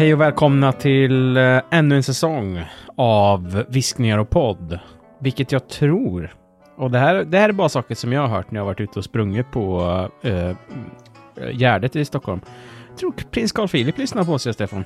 Hej 0.00 0.14
och 0.14 0.20
välkomna 0.20 0.72
till 0.72 1.36
eh, 1.36 1.60
ännu 1.70 1.96
en 1.96 2.02
säsong 2.02 2.62
av 2.96 3.64
Viskningar 3.68 4.18
och 4.18 4.30
podd. 4.30 4.78
Vilket 5.18 5.52
jag 5.52 5.68
tror, 5.68 6.34
och 6.76 6.90
det 6.90 6.98
här, 6.98 7.24
det 7.24 7.38
här 7.38 7.48
är 7.48 7.52
bara 7.52 7.68
saker 7.68 7.94
som 7.94 8.12
jag 8.12 8.20
har 8.20 8.28
hört 8.28 8.50
när 8.50 8.58
jag 8.58 8.64
har 8.64 8.70
varit 8.70 8.80
ute 8.80 8.98
och 8.98 9.04
sprungit 9.04 9.50
på 9.50 9.80
uh, 10.24 10.52
Gärdet 11.52 11.96
i 11.96 12.04
Stockholm. 12.04 12.40
Jag 12.88 12.98
tror 12.98 13.12
prins 13.30 13.52
Carl 13.52 13.68
Philip 13.68 13.98
lyssnar 13.98 14.24
på 14.24 14.32
oss, 14.32 14.42
Stefan. 14.52 14.84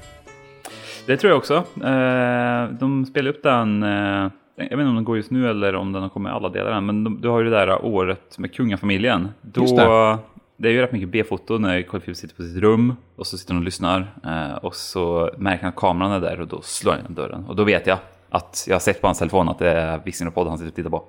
Det 1.07 1.17
tror 1.17 1.31
jag 1.31 1.39
också. 1.39 1.55
Uh, 1.55 2.79
de 2.79 3.07
spelar 3.07 3.31
upp 3.31 3.43
den, 3.43 3.83
jag 3.83 4.31
vet 4.57 4.73
inte 4.73 4.85
om 4.85 4.95
den 4.95 5.05
går 5.05 5.17
just 5.17 5.31
nu 5.31 5.51
eller 5.51 5.75
om 5.75 5.93
den 5.93 6.03
har 6.03 6.09
kommit 6.09 6.31
i 6.31 6.35
alla 6.35 6.49
delar 6.49 6.73
än, 6.73 6.87
men 6.87 7.05
de, 7.05 7.21
du 7.21 7.29
har 7.29 7.41
ju 7.41 7.51
det 7.51 7.57
där 7.57 7.85
året 7.85 8.39
med 8.39 8.55
kungafamiljen. 8.55 9.29
Då, 9.43 10.19
det 10.57 10.69
är 10.69 10.73
ju 10.73 10.81
rätt 10.81 10.93
mycket 10.93 11.09
B-foto 11.09 11.59
när 11.59 11.83
Carl 11.83 12.15
sitter 12.15 12.37
på 12.37 12.43
sitt 12.43 12.57
rum 12.57 12.97
och 13.17 13.27
så 13.27 13.39
sitter 13.39 13.53
han 13.53 13.63
och 13.63 13.65
lyssnar. 13.65 14.15
Eh, 14.25 14.55
och 14.55 14.75
så 14.75 15.31
märker 15.39 15.63
han 15.63 15.69
att 15.69 15.77
kameran 15.77 16.13
är 16.13 16.21
där 16.21 16.41
och 16.41 16.49
då 16.49 16.61
slår 16.63 16.93
han 16.93 17.01
igen 17.01 17.15
dörren. 17.15 17.45
Och 17.45 17.57
då 17.57 17.65
vet 17.65 17.87
jag 17.87 17.99
att 18.31 18.65
jag 18.69 18.75
har 18.75 18.81
sett 18.81 19.01
på 19.01 19.07
hans 19.07 19.19
telefon 19.19 19.49
att 19.49 19.59
det 19.59 19.71
är 19.71 20.01
Visning 20.05 20.29
och 20.29 20.35
podd 20.35 20.49
han 20.49 20.59
sitter 20.59 20.71
och 20.71 20.77
tittar 20.77 20.91
på. 20.91 21.05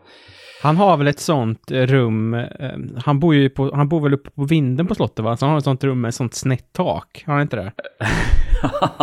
Han 0.61 0.77
har 0.77 0.97
väl 0.97 1.07
ett 1.07 1.19
sånt 1.19 1.71
eh, 1.71 1.81
rum, 1.81 2.33
eh, 2.33 2.77
han 3.05 3.19
bor 3.19 3.35
ju 3.35 3.49
på, 3.49 3.75
han 3.75 3.89
bor 3.89 4.01
väl 4.01 4.13
uppe 4.13 4.29
på 4.29 4.43
vinden 4.43 4.87
på 4.87 4.95
slottet 4.95 5.25
va? 5.25 5.37
Så 5.37 5.45
han 5.45 5.51
har 5.51 5.57
ett 5.57 5.63
sånt 5.63 5.83
rum 5.83 6.01
med 6.01 6.09
ett 6.09 6.15
sånt 6.15 6.33
snett 6.33 6.73
tak, 6.73 7.23
har 7.25 7.33
han 7.33 7.41
inte 7.41 7.55
det? 7.55 7.71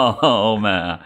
och 0.52 0.60
med 0.60 0.98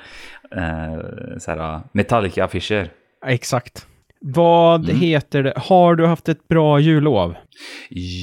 eh, 0.50 1.80
Metallica-affischer. 1.92 2.90
Exakt. 3.26 3.86
Vad 4.28 4.84
mm. 4.84 5.00
heter 5.00 5.42
det? 5.42 5.52
Har 5.56 5.94
du 5.94 6.06
haft 6.06 6.28
ett 6.28 6.48
bra 6.48 6.80
jullov? 6.80 7.34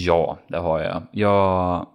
Ja, 0.06 0.40
det 0.48 0.58
har 0.58 0.80
jag. 0.80 1.04
Jag 1.12 1.88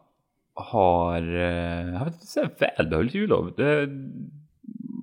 har 0.54 1.36
eh, 1.36 1.94
haft 1.98 2.36
ett 2.36 2.62
välbehållet 2.78 3.14
jullov. 3.14 3.52
Det 3.56 3.64
har 3.64 3.88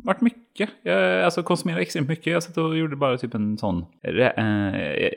varit 0.03 0.21
mycket. 0.21 0.69
Jag 0.83 1.23
alltså, 1.23 1.43
konsumerat 1.43 1.81
extremt 1.81 2.07
mycket. 2.07 2.33
Jag 2.33 2.43
satt 2.43 2.57
och 2.57 2.77
gjorde 2.77 2.95
bara 2.95 3.17
typ 3.17 3.33
en 3.33 3.57
sån 3.57 3.85
eh, 4.03 4.29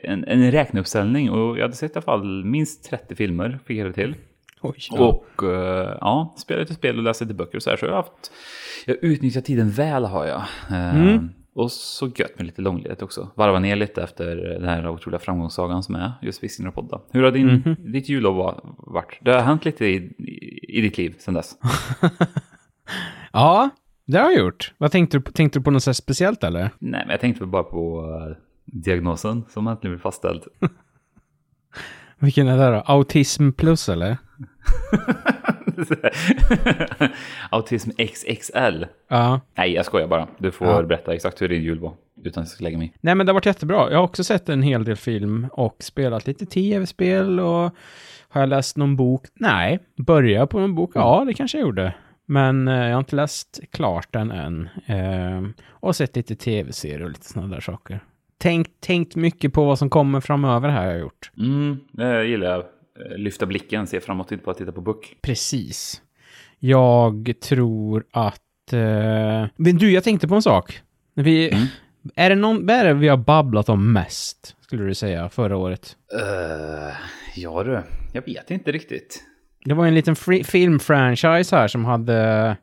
en, 0.03 0.23
en 0.23 0.51
räkneuppställning 0.51 1.29
och 1.29 1.57
jag 1.57 1.61
hade 1.61 1.75
sett 1.75 1.91
i 1.91 1.93
alla 1.95 2.01
fall 2.01 2.45
minst 2.45 2.89
30 2.89 3.15
filmer, 3.15 3.59
fick 3.65 3.77
jag 3.77 3.95
till. 3.95 4.15
Oj, 4.61 4.77
ja. 4.89 4.97
Och 4.99 5.43
uh, 5.43 5.97
ja, 6.01 6.35
spelade 6.37 6.63
lite 6.63 6.73
spel 6.73 6.97
och 6.97 7.03
läste 7.03 7.23
lite 7.23 7.33
böcker 7.33 7.55
och 7.55 7.63
så 7.63 7.69
här. 7.69 7.77
Så 7.77 7.85
jag 7.85 7.91
har 7.91 7.97
haft, 7.97 8.31
jag 8.85 8.97
utnyttjat 9.01 9.45
tiden 9.45 9.69
väl 9.69 10.05
har 10.05 10.25
jag. 10.25 10.43
Mm. 10.69 11.29
Och 11.53 11.71
så 11.71 12.07
gött 12.15 12.37
med 12.37 12.45
lite 12.45 12.61
långledigt 12.61 13.01
också. 13.01 13.31
Varva 13.35 13.59
ner 13.59 13.75
lite 13.75 14.03
efter 14.03 14.35
den 14.35 14.69
här 14.69 14.89
otroliga 14.89 15.19
framgångssagan 15.19 15.83
som 15.83 15.95
är 15.95 16.11
just 16.21 16.43
Viskning 16.43 16.67
och 16.67 16.75
podda. 16.75 17.01
Hur 17.11 17.23
har 17.23 17.31
din, 17.31 17.49
mm 17.49 17.61
-hmm. 17.61 17.91
ditt 17.91 18.09
jullov 18.09 18.35
varit? 18.77 19.19
Det 19.21 19.31
har 19.31 19.41
hänt 19.41 19.65
lite 19.65 19.85
i, 19.85 20.13
i 20.61 20.81
ditt 20.81 20.97
liv 20.97 21.15
sedan 21.19 21.33
dess. 21.33 21.57
ja, 23.33 23.69
det 24.05 24.17
har 24.17 24.31
jag 24.31 24.39
gjort. 24.39 24.73
Vad 24.77 24.91
tänkte 24.91 25.17
du, 25.17 25.31
tänkte 25.31 25.59
du 25.59 25.63
på 25.63 25.71
något 25.71 25.95
speciellt 25.95 26.43
eller? 26.43 26.61
Nej, 26.61 27.01
men 27.05 27.09
jag 27.09 27.19
tänkte 27.19 27.45
bara 27.45 27.63
på 27.63 28.01
uh, 28.01 28.35
diagnosen 28.65 29.45
som 29.49 29.67
äntligen 29.67 29.91
blev 29.95 30.01
fastställd. 30.01 30.43
Vilken 32.19 32.47
är 32.47 32.57
det 32.57 32.75
då? 32.75 32.83
Autism 32.85 33.51
plus 33.51 33.89
eller? 33.89 34.17
Autism 37.49 37.89
XXL. 37.97 38.85
Ja. 39.07 39.41
Nej, 39.55 39.73
jag 39.73 39.85
skojar 39.85 40.07
bara. 40.07 40.27
Du 40.37 40.51
får 40.51 40.67
ja. 40.67 40.83
berätta 40.83 41.13
exakt 41.13 41.41
hur 41.41 41.49
din 41.49 41.63
jul 41.63 41.79
var. 41.79 41.93
Utan 42.23 42.43
att 42.43 42.47
jag 42.49 42.55
ska 42.55 42.63
lägga 42.63 42.77
mig 42.77 42.93
Nej, 43.01 43.15
men 43.15 43.25
det 43.25 43.29
har 43.29 43.35
varit 43.35 43.45
jättebra. 43.45 43.91
Jag 43.91 43.97
har 43.97 44.03
också 44.03 44.23
sett 44.23 44.49
en 44.49 44.61
hel 44.61 44.83
del 44.83 44.95
film 44.95 45.47
och 45.51 45.75
spelat 45.79 46.27
lite 46.27 46.45
tv-spel 46.45 47.39
och 47.39 47.75
har 48.29 48.41
jag 48.41 48.49
läst 48.49 48.77
någon 48.77 48.95
bok? 48.95 49.25
Nej. 49.33 49.79
Börja 49.97 50.47
på 50.47 50.59
en 50.59 50.75
bok? 50.75 50.91
Ja, 50.93 51.23
det 51.27 51.33
kanske 51.33 51.57
jag 51.57 51.65
gjorde. 51.65 51.93
Men 52.25 52.67
eh, 52.67 52.85
jag 52.85 52.91
har 52.91 52.99
inte 52.99 53.15
läst 53.15 53.59
klart 53.71 54.07
den 54.11 54.31
än. 54.31 54.69
Eh, 54.85 55.65
och 55.69 55.95
sett 55.95 56.15
lite 56.15 56.35
tv-serier 56.35 57.03
och 57.03 57.09
lite 57.09 57.25
sådana 57.25 57.55
där 57.55 57.61
saker. 57.61 57.99
Tänkt, 58.37 58.71
tänkt 58.81 59.15
mycket 59.15 59.53
på 59.53 59.65
vad 59.65 59.79
som 59.79 59.89
kommer 59.89 60.21
framöver 60.21 60.69
här 60.69 60.85
har 60.85 60.91
jag 60.91 60.99
gjort. 60.99 61.31
Mm, 61.37 61.79
det 61.91 62.25
gillar 62.25 62.51
jag. 62.51 62.63
Eh, 63.05 63.17
lyfta 63.17 63.45
blicken, 63.45 63.87
se 63.87 63.99
framåt, 63.99 64.31
inte 64.31 64.43
bara 64.45 64.55
titta 64.55 64.71
på 64.71 64.81
Book. 64.81 65.15
Precis. 65.21 66.01
Jag 66.59 67.33
tror 67.41 68.03
att... 68.11 68.73
Eh... 68.73 69.47
Men 69.55 69.77
du, 69.77 69.91
jag 69.91 70.03
tänkte 70.03 70.27
på 70.27 70.35
en 70.35 70.41
sak. 70.41 70.81
Vi... 71.13 71.51
Mm. 71.51 71.65
Är 72.15 72.29
det 72.29 72.35
någon... 72.35 72.65
Vad 72.65 72.75
är 72.75 72.85
det 72.85 72.93
vi 72.93 73.07
har 73.07 73.17
babblat 73.17 73.69
om 73.69 73.93
mest, 73.93 74.55
skulle 74.61 74.83
du 74.83 74.95
säga, 74.95 75.29
förra 75.29 75.57
året? 75.57 75.97
Uh, 76.13 76.93
ja 77.35 77.63
du, 77.63 77.81
jag 78.13 78.25
vet 78.25 78.51
inte 78.51 78.71
riktigt. 78.71 79.23
Det 79.65 79.73
var 79.73 79.85
en 79.85 79.95
liten 79.95 80.15
filmfranchise 80.43 81.55
här 81.55 81.67
som 81.67 81.85
hade 81.85 82.57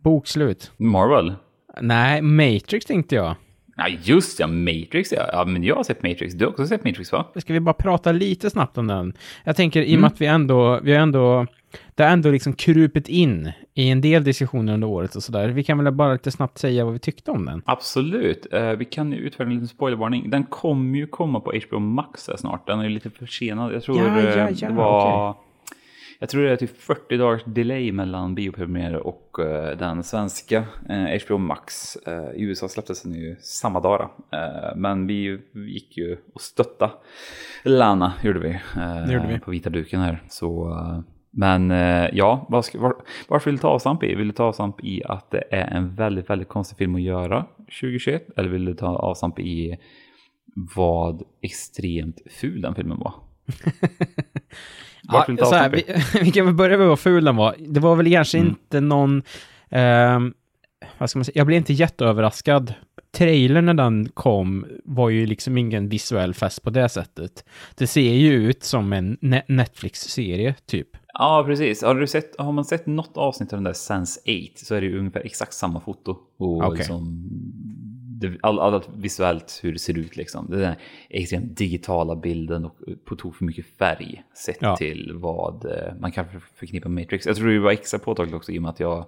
bokslut. 0.00 0.72
Marvel? 0.76 1.34
Nej, 1.80 2.22
Matrix 2.22 2.86
tänkte 2.86 3.14
jag. 3.14 3.36
Ja, 3.82 3.96
just 4.02 4.40
ja, 4.40 4.46
Matrix 4.46 5.12
ja. 5.12 5.28
ja. 5.32 5.44
Men 5.44 5.64
jag 5.64 5.76
har 5.76 5.84
sett 5.84 6.02
Matrix. 6.02 6.34
Du 6.34 6.44
har 6.44 6.52
också 6.52 6.66
sett 6.66 6.84
Matrix 6.84 7.12
va? 7.12 7.26
Ska 7.36 7.52
vi 7.52 7.60
bara 7.60 7.72
prata 7.72 8.12
lite 8.12 8.50
snabbt 8.50 8.78
om 8.78 8.86
den? 8.86 9.12
Jag 9.44 9.56
tänker 9.56 9.82
i 9.82 9.84
och 9.84 9.88
med 9.88 9.98
mm. 9.98 10.04
att 10.04 10.20
vi 10.20 10.26
ändå, 10.26 10.80
vi 10.82 10.94
ändå, 10.94 11.46
det 11.94 12.02
har 12.02 12.10
ändå 12.10 12.30
liksom 12.30 12.52
krupit 12.52 13.08
in 13.08 13.52
i 13.74 13.90
en 13.90 14.00
del 14.00 14.24
diskussioner 14.24 14.74
under 14.74 14.88
året 14.88 15.14
och 15.14 15.22
sådär. 15.22 15.48
Vi 15.48 15.64
kan 15.64 15.84
väl 15.84 15.94
bara 15.94 16.12
lite 16.12 16.30
snabbt 16.30 16.58
säga 16.58 16.84
vad 16.84 16.92
vi 16.92 16.98
tyckte 16.98 17.30
om 17.30 17.44
den? 17.44 17.62
Absolut. 17.66 18.46
Uh, 18.54 18.70
vi 18.70 18.84
kan 18.84 19.12
ju 19.12 19.18
utfärda 19.18 19.48
en 19.48 19.54
liten 19.54 19.68
spoilervarning. 19.68 20.30
Den 20.30 20.44
kommer 20.44 20.98
ju 20.98 21.06
komma 21.06 21.40
på 21.40 21.52
HBO 21.68 21.78
Max 21.78 22.30
snart. 22.36 22.66
Den 22.66 22.78
är 22.78 22.84
ju 22.84 22.90
lite 22.90 23.10
försenad. 23.10 23.72
Jag 23.72 23.82
tror 23.82 23.98
ja, 23.98 24.20
ja, 24.20 24.28
eh, 24.28 24.50
ja, 24.56 24.68
det 24.68 24.74
var... 24.74 25.30
Okay 25.30 25.42
jag 26.22 26.28
tror 26.28 26.42
det 26.42 26.52
är 26.52 26.56
typ 26.56 26.76
40 26.76 27.16
dagars 27.16 27.44
delay 27.44 27.92
mellan 27.92 28.34
biopremiär 28.34 28.96
och 28.96 29.36
uh, 29.38 29.78
den 29.78 30.02
svenska 30.02 30.64
uh, 30.90 31.04
eh, 31.04 31.20
HBO 31.26 31.38
Max. 31.38 31.96
Uh, 32.08 32.40
I 32.40 32.42
USA 32.42 32.68
släpptes 32.68 33.02
den 33.02 33.14
ju 33.14 33.36
samma 33.40 33.80
dag. 33.80 34.10
men 34.76 35.06
vi 35.06 35.40
gick 35.54 35.96
ju 35.96 36.16
och 36.34 36.40
stötta 36.40 36.90
Lana, 37.64 38.12
gjorde 38.22 38.38
vi. 38.38 38.60
gjorde 39.12 39.26
vi. 39.28 39.38
På 39.38 39.50
vita 39.50 39.70
duken 39.70 40.00
här. 40.00 40.22
Så, 40.28 40.76
men 41.30 41.70
ja, 42.16 42.62
ska, 42.64 42.80
var, 42.80 42.94
varför 43.28 43.50
vill 43.50 43.56
du 43.56 43.60
ta 43.60 43.68
avstamp 43.68 44.02
i? 44.02 44.14
Vill 44.14 44.28
du 44.28 44.32
ta 44.32 44.44
avstamp 44.44 44.84
i 44.84 45.04
att 45.04 45.30
det 45.30 45.44
är 45.50 45.76
en 45.76 45.94
väldigt, 45.94 46.30
väldigt 46.30 46.48
konstig 46.48 46.78
film 46.78 46.94
att 46.94 47.02
göra 47.02 47.46
2021? 47.58 48.26
Eller 48.36 48.48
vill 48.48 48.64
du 48.64 48.74
ta 48.74 48.86
avstamp 48.86 49.38
i 49.38 49.78
vad 50.76 51.22
extremt 51.42 52.20
ful 52.30 52.60
den 52.60 52.74
filmen 52.74 52.98
var? 52.98 53.14
Ja, 55.02 55.26
så 55.38 55.54
här, 55.54 55.70
vi, 55.70 55.84
vi, 56.22 56.32
kan 56.32 56.46
väl 56.46 56.54
börja 56.54 56.78
med 56.78 56.88
vad 56.88 57.00
ful 57.00 57.24
den 57.24 57.36
var. 57.36 57.54
Det 57.58 57.80
var 57.80 57.96
väl 57.96 58.12
kanske 58.12 58.38
mm. 58.38 58.48
inte 58.48 58.80
någon... 58.80 59.22
Eh, 59.70 60.20
vad 60.98 61.10
ska 61.10 61.18
man 61.18 61.24
säga? 61.24 61.32
Jag 61.34 61.46
blev 61.46 61.56
inte 61.56 61.72
jätteöverraskad. 61.72 62.74
Trailern 63.16 63.66
när 63.66 63.74
den 63.74 64.08
kom 64.08 64.66
var 64.84 65.08
ju 65.08 65.26
liksom 65.26 65.58
ingen 65.58 65.88
visuell 65.88 66.34
fest 66.34 66.62
på 66.62 66.70
det 66.70 66.88
sättet. 66.88 67.44
Det 67.74 67.86
ser 67.86 68.14
ju 68.14 68.32
ut 68.32 68.62
som 68.62 68.92
en 68.92 69.16
Netflix-serie, 69.48 70.54
typ. 70.66 70.88
Ja, 71.14 71.44
precis. 71.46 71.82
Har, 71.82 71.94
du 71.94 72.06
sett, 72.06 72.40
har 72.40 72.52
man 72.52 72.64
sett 72.64 72.86
något 72.86 73.16
avsnitt 73.16 73.52
av 73.52 73.56
den 73.56 73.64
där 73.64 73.72
Sense 73.72 74.20
8 74.20 74.30
så 74.56 74.74
är 74.74 74.80
det 74.80 74.86
ju 74.86 74.98
ungefär 74.98 75.20
exakt 75.20 75.54
samma 75.54 75.80
foto. 75.80 76.16
Och 76.38 76.56
okay. 76.56 76.78
liksom 76.78 77.28
allt 78.40 78.60
all, 78.60 78.82
visuellt 78.96 79.60
hur 79.62 79.72
det 79.72 79.78
ser 79.78 79.98
ut 79.98 80.16
liksom. 80.16 80.46
Den 80.50 80.60
där 80.60 80.76
extremt 81.08 81.56
digitala 81.56 82.16
bilden 82.16 82.64
och 82.64 82.76
på 83.04 83.16
tok 83.16 83.36
för 83.36 83.44
mycket 83.44 83.66
färg 83.78 84.22
sett 84.34 84.58
ja. 84.60 84.76
till 84.76 85.12
vad 85.14 85.64
eh, 85.64 85.94
man 86.00 86.12
kan 86.12 86.24
förknippa 86.54 86.88
med 86.88 87.02
Matrix. 87.02 87.26
Jag 87.26 87.36
tror 87.36 87.48
det 87.48 87.58
var 87.58 87.72
extra 87.72 87.98
påtagligt 87.98 88.34
också 88.34 88.52
i 88.52 88.58
och 88.58 88.62
med 88.62 88.70
att 88.70 88.80
jag 88.80 89.04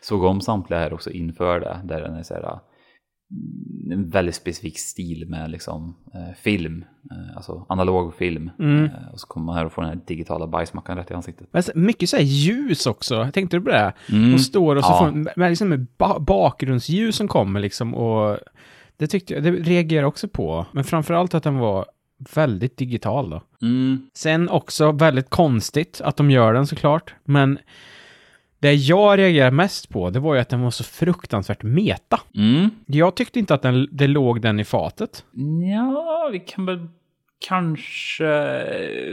såg 0.00 0.24
om 0.24 0.40
samtliga 0.40 0.80
här 0.80 0.92
också 0.92 1.10
inför 1.10 1.60
det. 1.60 1.80
Där 1.84 2.00
den 2.00 2.14
är 2.14 2.22
så 2.22 2.34
här, 2.34 2.58
en 3.92 4.10
väldigt 4.10 4.34
specifik 4.34 4.78
stil 4.78 5.28
med 5.28 5.50
liksom, 5.50 5.94
eh, 6.14 6.34
film, 6.42 6.84
eh, 7.10 7.36
alltså 7.36 7.66
analog 7.68 8.14
film. 8.14 8.50
Mm. 8.58 8.84
Eh, 8.84 9.12
och 9.12 9.20
så 9.20 9.26
kommer 9.26 9.46
man 9.46 9.56
här 9.56 9.66
och 9.66 9.72
får 9.72 9.82
den 9.82 9.90
här 9.90 10.00
digitala 10.06 10.46
bajsmackan 10.46 10.96
rätt 10.96 11.10
i 11.10 11.14
ansiktet. 11.14 11.48
Men 11.50 11.62
mycket 11.74 12.08
så 12.08 12.16
här 12.16 12.24
ljus 12.24 12.86
också, 12.86 13.30
tänkte 13.32 13.56
du 13.56 13.60
på 13.60 13.70
det? 13.70 13.92
Mm. 14.08 14.32
De 14.32 14.38
står 14.38 14.76
och 14.76 14.84
så 14.84 14.90
ja. 14.90 14.98
får 14.98 15.10
med, 15.10 15.32
med, 15.36 15.50
liksom 15.50 15.68
med 15.68 15.86
ba 15.98 16.18
bakgrundsljus 16.18 17.16
som 17.16 17.28
kommer 17.28 17.60
liksom 17.60 17.94
och 17.94 18.38
det 18.96 19.06
tyckte 19.06 19.34
jag, 19.34 19.42
det 19.42 19.50
reagerar 19.50 20.04
också 20.04 20.28
på. 20.28 20.66
Men 20.72 20.84
framförallt 20.84 21.34
att 21.34 21.42
den 21.42 21.58
var 21.58 21.86
väldigt 22.34 22.76
digital 22.76 23.30
då. 23.30 23.42
Mm. 23.62 24.08
Sen 24.14 24.48
också 24.48 24.92
väldigt 24.92 25.30
konstigt 25.30 26.00
att 26.04 26.16
de 26.16 26.30
gör 26.30 26.52
den 26.52 26.66
såklart, 26.66 27.14
men 27.24 27.58
det 28.62 28.74
jag 28.74 29.18
reagerade 29.18 29.56
mest 29.56 29.88
på, 29.88 30.10
det 30.10 30.20
var 30.20 30.34
ju 30.34 30.40
att 30.40 30.48
den 30.48 30.60
var 30.60 30.70
så 30.70 30.84
fruktansvärt 30.84 31.62
meta. 31.62 32.20
Mm. 32.34 32.70
Jag 32.86 33.14
tyckte 33.14 33.38
inte 33.38 33.54
att 33.54 33.62
den, 33.62 33.88
det 33.92 34.06
låg 34.06 34.40
den 34.40 34.60
i 34.60 34.64
fatet. 34.64 35.24
Ja, 35.74 36.28
vi 36.32 36.40
kan 36.40 36.66
väl 36.66 36.88
kanske 37.48 38.64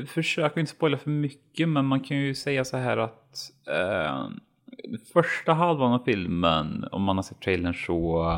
försöka 0.08 0.60
inte 0.60 0.72
spoila 0.72 0.98
för 0.98 1.10
mycket, 1.10 1.70
men 1.70 1.86
man 1.86 2.00
kan 2.00 2.18
ju 2.18 2.36
säga 2.36 2.66
så 2.66 2.78
här 2.78 2.98
att 2.98 3.52
eh, 3.68 4.28
första 5.14 5.54
halvan 5.54 5.94
av 5.94 6.04
filmen, 6.06 6.86
om 6.92 7.04
man 7.04 7.16
har 7.16 7.24
sett 7.24 7.42
trailern 7.42 7.74
så, 7.74 8.32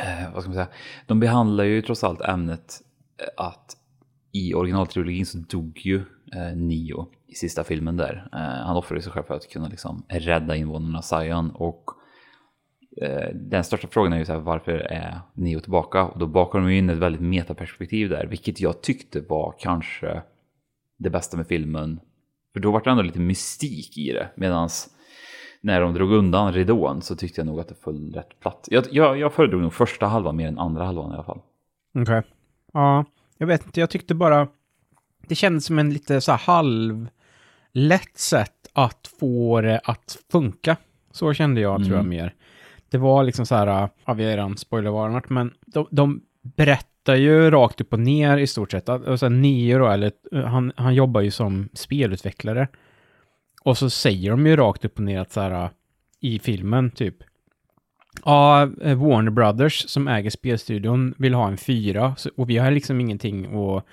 eh, 0.00 0.32
vad 0.32 0.42
ska 0.42 0.48
man 0.48 0.54
säga, 0.54 0.68
de 1.06 1.20
behandlar 1.20 1.64
ju 1.64 1.82
trots 1.82 2.04
allt 2.04 2.20
ämnet 2.20 2.80
att 3.36 3.76
i 4.32 4.54
originaltrilogin 4.54 5.26
så 5.26 5.38
dog 5.38 5.80
ju 5.84 5.96
eh, 6.32 6.56
Neo 6.56 7.08
i 7.34 7.36
sista 7.36 7.64
filmen 7.64 7.96
där. 7.96 8.28
Eh, 8.32 8.66
han 8.66 8.76
offrade 8.76 9.02
sig 9.02 9.12
själv 9.12 9.24
för 9.24 9.34
att 9.34 9.48
kunna 9.48 9.68
liksom 9.68 10.04
rädda 10.08 10.56
invånarna 10.56 11.02
Zion 11.02 11.50
och 11.50 11.90
eh, 13.02 13.28
den 13.34 13.64
största 13.64 13.88
frågan 13.88 14.12
är 14.12 14.18
ju 14.18 14.24
så 14.24 14.32
här, 14.32 14.40
varför 14.40 14.72
är 14.72 15.20
Neo 15.32 15.60
tillbaka? 15.60 16.04
Och 16.04 16.18
då 16.18 16.26
bakar 16.26 16.58
de 16.58 16.72
ju 16.72 16.78
in 16.78 16.90
ett 16.90 16.98
väldigt 16.98 17.22
metaperspektiv 17.22 18.08
där, 18.08 18.26
vilket 18.26 18.60
jag 18.60 18.82
tyckte 18.82 19.20
var 19.20 19.54
kanske 19.58 20.22
det 20.96 21.10
bästa 21.10 21.36
med 21.36 21.46
filmen. 21.46 22.00
För 22.52 22.60
då 22.60 22.70
var 22.70 22.80
det 22.80 22.90
ändå 22.90 23.02
lite 23.02 23.20
mystik 23.20 23.98
i 23.98 24.12
det, 24.12 24.30
medan 24.34 24.68
när 25.60 25.80
de 25.80 25.94
drog 25.94 26.12
undan 26.12 26.52
ridån 26.52 27.02
så 27.02 27.16
tyckte 27.16 27.40
jag 27.40 27.46
nog 27.46 27.60
att 27.60 27.68
det 27.68 27.74
föll 27.74 28.12
rätt 28.14 28.40
platt. 28.40 28.68
Jag, 28.70 28.84
jag, 28.90 29.18
jag 29.18 29.32
föredrog 29.32 29.62
nog 29.62 29.72
första 29.72 30.06
halvan 30.06 30.36
mer 30.36 30.48
än 30.48 30.58
andra 30.58 30.84
halvan 30.84 31.10
i 31.10 31.14
alla 31.14 31.24
fall. 31.24 31.40
Okej. 31.94 32.02
Okay. 32.02 32.22
Ja, 32.72 33.04
jag 33.38 33.46
vet 33.46 33.66
inte, 33.66 33.80
jag 33.80 33.90
tyckte 33.90 34.14
bara... 34.14 34.48
Det 35.26 35.34
kändes 35.34 35.64
som 35.64 35.78
en 35.78 35.92
lite 35.92 36.20
så 36.20 36.30
här 36.30 36.38
halv... 36.38 37.08
Lätt 37.74 38.18
sätt 38.18 38.68
att 38.72 39.10
få 39.20 39.60
det 39.60 39.80
att 39.84 40.18
funka. 40.32 40.76
Så 41.12 41.34
kände 41.34 41.60
jag, 41.60 41.74
mm. 41.74 41.84
tror 41.84 41.96
jag, 41.96 42.04
mm. 42.04 42.18
mer. 42.18 42.34
Det 42.90 42.98
var 42.98 43.24
liksom 43.24 43.46
så 43.46 43.54
här, 43.54 43.88
ja, 44.04 44.12
vi 44.14 44.24
har 44.24 44.30
redan 44.30 44.56
spoilervarnat, 44.56 45.30
men 45.30 45.54
de, 45.66 45.86
de 45.90 46.22
berättar 46.42 47.14
ju 47.14 47.50
rakt 47.50 47.80
upp 47.80 47.92
och 47.92 47.98
ner 47.98 48.38
i 48.38 48.46
stort 48.46 48.70
sett. 48.70 48.88
Sen 49.20 49.42
Neo 49.42 49.78
då, 49.78 49.86
eller 49.86 50.12
han, 50.46 50.72
han 50.76 50.94
jobbar 50.94 51.20
ju 51.20 51.30
som 51.30 51.68
spelutvecklare. 51.72 52.68
Och 53.62 53.78
så 53.78 53.90
säger 53.90 54.30
de 54.30 54.46
ju 54.46 54.56
rakt 54.56 54.84
upp 54.84 54.98
och 54.98 55.04
ner 55.04 55.20
att 55.20 55.32
så 55.32 55.40
här 55.40 55.70
i 56.20 56.38
filmen 56.38 56.90
typ. 56.90 57.16
Ja, 58.24 58.66
Warner 58.80 59.30
Brothers 59.30 59.88
som 59.88 60.08
äger 60.08 60.30
spelstudion 60.30 61.14
vill 61.18 61.34
ha 61.34 61.48
en 61.48 61.56
fyra 61.56 62.16
och 62.36 62.50
vi 62.50 62.58
har 62.58 62.70
liksom 62.70 63.00
ingenting 63.00 63.44
att 63.44 63.84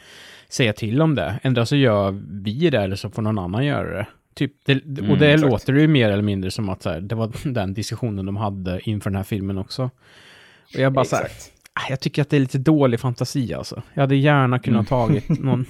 säga 0.51 0.74
till 0.74 1.01
om 1.01 1.15
det. 1.15 1.39
Ändå 1.44 1.65
så 1.65 1.75
gör 1.75 2.21
vi 2.44 2.69
det 2.69 2.81
eller 2.81 2.95
så 2.95 3.09
får 3.09 3.21
någon 3.21 3.39
annan 3.39 3.65
göra 3.65 3.98
det. 3.98 4.07
Typ, 4.33 4.53
det, 4.65 4.74
och 5.09 5.18
det 5.18 5.33
mm, 5.33 5.50
låter 5.50 5.74
ju 5.74 5.88
mer 5.88 6.09
eller 6.09 6.24
mindre 6.24 6.51
som 6.51 6.69
att 6.69 6.83
så 6.83 6.89
här, 6.89 7.01
det 7.01 7.15
var 7.15 7.31
den 7.53 7.74
diskussionen 7.74 8.25
de 8.25 8.38
hade 8.38 8.89
inför 8.89 9.09
den 9.09 9.18
här 9.18 9.24
filmen 9.24 9.57
också. 9.57 9.89
Och 10.74 10.80
jag 10.80 10.94
bara 10.94 11.01
exakt. 11.01 11.42
så 11.42 11.50
här, 11.50 11.62
Ah, 11.74 11.89
jag 11.89 12.00
tycker 12.00 12.21
att 12.21 12.30
det 12.30 12.36
är 12.36 12.39
lite 12.39 12.57
dålig 12.57 13.00
fantasi 13.00 13.53
alltså. 13.53 13.81
Jag 13.94 14.01
hade 14.01 14.15
gärna 14.15 14.59
kunnat 14.59 14.92
mm. 14.92 15.07
tagit 15.07 15.30
någon... 15.39 15.65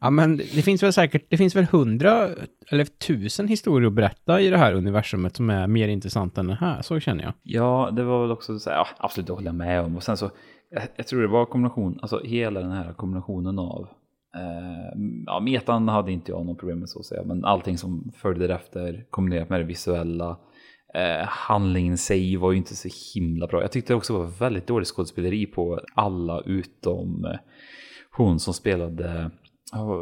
ja, 0.00 0.10
men 0.10 0.36
det 0.36 0.62
finns 0.62 0.82
väl 0.82 0.92
säkert, 0.92 1.26
det 1.28 1.36
finns 1.36 1.56
väl 1.56 1.64
hundra 1.64 2.28
eller 2.68 2.84
tusen 2.84 3.48
historier 3.48 3.86
att 3.86 3.92
berätta 3.92 4.40
i 4.40 4.50
det 4.50 4.58
här 4.58 4.72
universumet 4.72 5.36
som 5.36 5.50
är 5.50 5.66
mer 5.66 5.88
intressant 5.88 6.38
än 6.38 6.46
det 6.46 6.54
här, 6.54 6.82
så 6.82 7.00
känner 7.00 7.24
jag. 7.24 7.32
Ja, 7.42 7.90
det 7.92 8.04
var 8.04 8.22
väl 8.22 8.30
också 8.30 8.58
så 8.58 8.70
här, 8.70 8.76
ja, 8.76 8.86
absolut 8.98 9.26
det 9.26 9.32
håller 9.32 9.46
jag 9.46 9.54
med 9.54 9.80
om. 9.80 9.96
Och 9.96 10.02
sen 10.02 10.16
så, 10.16 10.30
jag, 10.70 10.82
jag 10.96 11.06
tror 11.06 11.22
det 11.22 11.28
var 11.28 11.44
kombination, 11.44 11.98
alltså 12.02 12.20
hela 12.24 12.60
den 12.60 12.72
här 12.72 12.92
kombinationen 12.92 13.58
av 13.58 13.88
ja, 15.26 15.40
metan 15.40 15.88
hade 15.88 16.12
inte 16.12 16.32
jag 16.32 16.46
någon 16.46 16.56
problem 16.56 16.78
med 16.78 16.88
så 16.88 16.98
att 16.98 17.06
säga, 17.06 17.22
men 17.24 17.44
allting 17.44 17.78
som 17.78 18.12
följde 18.16 18.46
därefter 18.46 19.06
kombinerat 19.10 19.48
med 19.48 19.60
det 19.60 19.64
visuella, 19.64 20.38
Eh, 20.94 21.26
handlingen 21.28 21.94
i 21.94 21.96
sig 21.96 22.36
var 22.36 22.52
ju 22.52 22.58
inte 22.58 22.76
så 22.76 22.88
himla 23.14 23.46
bra. 23.46 23.60
Jag 23.60 23.72
tyckte 23.72 23.92
det 23.92 23.96
också 23.96 24.18
var 24.18 24.26
väldigt 24.26 24.66
dåligt 24.66 24.88
skådespeleri 24.88 25.46
på 25.46 25.80
alla 25.94 26.40
utom 26.40 27.24
eh, 27.24 27.38
hon 28.10 28.40
som 28.40 28.54
spelade 28.54 29.30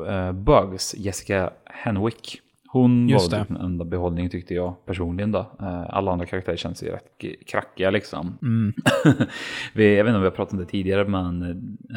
eh, 0.09 0.33
Bugs, 0.33 0.95
Jessica 0.99 1.53
Henwick. 1.65 2.41
Hon 2.73 3.09
Just 3.09 3.33
var 3.33 3.39
det. 3.39 3.45
den 3.49 3.57
enda 3.57 3.85
behållningen 3.85 4.31
tyckte 4.31 4.55
jag 4.55 4.87
personligen 4.87 5.33
då. 5.33 5.39
Eh, 5.39 5.95
alla 5.97 6.13
andra 6.13 6.27
karaktärer 6.27 6.57
känns 6.57 6.83
ju 6.83 6.91
rätt 6.91 7.25
krackiga 7.47 7.91
liksom. 7.91 8.39
Mm. 8.43 8.73
vi, 9.75 9.97
jag 9.97 10.05
vet 10.05 10.11
inte 10.11 10.17
om 10.17 10.23
vi 10.23 10.29
har 10.29 10.37
pratat 10.37 10.53
om 10.53 10.59
det 10.59 10.67
tidigare 10.67 11.09
men 11.09 11.43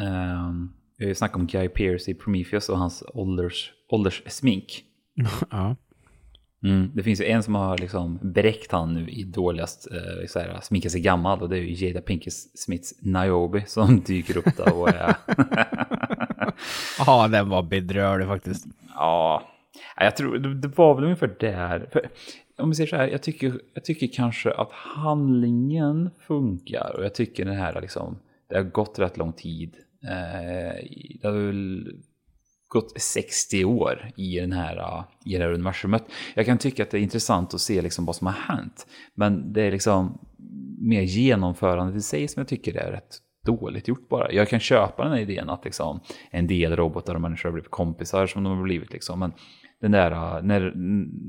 eh, 0.00 0.50
vi 0.96 1.04
har 1.04 1.08
ju 1.08 1.14
snackat 1.14 1.36
om 1.36 1.46
Guy 1.46 1.68
Pearce 1.68 2.10
i 2.10 2.14
Prometheus 2.14 2.68
och 2.68 2.78
hans 2.78 3.04
ålders, 3.14 3.72
ålderssmink. 3.88 4.84
ja. 5.50 5.76
Mm. 6.64 6.90
Det 6.94 7.02
finns 7.02 7.20
ju 7.20 7.24
en 7.24 7.42
som 7.42 7.54
har 7.54 7.78
liksom 7.78 8.18
bräckt 8.22 8.72
han 8.72 8.94
nu 8.94 9.08
i 9.08 9.22
dåligast 9.22 9.88
eh, 9.90 10.26
så 10.26 10.38
här, 10.38 10.60
sminka 10.62 10.90
sig 10.90 11.00
gammal 11.00 11.42
och 11.42 11.48
det 11.48 11.58
är 11.58 11.60
ju 11.60 11.86
Jada 11.86 12.00
Pinkett 12.00 12.32
Smiths 12.32 12.94
Niobe 13.00 13.64
som 13.66 14.00
dyker 14.06 14.36
upp 14.38 14.56
där 14.56 14.74
och 14.74 14.88
är... 14.88 15.14
Ja, 17.06 17.28
den 17.28 17.48
var 17.48 17.62
bedrövlig 17.62 18.26
faktiskt. 18.26 18.66
Ja, 18.94 19.42
jag 19.96 20.16
tror 20.16 20.38
det 20.38 20.68
var 20.68 20.94
väl 20.94 21.04
ungefär 21.04 21.36
där. 21.40 21.88
För, 21.92 22.08
om 22.58 22.68
vi 22.68 22.74
säger 22.74 22.88
så 22.88 22.96
här, 22.96 23.08
jag 23.08 23.22
tycker, 23.22 23.60
jag 23.74 23.84
tycker 23.84 24.06
kanske 24.06 24.52
att 24.52 24.72
handlingen 24.72 26.10
funkar 26.18 26.94
och 26.96 27.04
jag 27.04 27.14
tycker 27.14 27.44
den 27.44 27.56
här 27.56 27.80
liksom, 27.80 28.18
det 28.48 28.56
har 28.56 28.62
gått 28.62 28.98
rätt 28.98 29.16
lång 29.16 29.32
tid. 29.32 29.76
Eh, 30.08 30.84
det 31.20 31.28
har 31.28 31.32
väl 31.32 31.92
gått 32.68 33.00
60 33.00 33.64
år 33.64 34.10
i, 34.16 34.40
den 34.40 34.52
här, 34.52 35.04
i 35.24 35.36
det 35.36 35.44
här 35.44 35.52
universumet. 35.52 36.04
Jag 36.34 36.46
kan 36.46 36.58
tycka 36.58 36.82
att 36.82 36.90
det 36.90 36.98
är 36.98 37.02
intressant 37.02 37.54
att 37.54 37.60
se 37.60 37.82
liksom 37.82 38.04
vad 38.04 38.16
som 38.16 38.26
har 38.26 38.34
hänt. 38.34 38.86
Men 39.14 39.52
det 39.52 39.62
är 39.62 39.70
liksom 39.70 40.18
mer 40.78 41.02
genomförandet 41.02 41.96
i 41.96 42.00
sig 42.00 42.28
som 42.28 42.40
jag 42.40 42.48
tycker 42.48 42.76
är 42.76 42.92
rätt 42.92 43.18
dåligt 43.44 43.88
gjort 43.88 44.08
bara. 44.08 44.32
Jag 44.32 44.48
kan 44.48 44.60
köpa 44.60 45.02
den 45.02 45.12
här 45.12 45.20
idén 45.20 45.50
att 45.50 45.64
liksom 45.64 46.00
en 46.30 46.46
del 46.46 46.76
robotar 46.76 47.14
och 47.14 47.20
människor 47.20 47.48
har 47.48 47.52
blivit 47.52 47.70
kompisar 47.70 48.26
som 48.26 48.44
de 48.44 48.56
har 48.56 48.64
blivit 48.64 48.92
liksom. 48.92 49.18
Men 49.18 49.32
den 49.80 49.90
där, 49.90 50.42
när, 50.42 50.72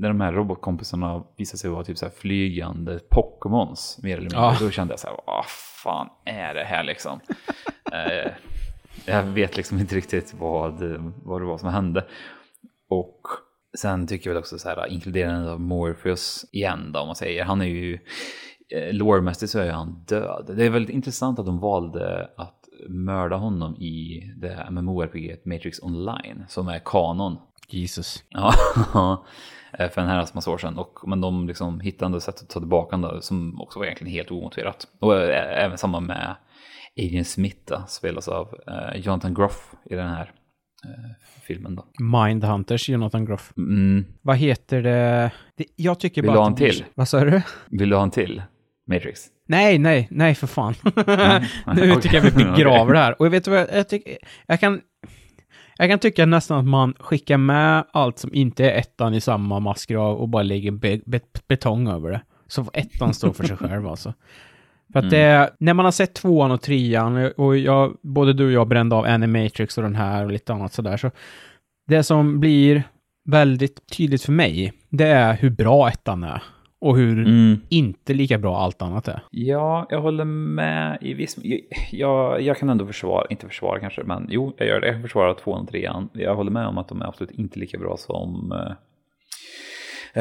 när 0.00 0.08
de 0.08 0.20
här 0.20 0.32
robotkompisarna 0.32 1.24
visar 1.36 1.58
sig 1.58 1.70
vara 1.70 1.84
typ 1.84 1.98
så 1.98 2.10
flygande 2.10 2.98
Pokémons 3.10 3.98
mer 4.02 4.12
eller 4.12 4.22
mindre, 4.22 4.38
ja. 4.38 4.56
då 4.60 4.70
kände 4.70 4.92
jag 4.92 5.00
så 5.00 5.06
här, 5.06 5.16
vad 5.26 5.44
fan 5.82 6.08
är 6.24 6.54
det 6.54 6.64
här 6.64 6.84
liksom? 6.84 7.20
eh, 7.92 8.32
jag 9.06 9.22
vet 9.22 9.56
liksom 9.56 9.78
inte 9.78 9.96
riktigt 9.96 10.34
vad, 10.38 10.82
vad 11.24 11.40
det 11.40 11.44
var 11.44 11.58
som 11.58 11.68
hände. 11.68 12.04
Och 12.88 13.20
sen 13.78 14.06
tycker 14.06 14.30
jag 14.30 14.34
väl 14.34 14.40
också 14.40 14.58
så 14.58 14.68
här, 14.68 14.86
inkluderandet 14.86 15.50
av 15.50 15.60
Morpheus 15.60 16.44
igen 16.52 16.92
då, 16.92 17.00
om 17.00 17.06
man 17.06 17.16
säger. 17.16 17.44
Han 17.44 17.60
är 17.60 17.66
ju, 17.66 17.98
eh, 18.68 18.94
loremässigt 18.94 19.52
så 19.52 19.58
är 19.58 19.70
han 19.70 20.04
död. 20.08 20.50
Det 20.56 20.64
är 20.64 20.70
väldigt 20.70 20.94
intressant 20.94 21.38
att 21.38 21.46
de 21.46 21.58
valde 21.58 22.30
att 22.36 22.68
mörda 22.88 23.36
honom 23.36 23.76
i 23.76 24.22
det 24.36 24.66
MMORPG 24.70 25.36
Matrix 25.44 25.82
Online, 25.82 26.44
som 26.48 26.68
är 26.68 26.80
kanon. 26.84 27.36
Jesus. 27.68 28.24
Ja, 28.28 28.52
för 29.78 30.00
den 30.00 30.06
här 30.06 30.28
massa 30.32 30.50
år 30.50 30.58
sedan. 30.58 30.78
Och, 30.78 31.08
men 31.08 31.20
de 31.20 31.48
liksom 31.48 31.80
hittade 31.80 32.20
sätt 32.20 32.42
att 32.42 32.48
ta 32.48 32.60
tillbaka 32.60 32.96
honom 32.96 33.22
som 33.22 33.60
också 33.60 33.78
var 33.78 33.86
egentligen 33.86 34.12
helt 34.12 34.30
omotiverat. 34.30 34.86
Och 34.98 35.16
äh, 35.16 35.64
även 35.64 35.78
samma 35.78 36.00
med 36.00 36.36
Adrian 36.98 37.24
Smith 37.24 37.86
spelas 37.88 38.28
av 38.28 38.54
uh, 38.68 39.00
Jonathan 39.00 39.34
Groff 39.34 39.74
i 39.90 39.94
den 39.94 40.08
här 40.08 40.32
uh, 40.86 41.10
filmen 41.42 41.76
då. 41.76 41.86
Mindhunters, 41.98 42.88
Jonathan 42.88 43.24
Groff. 43.24 43.52
Mm. 43.56 44.04
Vad 44.22 44.36
heter 44.36 44.82
det? 44.82 45.30
det 45.56 45.64
jag 45.76 46.00
tycker 46.00 46.22
Vill 46.22 46.30
bara... 46.30 46.48
Vill 46.48 46.56
du 46.56 46.64
ha 46.64 46.68
en 46.68 46.74
till? 46.74 46.84
Vad 46.94 47.08
sa 47.08 47.24
du? 47.24 47.42
Vill 47.70 47.88
du 47.88 47.96
ha 47.96 48.02
en 48.02 48.10
till? 48.10 48.42
Matrix? 48.86 49.20
Nej, 49.48 49.78
nej, 49.78 50.08
nej 50.10 50.34
för 50.34 50.46
fan. 50.46 50.74
Mm. 50.84 51.42
nu 51.76 51.90
okay. 51.90 51.96
tycker 52.00 52.16
jag 52.16 52.22
vi 52.22 52.44
begraver 52.44 52.92
det 52.92 52.98
här. 52.98 53.12
Och 53.20 53.26
jag 53.26 53.30
vet 53.30 53.48
vad 53.48 53.58
jag, 53.58 53.68
jag 53.72 53.88
tycker, 53.88 54.18
jag 54.46 54.60
kan... 54.60 54.80
Jag 55.78 55.90
kan 55.90 55.98
tycka 55.98 56.26
nästan 56.26 56.58
att 56.58 56.64
man 56.64 56.94
skickar 56.98 57.36
med 57.36 57.84
allt 57.92 58.18
som 58.18 58.34
inte 58.34 58.70
är 58.70 58.78
ettan 58.78 59.14
i 59.14 59.20
samma 59.20 59.60
massgrav 59.60 60.16
och 60.16 60.28
bara 60.28 60.42
lägger 60.42 60.70
be, 60.70 61.00
be, 61.06 61.20
betong 61.48 61.88
över 61.88 62.10
det. 62.10 62.22
Så 62.46 62.64
får 62.64 62.76
ettan 62.76 63.14
stå 63.14 63.32
för 63.32 63.44
sig 63.44 63.56
själv 63.56 63.86
alltså. 63.86 64.14
För 64.92 64.98
att 64.98 65.04
mm. 65.04 65.10
det, 65.10 65.50
när 65.58 65.74
man 65.74 65.84
har 65.84 65.92
sett 65.92 66.14
tvåan 66.14 66.50
och 66.50 66.62
trean, 66.62 67.32
och 67.36 67.56
jag, 67.56 67.96
både 68.02 68.32
du 68.32 68.46
och 68.46 68.52
jag 68.52 68.68
brände 68.68 68.96
av 68.96 69.04
Animatrix 69.04 69.78
och 69.78 69.84
den 69.84 69.94
här 69.94 70.24
och 70.24 70.32
lite 70.32 70.52
annat 70.52 70.72
sådär, 70.72 70.96
så 70.96 71.10
det 71.86 72.02
som 72.02 72.40
blir 72.40 72.82
väldigt 73.28 73.96
tydligt 73.96 74.22
för 74.22 74.32
mig, 74.32 74.72
det 74.88 75.06
är 75.06 75.34
hur 75.34 75.50
bra 75.50 75.88
ettan 75.88 76.24
är. 76.24 76.42
Och 76.78 76.96
hur 76.96 77.18
mm. 77.18 77.60
inte 77.68 78.14
lika 78.14 78.38
bra 78.38 78.58
allt 78.58 78.82
annat 78.82 79.08
är. 79.08 79.22
Ja, 79.30 79.86
jag 79.90 80.00
håller 80.00 80.24
med 80.24 80.98
i 81.00 81.14
viss 81.14 81.38
jag, 81.42 81.60
jag, 81.92 82.42
jag 82.42 82.56
kan 82.56 82.68
ändå 82.68 82.86
försvara, 82.86 83.26
inte 83.30 83.48
försvara 83.48 83.80
kanske, 83.80 84.02
men 84.02 84.26
jo, 84.30 84.54
jag 84.56 84.68
gör 84.68 84.80
det. 84.80 84.86
Jag 84.86 85.02
försvarar 85.02 85.34
tvåan 85.34 85.62
och 85.62 85.68
trean. 85.68 86.08
Jag 86.12 86.34
håller 86.34 86.50
med 86.50 86.66
om 86.66 86.78
att 86.78 86.88
de 86.88 87.02
är 87.02 87.06
absolut 87.06 87.30
inte 87.30 87.58
lika 87.58 87.78
bra 87.78 87.96
som 87.96 88.52
uh, 88.52 88.72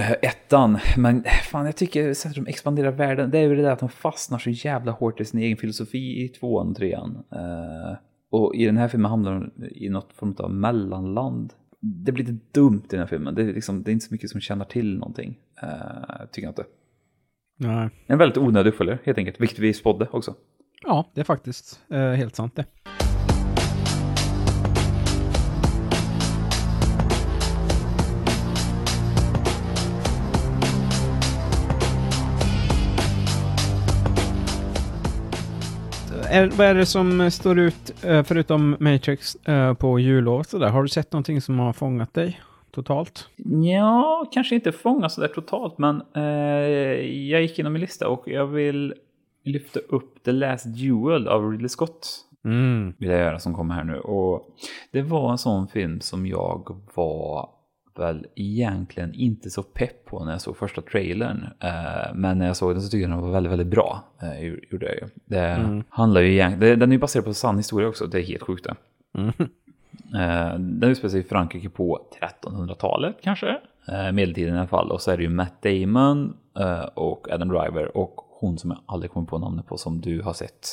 ettan. 0.02 0.80
Men 0.98 1.24
fan, 1.52 1.66
jag 1.66 1.76
tycker 1.76 2.10
att 2.10 2.36
de 2.36 2.48
expanderar 2.48 2.92
världen, 2.92 3.32
det 3.32 3.38
är 3.38 3.42
ju 3.42 3.56
det 3.56 3.62
där 3.62 3.72
att 3.72 3.80
de 3.80 3.90
fastnar 3.90 4.40
så 4.40 4.50
jävla 4.50 4.92
hårt 4.92 5.22
i 5.22 5.26
sin 5.26 5.40
egen 5.40 5.58
filosofi 5.58 6.24
i 6.24 6.30
tvåan 6.30 6.70
och 6.70 6.76
trean. 6.76 7.24
Uh, 7.34 7.98
och 8.30 8.56
i 8.56 8.66
den 8.66 8.78
här 8.78 8.88
filmen 8.88 9.10
hamnar 9.12 9.34
de 9.34 9.66
i 9.66 9.90
något 9.90 10.14
form 10.14 10.36
av 10.40 10.52
mellanland. 10.52 11.54
Det 11.80 12.12
blir 12.12 12.26
lite 12.26 12.46
dumt 12.52 12.84
i 12.86 12.88
den 12.90 13.00
här 13.00 13.08
filmen. 13.08 13.36
Det 13.36 13.42
är, 13.42 13.54
liksom, 13.54 13.84
det 13.84 13.92
är 13.92 13.94
inte 13.94 14.06
så 14.06 14.14
mycket 14.14 14.30
som 14.30 14.42
känner 14.42 14.66
till 14.66 14.98
någonting. 14.98 15.40
Tycker 16.32 16.48
jag 16.48 16.52
inte. 16.52 16.64
Nej. 17.58 17.90
En 18.08 18.18
väldigt 18.18 18.38
onödig 18.38 18.70
uppföljare 18.70 19.00
helt 19.04 19.18
enkelt, 19.18 19.42
vilket 19.42 19.60
vi 19.60 19.74
spådde 19.74 20.08
också. 20.12 20.36
Ja, 20.84 21.12
det 21.14 21.22
är 21.22 21.26
faktiskt 21.26 21.82
helt 21.90 22.36
sant 22.36 22.56
det. 22.56 22.66
Är, 36.36 36.48
vad 36.48 36.68
är 36.68 36.76
det 36.76 36.86
som 36.86 37.32
står 37.32 37.60
ut, 37.60 38.04
eh, 38.04 38.24
förutom 38.24 38.78
Matrix, 38.80 39.36
eh, 39.36 39.74
på 39.74 40.00
jullovet 40.00 40.50
sådär? 40.50 40.70
Har 40.70 40.84
du 40.84 40.90
sett 40.90 41.12
någonting 41.12 41.42
som 41.42 41.60
har 41.60 41.74
fångat 41.74 42.14
dig 42.14 42.42
totalt? 42.72 43.30
Ja, 43.66 44.26
kanske 44.32 44.56
inte 44.56 44.72
fångat 44.72 45.12
sådär 45.12 45.28
totalt, 45.28 45.78
men 45.78 46.02
eh, 46.16 46.24
jag 47.30 47.42
gick 47.42 47.52
igenom 47.52 47.74
min 47.74 47.82
lista 47.82 48.08
och 48.08 48.24
jag 48.28 48.48
vill 48.48 48.94
lyfta 49.44 49.80
upp 49.80 50.24
The 50.24 50.32
Last 50.32 50.66
Duel 50.66 51.28
av 51.28 51.52
Ridley 51.52 51.70
Scott. 51.70 52.22
Mm. 52.46 52.94
Vill 52.98 53.10
jag 53.10 53.20
göra 53.20 53.40
som 53.40 53.54
kommer 53.54 53.76
här 53.76 53.84
nu. 53.84 54.00
Och 54.00 54.48
det 54.92 55.02
var 55.02 55.32
en 55.32 55.38
sån 55.38 55.68
film 55.68 56.02
som 56.02 56.26
jag 56.26 56.82
var 56.94 57.50
väl 58.00 58.26
egentligen 58.36 59.14
inte 59.14 59.50
så 59.50 59.64
pepp 59.64 60.06
på 60.06 60.26
när 60.26 60.32
jag 60.32 60.42
såg 60.42 60.58
första 60.58 60.82
trailern. 60.82 61.48
Eh, 61.60 62.14
men 62.14 62.38
när 62.38 62.48
jag 62.48 62.56
såg 62.56 62.74
den 62.74 62.82
så 62.82 62.90
tyckte 62.90 63.02
jag 63.02 63.10
den 63.10 63.22
var 63.22 63.32
väldigt, 63.32 63.52
väldigt 63.52 63.68
bra. 63.68 64.04
Eh, 64.22 64.46
gjorde 64.46 64.86
jag 64.86 64.96
ju. 64.96 65.08
Det 65.26 65.40
mm. 65.40 65.84
handlar 65.90 66.22
ju 66.22 66.34
egentligen, 66.34 66.80
den 66.80 66.92
är 66.92 66.96
ju 66.96 67.00
baserad 67.00 67.26
på 67.26 67.34
sann 67.34 67.58
historia 67.58 67.88
också, 67.88 68.08
det 68.08 68.20
är 68.20 68.24
helt 68.24 68.44
sjukt 68.44 68.64
det. 68.66 68.76
Mm. 69.20 69.34
Eh, 70.06 70.60
den 70.60 70.84
utspelar 70.90 71.10
sig 71.10 71.20
i 71.20 71.24
Frankrike 71.24 71.70
på 71.70 72.08
1300-talet 72.44 73.18
kanske. 73.22 73.58
Medeltiden 74.14 74.56
i 74.56 74.58
alla 74.58 74.68
fall. 74.68 74.92
Och 74.92 75.02
så 75.02 75.12
är 75.12 75.18
det 75.18 75.24
ju 75.24 75.30
Matt 75.30 75.62
Damon 75.62 76.38
och 76.94 77.28
Adam 77.32 77.48
Driver 77.48 77.98
och 77.98 78.16
hon 78.40 78.58
som 78.58 78.72
jag 78.72 78.80
aldrig 78.86 79.12
kommer 79.12 79.28
på 79.28 79.38
namnet 79.38 79.68
på 79.68 79.78
som 79.78 80.02
du 80.02 80.22
har 80.22 80.34
sett. 80.34 80.68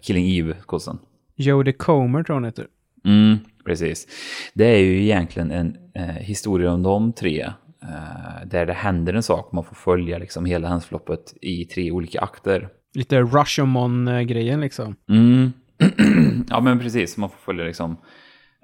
Killing 0.00 0.26
Eve-kosten. 0.26 0.98
Jodie 1.34 1.72
Comer 1.72 2.22
tror 2.22 2.34
hon 2.34 2.44
heter. 2.44 2.66
Mm, 3.04 3.38
precis. 3.64 4.06
Det 4.54 4.64
är 4.64 4.78
ju 4.78 5.02
egentligen 5.02 5.50
en 5.50 5.76
eh, 5.94 6.04
historia 6.04 6.72
om 6.72 6.82
de 6.82 7.12
tre. 7.12 7.40
Eh, 7.82 8.46
där 8.46 8.66
det 8.66 8.72
händer 8.72 9.14
en 9.14 9.22
sak, 9.22 9.52
man 9.52 9.64
får 9.64 9.74
följa 9.74 10.18
liksom 10.18 10.44
hela 10.44 10.68
händelseförloppet 10.68 11.34
i 11.40 11.64
tre 11.64 11.90
olika 11.90 12.20
akter. 12.20 12.68
Lite 12.94 13.20
Rashomon-grejen 13.20 14.60
liksom. 14.60 14.96
Mm. 15.08 15.52
ja 16.48 16.60
men 16.60 16.78
precis, 16.78 17.16
man 17.16 17.30
får 17.30 17.38
följa 17.38 17.64
liksom. 17.64 17.96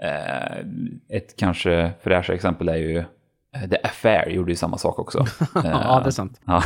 Eh, 0.02 0.59
ett 1.16 1.37
kanske 1.37 1.92
fräscha 2.02 2.35
exempel 2.35 2.69
är 2.69 2.76
ju 2.76 3.04
The 3.52 3.76
Affair 3.83 4.30
gjorde 4.30 4.52
ju 4.52 4.57
samma 4.57 4.78
sak 4.78 4.99
också. 4.99 5.26
ja, 5.54 6.00
det 6.04 6.09
är 6.09 6.11
sant. 6.11 6.40
Ja. 6.45 6.62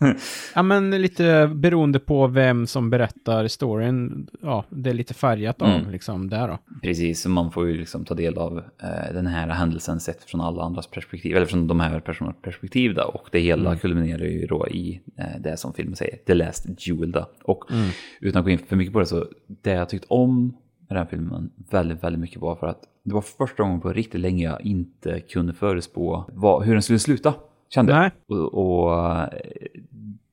ja, 0.54 0.62
men 0.62 0.90
lite 0.90 1.50
beroende 1.54 1.98
på 1.98 2.26
vem 2.26 2.66
som 2.66 2.90
berättar 2.90 3.48
storyn. 3.48 4.28
Ja, 4.42 4.64
det 4.68 4.90
är 4.90 4.94
lite 4.94 5.14
färgat 5.14 5.62
av 5.62 5.68
mm. 5.68 5.90
liksom 5.90 6.30
där 6.30 6.48
då. 6.48 6.58
Precis, 6.82 7.26
man 7.26 7.50
får 7.50 7.68
ju 7.68 7.76
liksom 7.76 8.04
ta 8.04 8.14
del 8.14 8.38
av 8.38 8.58
eh, 8.58 9.14
den 9.14 9.26
här 9.26 9.48
händelsen 9.48 10.00
sett 10.00 10.24
från 10.24 10.40
alla 10.40 10.62
andras 10.62 10.86
perspektiv, 10.86 11.36
eller 11.36 11.46
från 11.46 11.66
de 11.66 11.80
här 11.80 12.00
personernas 12.00 12.42
perspektiv 12.42 12.94
då. 12.94 13.02
Och 13.02 13.28
det 13.32 13.40
hela 13.40 13.68
mm. 13.68 13.78
kulminerar 13.78 14.24
ju 14.24 14.46
då 14.46 14.68
i 14.68 15.00
eh, 15.18 15.40
det 15.40 15.56
som 15.56 15.72
filmen 15.72 15.96
säger, 15.96 16.16
The 16.16 16.34
Last 16.34 16.66
Jewel 16.78 17.12
då. 17.12 17.26
Och 17.42 17.70
mm. 17.70 17.90
utan 18.20 18.40
att 18.40 18.44
gå 18.44 18.50
in 18.50 18.58
för 18.58 18.76
mycket 18.76 18.92
på 18.92 19.00
det 19.00 19.06
så, 19.06 19.26
det 19.46 19.70
jag 19.72 19.88
tyckt 19.88 20.04
om 20.08 20.44
med 20.88 20.88
den 20.88 20.96
här 20.96 21.06
filmen 21.06 21.50
väldigt, 21.70 22.04
väldigt 22.04 22.20
mycket 22.20 22.40
var 22.40 22.56
för 22.56 22.66
att 22.66 22.82
det 23.02 23.14
var 23.14 23.20
första 23.20 23.62
gången 23.62 23.80
på 23.80 23.92
riktigt 23.92 24.20
länge 24.20 24.44
jag 24.44 24.60
inte 24.60 25.20
kunde 25.20 25.52
förespå 25.52 26.24
vad, 26.32 26.64
hur 26.64 26.72
den 26.72 26.82
skulle 26.82 26.98
sluta. 26.98 27.34
Kände 27.68 27.92
jag. 27.92 28.10
Och, 28.38 28.54
och, 28.54 28.94
eh, 29.22 29.28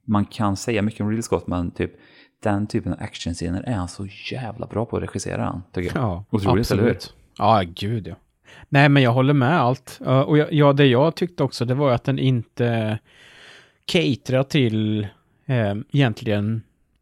man 0.05 0.25
kan 0.25 0.57
säga 0.57 0.81
mycket 0.81 1.01
om 1.01 1.07
Ridley 1.07 1.21
Scott, 1.21 1.47
men 1.47 1.71
typ 1.71 1.91
den 2.43 2.67
typen 2.67 2.93
av 2.93 2.99
actionscener 3.01 3.63
är 3.67 3.73
han 3.73 3.87
så 3.87 4.07
jävla 4.31 4.67
bra 4.67 4.85
på 4.85 4.97
att 4.97 5.03
regissera 5.03 5.43
han, 5.43 5.63
tycker 5.73 5.97
jag. 5.97 6.03
Ja, 6.03 6.25
Otroligt, 6.29 6.61
absolut. 6.61 6.81
Eller 6.81 6.93
hur? 6.93 6.99
Ja, 7.37 7.63
gud 7.75 8.07
ja. 8.07 8.15
Nej, 8.69 8.89
men 8.89 9.03
jag 9.03 9.11
håller 9.11 9.33
med 9.33 9.61
allt. 9.61 9.99
Och 10.25 10.37
jag, 10.37 10.53
ja, 10.53 10.73
det 10.73 10.85
jag 10.85 11.15
tyckte 11.15 11.43
också, 11.43 11.65
det 11.65 11.73
var 11.73 11.91
att 11.91 12.03
den 12.03 12.19
inte 12.19 12.99
caterar 13.85 14.43
till 14.43 15.07
eh, 15.45 15.75
egentligen 15.91 16.61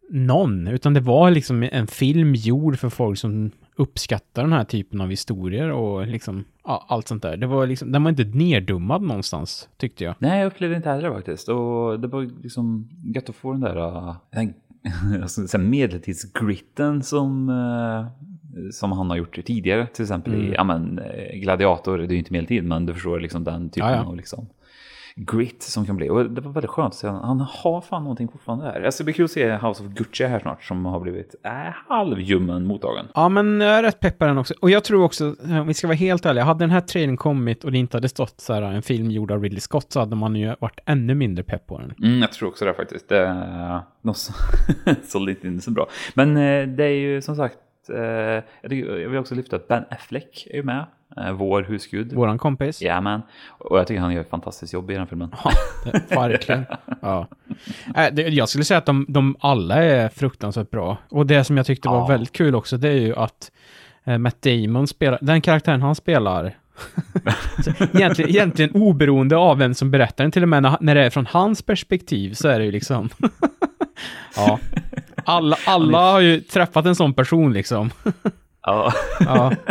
någon, 0.09 0.67
utan 0.67 0.93
det 0.93 0.99
var 0.99 1.31
liksom 1.31 1.63
en 1.63 1.87
film 1.87 2.35
gjord 2.35 2.79
för 2.79 2.89
folk 2.89 3.19
som 3.19 3.51
uppskattar 3.77 4.43
den 4.43 4.53
här 4.53 4.63
typen 4.63 5.01
av 5.01 5.09
historier 5.09 5.71
och 5.71 6.07
liksom 6.07 6.45
ja, 6.63 6.85
allt 6.87 7.07
sånt 7.07 7.23
där. 7.23 7.37
Det 7.37 7.47
var 7.47 7.67
liksom, 7.67 7.91
den 7.91 8.03
var 8.03 8.09
inte 8.09 8.23
neddummad 8.23 9.01
någonstans, 9.01 9.69
tyckte 9.77 10.03
jag. 10.03 10.15
Nej, 10.19 10.39
jag 10.39 10.47
upplevde 10.47 10.75
inte 10.75 10.89
heller 10.89 11.11
faktiskt. 11.11 11.49
Och 11.49 11.99
det 11.99 12.07
var 12.07 12.41
liksom 12.43 12.89
gött 13.15 13.29
att 13.29 13.35
få 13.35 13.51
den 13.51 13.61
där, 13.61 13.77
uh, 13.77 14.15
den, 14.31 15.69
medeltidsgritten 15.69 17.03
som, 17.03 17.49
uh, 17.49 18.07
som 18.71 18.91
han 18.91 19.09
har 19.09 19.17
gjort 19.17 19.45
tidigare. 19.45 19.87
Till 19.87 20.03
exempel 20.03 20.33
mm. 20.33 20.45
i 20.45 20.53
ja, 20.53 20.63
men, 20.63 20.99
eh, 20.99 21.39
Gladiator, 21.39 21.97
det 21.97 22.03
är 22.03 22.11
ju 22.11 22.17
inte 22.17 22.33
medeltid, 22.33 22.63
men 22.63 22.85
du 22.85 22.93
förstår 22.93 23.19
liksom 23.19 23.43
den 23.43 23.69
typen 23.69 23.89
ja, 23.89 23.95
ja. 23.95 24.05
av 24.05 24.15
liksom 24.15 24.47
grit 25.17 25.63
som 25.63 25.85
kan 25.85 25.95
bli. 25.95 26.09
Och 26.09 26.29
det 26.29 26.41
var 26.41 26.51
väldigt 26.51 26.71
skönt 26.71 26.93
att 26.93 26.99
se. 26.99 27.07
Han 27.07 27.39
har 27.39 27.81
fan 27.81 28.03
någonting 28.03 28.27
fortfarande 28.27 28.65
där. 28.65 28.81
Alltså, 28.81 29.03
det 29.03 29.05
blir 29.05 29.13
kul 29.13 29.25
att 29.25 29.31
se 29.31 29.57
House 29.57 29.83
of 29.83 29.89
Gucci 29.89 30.25
här 30.25 30.39
snart 30.39 30.63
som 30.63 30.85
har 30.85 30.99
blivit 30.99 31.35
äh, 31.43 31.51
halvljummen 31.87 32.65
mottagen. 32.65 33.05
Ja, 33.13 33.29
men 33.29 33.61
jag 33.61 33.77
är 33.77 33.83
rätt 33.83 33.99
pepp 33.99 34.19
på 34.19 34.25
den 34.25 34.37
också. 34.37 34.53
Och 34.61 34.69
jag 34.69 34.83
tror 34.83 35.03
också, 35.03 35.35
om 35.43 35.67
vi 35.67 35.73
ska 35.73 35.87
vara 35.87 35.95
helt 35.95 36.25
ärliga, 36.25 36.43
hade 36.43 36.59
den 36.59 36.71
här 36.71 36.81
trailern 36.81 37.17
kommit 37.17 37.63
och 37.63 37.71
det 37.71 37.77
inte 37.77 37.97
hade 37.97 38.09
stått 38.09 38.41
så 38.41 38.53
här 38.53 38.61
en 38.61 38.81
film 38.81 39.11
gjord 39.11 39.31
av 39.31 39.43
Ridley 39.43 39.59
Scott 39.59 39.91
så 39.91 39.99
hade 39.99 40.15
man 40.15 40.35
ju 40.35 40.55
varit 40.59 40.79
ännu 40.85 41.15
mindre 41.15 41.43
pepp 41.43 41.67
på 41.67 41.79
den. 41.79 41.93
Mm, 42.03 42.21
jag 42.21 42.31
tror 42.31 42.49
också 42.49 42.65
det 42.65 42.73
faktiskt. 42.73 43.09
Det 43.09 43.81
något 44.01 44.31
sålde 45.03 45.31
inte 45.41 45.61
så 45.61 45.71
bra. 45.71 45.87
Men 46.13 46.37
eh, 46.37 46.67
det 46.67 46.83
är 46.83 46.97
ju 46.97 47.21
som 47.21 47.35
sagt, 47.35 47.57
eh, 47.89 48.43
jag 48.61 49.09
vill 49.09 49.17
också 49.17 49.35
lyfta 49.35 49.55
att 49.55 49.67
Ben 49.67 49.83
Affleck 49.89 50.47
är 50.49 50.55
ju 50.55 50.63
med 50.63 50.85
eh, 51.17 51.31
vår 51.31 51.63
husgud. 51.63 52.13
Våran 52.13 52.37
kompis. 52.37 52.81
Ja, 52.81 53.01
men 53.01 53.21
Och 53.57 53.79
jag 53.79 53.87
tycker 53.87 54.01
han 54.01 54.13
gör 54.13 54.21
ett 54.21 54.29
fantastiskt 54.29 54.73
jobb 54.73 54.91
i 54.91 54.93
den 54.93 55.07
filmen. 55.07 55.35
Ja, 55.43 55.51
verkligen. 56.09 56.65
ja. 57.01 57.27
Det, 58.11 58.21
jag 58.21 58.49
skulle 58.49 58.63
säga 58.63 58.77
att 58.77 58.85
de, 58.85 59.05
de 59.09 59.35
alla 59.39 59.75
är 59.75 60.09
fruktansvärt 60.09 60.71
bra. 60.71 60.97
Och 61.09 61.25
det 61.25 61.43
som 61.43 61.57
jag 61.57 61.65
tyckte 61.65 61.89
var 61.89 61.97
ja. 61.97 62.07
väldigt 62.07 62.31
kul 62.31 62.55
också, 62.55 62.77
det 62.77 62.89
är 62.89 62.99
ju 62.99 63.15
att 63.15 63.51
eh, 64.03 64.17
Matt 64.17 64.41
Damon 64.41 64.87
spelar, 64.87 65.19
den 65.21 65.41
karaktären 65.41 65.81
han 65.81 65.95
spelar, 65.95 66.57
egentligen, 67.93 68.29
egentligen 68.29 68.71
oberoende 68.71 69.37
av 69.37 69.57
vem 69.57 69.73
som 69.73 69.91
berättar 69.91 70.23
den, 70.23 70.31
till 70.31 70.43
och 70.43 70.49
med 70.49 70.63
när, 70.63 70.77
när 70.81 70.95
det 70.95 71.05
är 71.05 71.09
från 71.09 71.25
hans 71.25 71.61
perspektiv 71.61 72.33
så 72.33 72.47
är 72.47 72.59
det 72.59 72.65
ju 72.65 72.71
liksom... 72.71 73.09
ja. 74.35 74.59
Alla, 75.27 75.57
alla 75.65 76.11
har 76.11 76.19
ju 76.19 76.41
träffat 76.41 76.85
en 76.85 76.95
sån 76.95 77.13
person 77.13 77.53
liksom. 77.53 77.89
ja. 78.61 78.93
ja. 79.19 79.51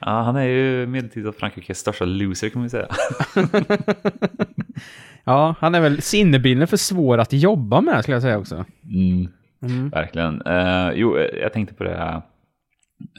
Ja, 0.00 0.22
han 0.22 0.36
är 0.36 0.44
ju 0.44 0.86
medeltida 0.86 1.32
Frankrikes 1.32 1.78
största 1.78 2.04
loser 2.04 2.48
kan 2.48 2.60
man 2.60 2.70
säga. 2.70 2.88
ja, 5.24 5.54
han 5.60 5.74
är 5.74 5.80
väl 5.80 6.02
sinnebilden 6.02 6.68
för 6.68 6.76
svår 6.76 7.18
att 7.18 7.32
jobba 7.32 7.80
med 7.80 8.02
skulle 8.02 8.14
jag 8.14 8.22
säga 8.22 8.38
också. 8.38 8.64
Mm, 8.84 9.28
mm. 9.62 9.90
Verkligen. 9.90 10.42
Uh, 10.42 10.92
jo, 10.94 11.18
jag 11.18 11.52
tänkte 11.52 11.74
på 11.74 11.84
det. 11.84 12.22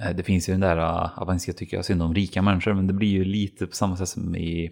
Uh, 0.05 0.15
det 0.15 0.23
finns 0.23 0.49
ju 0.49 0.53
den 0.53 0.61
där, 0.61 0.77
uh, 0.77 1.25
man 1.25 1.39
ska 1.39 1.53
tycka 1.53 1.83
synd 1.83 2.01
om 2.01 2.15
rika 2.15 2.41
människor, 2.41 2.73
men 2.73 2.87
det 2.87 2.93
blir 2.93 3.09
ju 3.09 3.23
lite 3.23 3.67
på 3.67 3.75
samma 3.75 3.97
sätt 3.97 4.09
som 4.09 4.35
i, 4.35 4.71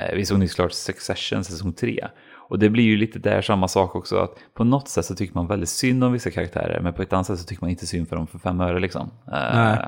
uh, 0.00 0.16
vi 0.16 0.24
såg 0.24 0.38
nyss 0.38 0.54
klart 0.54 0.72
Succession 0.72 1.44
säsong 1.44 1.72
3. 1.72 2.08
Och 2.48 2.58
det 2.58 2.70
blir 2.70 2.84
ju 2.84 2.96
lite 2.96 3.18
där 3.18 3.42
samma 3.42 3.68
sak 3.68 3.94
också, 3.96 4.18
att 4.18 4.34
på 4.54 4.64
något 4.64 4.88
sätt 4.88 5.04
så 5.04 5.14
tycker 5.14 5.34
man 5.34 5.46
väldigt 5.46 5.68
synd 5.68 6.04
om 6.04 6.12
vissa 6.12 6.30
karaktärer, 6.30 6.80
men 6.80 6.92
på 6.92 7.02
ett 7.02 7.12
annat 7.12 7.26
sätt 7.26 7.38
så 7.38 7.46
tycker 7.46 7.62
man 7.62 7.70
inte 7.70 7.86
synd 7.86 8.08
för 8.08 8.16
dem 8.16 8.26
för 8.26 8.38
fem 8.38 8.60
öre 8.60 8.80
liksom. 8.80 9.10
Uh, 9.32 9.78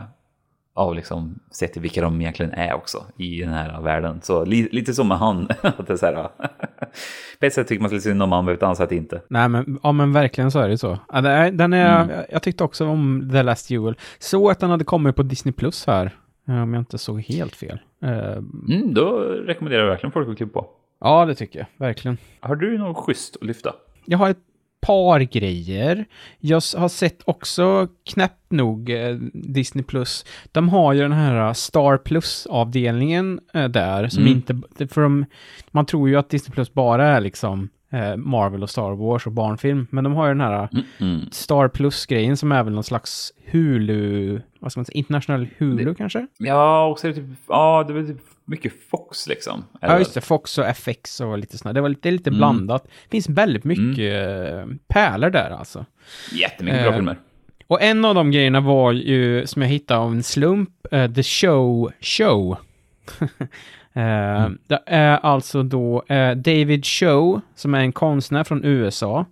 av 0.78 0.94
liksom, 0.94 1.38
sett 1.50 1.72
till 1.72 1.82
vilka 1.82 2.02
de 2.02 2.20
egentligen 2.20 2.52
är 2.52 2.74
också 2.74 3.04
i 3.16 3.40
den 3.40 3.52
här 3.52 3.80
världen. 3.80 4.20
Så 4.22 4.44
li, 4.44 4.68
lite 4.72 4.94
som 4.94 5.08
med 5.08 5.18
han, 5.18 5.48
att 5.62 5.86
det 5.86 5.92
är 5.92 5.96
så 5.96 6.06
här, 6.06 6.28
på 7.40 7.46
ett 7.46 7.54
sätt 7.54 7.68
tycker 7.68 7.82
man 7.82 7.90
lite 7.90 8.02
synd 8.02 8.22
om 8.22 8.32
han, 8.32 8.44
på 8.44 8.50
ett 8.50 8.62
annat 8.62 8.76
sätt 8.76 8.92
inte. 8.92 9.22
Nej, 9.28 9.48
men, 9.48 9.78
ja, 9.82 9.92
men 9.92 10.12
verkligen 10.12 10.50
så 10.50 10.58
är 10.58 10.68
det 10.68 10.78
så. 10.78 10.98
Den 11.52 11.72
är, 11.72 12.04
mm. 12.04 12.24
Jag 12.30 12.42
tyckte 12.42 12.64
också 12.64 12.86
om 12.86 13.28
The 13.32 13.42
Last 13.42 13.70
Jewel. 13.70 13.94
Så 14.18 14.50
att 14.50 14.60
den 14.60 14.70
hade 14.70 14.84
kommit 14.84 15.16
på 15.16 15.22
Disney 15.22 15.52
Plus 15.52 15.86
här, 15.86 16.16
om 16.46 16.74
jag 16.74 16.80
inte 16.80 16.98
såg 16.98 17.20
helt 17.20 17.56
fel. 17.56 17.80
Eh, 18.02 18.32
mm, 18.68 18.94
då 18.94 19.18
rekommenderar 19.46 19.82
jag 19.82 19.90
verkligen 19.90 20.12
folk 20.12 20.28
att 20.28 20.36
klippa 20.36 20.60
på. 20.60 20.68
Ja, 21.00 21.24
det 21.24 21.34
tycker 21.34 21.58
jag, 21.58 21.66
verkligen. 21.76 22.18
Har 22.40 22.56
du 22.56 22.78
något 22.78 22.96
schysst 22.96 23.36
att 23.36 23.46
lyfta? 23.46 23.74
Jag 24.04 24.18
har 24.18 24.30
ett 24.30 24.38
par 24.80 25.20
grejer. 25.20 26.04
Jag 26.38 26.62
har 26.76 26.88
sett 26.88 27.22
också 27.24 27.88
knäppt 28.10 28.50
nog 28.50 28.90
eh, 28.90 29.14
Disney 29.32 29.84
Plus. 29.84 30.24
De 30.52 30.68
har 30.68 30.92
ju 30.92 31.00
den 31.00 31.12
här 31.12 31.52
Star 31.52 31.96
Plus-avdelningen 31.96 33.40
eh, 33.54 33.68
där 33.68 34.08
som 34.08 34.22
mm. 34.22 34.34
inte... 34.34 34.88
För 34.88 35.00
de, 35.00 35.24
man 35.70 35.86
tror 35.86 36.08
ju 36.08 36.16
att 36.16 36.30
Disney 36.30 36.54
Plus 36.54 36.72
bara 36.74 37.06
är 37.06 37.20
liksom 37.20 37.68
eh, 37.92 38.16
Marvel 38.16 38.62
och 38.62 38.70
Star 38.70 38.92
Wars 38.92 39.26
och 39.26 39.32
barnfilm. 39.32 39.86
Men 39.90 40.04
de 40.04 40.12
har 40.14 40.26
ju 40.26 40.30
den 40.30 40.40
här 40.40 40.68
mm, 40.72 40.84
mm. 41.00 41.20
Star 41.30 41.68
Plus-grejen 41.68 42.36
som 42.36 42.52
är 42.52 42.62
väl 42.62 42.74
någon 42.74 42.84
slags 42.84 43.32
Hulu, 43.50 44.40
vad 44.60 44.72
ska 44.72 44.80
man 44.80 44.84
säga, 44.84 44.98
internationell 44.98 45.48
Hulu 45.58 45.84
det, 45.84 45.94
kanske? 45.94 46.26
Ja, 46.38 46.86
och 46.86 46.98
så 46.98 47.06
är 47.06 47.12
det 47.12 47.20
typ, 47.20 47.38
ja, 47.48 47.84
det 47.88 47.98
är 47.98 48.06
typ 48.06 48.20
mycket 48.48 48.72
Fox 48.90 49.26
liksom. 49.26 49.64
Eller? 49.82 49.92
Ja, 49.92 49.98
just 49.98 50.14
det, 50.14 50.20
Fox 50.20 50.58
och 50.58 50.66
FX 50.66 51.20
och 51.20 51.38
lite 51.38 51.58
sådär. 51.58 51.72
Det, 51.72 51.80
var 51.80 51.88
lite, 51.88 52.08
är 52.08 52.12
lite 52.12 52.30
mm. 52.30 52.38
blandat. 52.38 52.84
Det 52.84 53.10
finns 53.10 53.28
väldigt 53.28 53.64
mycket 53.64 54.14
mm. 54.52 54.78
pärlor 54.88 55.30
där 55.30 55.50
alltså. 55.50 55.86
Jättemycket 56.32 56.82
bra 56.82 56.90
eh, 56.90 56.96
filmer. 56.96 57.16
Och 57.66 57.82
en 57.82 58.04
av 58.04 58.14
de 58.14 58.30
grejerna 58.30 58.60
var 58.60 58.92
ju, 58.92 59.46
som 59.46 59.62
jag 59.62 59.68
hittade 59.68 60.00
av 60.00 60.12
en 60.12 60.22
slump, 60.22 60.70
uh, 60.92 61.12
The 61.12 61.22
Show 61.22 61.92
Show. 62.00 62.56
Uh, 63.20 63.28
mm. 64.02 64.58
Det 64.66 64.82
är 64.86 65.16
alltså 65.16 65.62
då 65.62 66.04
uh, 66.10 66.30
David 66.30 66.86
Show, 66.86 67.40
som 67.54 67.74
är 67.74 67.80
en 67.80 67.92
konstnär 67.92 68.44
från 68.44 68.64
USA. 68.64 69.26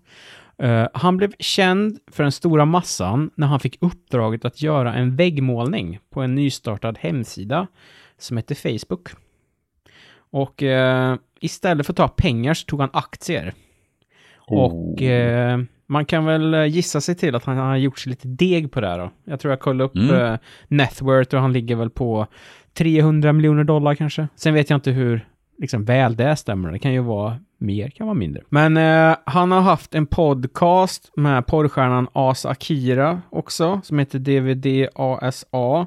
Han 0.92 1.16
blev 1.16 1.32
känd 1.38 1.98
för 2.12 2.22
den 2.22 2.32
stora 2.32 2.64
massan 2.64 3.30
när 3.34 3.46
han 3.46 3.60
fick 3.60 3.78
uppdraget 3.80 4.44
att 4.44 4.62
göra 4.62 4.94
en 4.94 5.16
väggmålning 5.16 5.98
på 6.10 6.22
en 6.22 6.34
nystartad 6.34 6.98
hemsida 6.98 7.66
som 8.18 8.36
hette 8.36 8.54
Facebook. 8.54 9.08
Och 10.30 10.62
istället 11.40 11.86
för 11.86 11.92
att 11.92 11.96
ta 11.96 12.08
pengar 12.08 12.54
så 12.54 12.64
tog 12.64 12.80
han 12.80 12.90
aktier. 12.92 13.54
Oh. 14.46 14.58
Och 14.58 15.02
eh, 15.02 15.60
man 15.86 16.04
kan 16.04 16.24
väl 16.24 16.54
eh, 16.54 16.66
gissa 16.66 17.00
sig 17.00 17.14
till 17.14 17.34
att 17.34 17.44
han 17.44 17.56
har 17.56 17.76
gjort 17.76 17.98
sig 17.98 18.10
lite 18.10 18.28
deg 18.28 18.72
på 18.72 18.80
det 18.80 18.88
här 18.88 18.98
då. 18.98 19.10
Jag 19.24 19.40
tror 19.40 19.52
jag 19.52 19.60
kollade 19.60 19.84
upp 19.84 19.96
mm. 19.96 20.14
eh, 20.14 20.38
Networth 20.68 21.34
och 21.34 21.40
han 21.40 21.52
ligger 21.52 21.76
väl 21.76 21.90
på 21.90 22.26
300 22.74 23.32
miljoner 23.32 23.64
dollar 23.64 23.94
kanske. 23.94 24.28
Sen 24.36 24.54
vet 24.54 24.70
jag 24.70 24.76
inte 24.76 24.90
hur 24.90 25.28
liksom 25.58 25.84
väl 25.84 26.16
det 26.16 26.36
stämmer. 26.36 26.72
Det 26.72 26.78
kan 26.78 26.92
ju 26.92 27.00
vara 27.00 27.38
mer, 27.58 27.90
kan 27.90 28.06
vara 28.06 28.14
mindre. 28.14 28.42
Men 28.48 28.76
eh, 28.76 29.16
han 29.26 29.52
har 29.52 29.60
haft 29.60 29.94
en 29.94 30.06
podcast 30.06 31.12
med 31.16 31.46
porrstjärnan 31.46 32.08
Asa 32.12 32.48
Akira 32.48 33.22
också, 33.30 33.80
som 33.84 33.98
heter 33.98 34.18
DVD 34.18 34.88
ASA. 34.94 35.86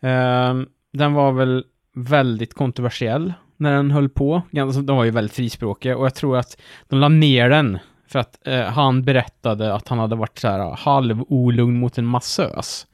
Eh, 0.00 0.54
den 0.92 1.12
var 1.12 1.32
väl 1.32 1.64
väldigt 1.94 2.54
kontroversiell 2.54 3.32
när 3.56 3.76
den 3.76 3.90
höll 3.90 4.08
på. 4.08 4.42
De 4.50 4.96
var 4.96 5.04
ju 5.04 5.10
väldigt 5.10 5.36
frispråkiga 5.36 5.96
och 5.96 6.04
jag 6.04 6.14
tror 6.14 6.36
att 6.36 6.60
de 6.88 6.98
la 6.98 7.08
ner 7.08 7.50
den 7.50 7.78
för 8.08 8.18
att 8.18 8.46
eh, 8.46 8.60
han 8.60 9.02
berättade 9.02 9.74
att 9.74 9.88
han 9.88 9.98
hade 9.98 10.16
varit 10.16 10.38
så 10.38 10.48
här 10.48 10.76
halv 10.76 11.22
olugn 11.28 11.78
mot 11.78 11.98
en 11.98 12.06
massös. 12.06 12.86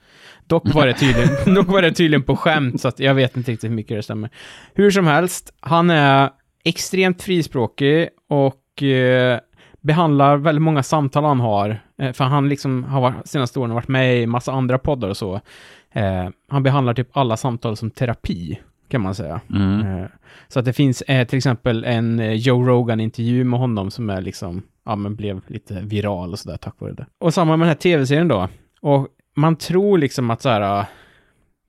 Dock 0.46 0.75
var, 0.75 0.87
det 0.87 0.94
tydligen, 0.94 1.54
dock 1.54 1.68
var 1.68 1.82
det 1.82 1.92
tydligen 1.92 2.22
på 2.22 2.37
skämt, 2.37 2.80
så 2.80 2.88
att 2.88 2.99
jag 2.99 3.14
vet 3.14 3.37
inte 3.37 3.52
riktigt 3.52 3.70
hur 3.70 3.75
mycket 3.75 3.99
det 3.99 4.02
stämmer. 4.02 4.30
Hur 4.75 4.90
som 4.90 5.06
helst, 5.06 5.54
han 5.61 5.90
är 5.90 6.30
extremt 6.64 7.22
frispråkig 7.22 8.08
och 8.28 8.82
eh, 8.82 9.38
behandlar 9.80 10.37
väldigt 10.37 10.62
många 10.62 10.82
samtal 10.82 11.25
han 11.25 11.40
har. 11.40 11.80
Eh, 11.99 12.12
för 12.12 12.25
han 12.25 12.49
liksom 12.49 12.84
har 12.84 13.14
senaste 13.25 13.58
åren 13.58 13.75
varit 13.75 13.88
med 13.88 14.22
i 14.22 14.26
massa 14.26 14.52
andra 14.52 14.78
poddar 14.78 15.08
och 15.08 15.16
så. 15.16 15.40
Eh, 15.92 16.28
han 16.49 16.62
behandlar 16.62 16.94
typ 16.94 17.16
alla 17.16 17.37
samtal 17.37 17.76
som 17.76 17.90
terapi, 17.90 18.61
kan 18.88 19.00
man 19.00 19.14
säga. 19.14 19.40
Mm. 19.50 19.80
Eh, 19.80 20.06
så 20.49 20.58
att 20.58 20.64
det 20.64 20.72
finns 20.72 21.02
eh, 21.02 21.26
till 21.26 21.37
exempel 21.37 21.84
en 21.84 22.20
eh, 22.20 22.32
Joe 22.32 22.66
Rogan-intervju 22.66 23.44
med 23.44 23.61
honom 23.61 23.90
som 23.90 24.11
är 24.11 24.20
liksom, 24.20 24.62
ja 24.84 24.96
men 24.96 25.16
blev 25.16 25.40
lite 25.46 25.80
viral 25.80 26.32
och 26.32 26.38
sådär 26.38 26.56
tack 26.56 26.75
vare 26.78 26.92
det. 26.92 27.06
Och 27.18 27.34
samma 27.34 27.56
med 27.56 27.66
den 27.66 27.68
här 27.68 27.75
tv-serien 27.75 28.28
då. 28.28 28.49
Och 28.80 29.08
man 29.34 29.56
tror 29.56 29.99
liksom 29.99 30.30
att 30.30 30.42
så 30.42 30.49
här, 30.49 30.87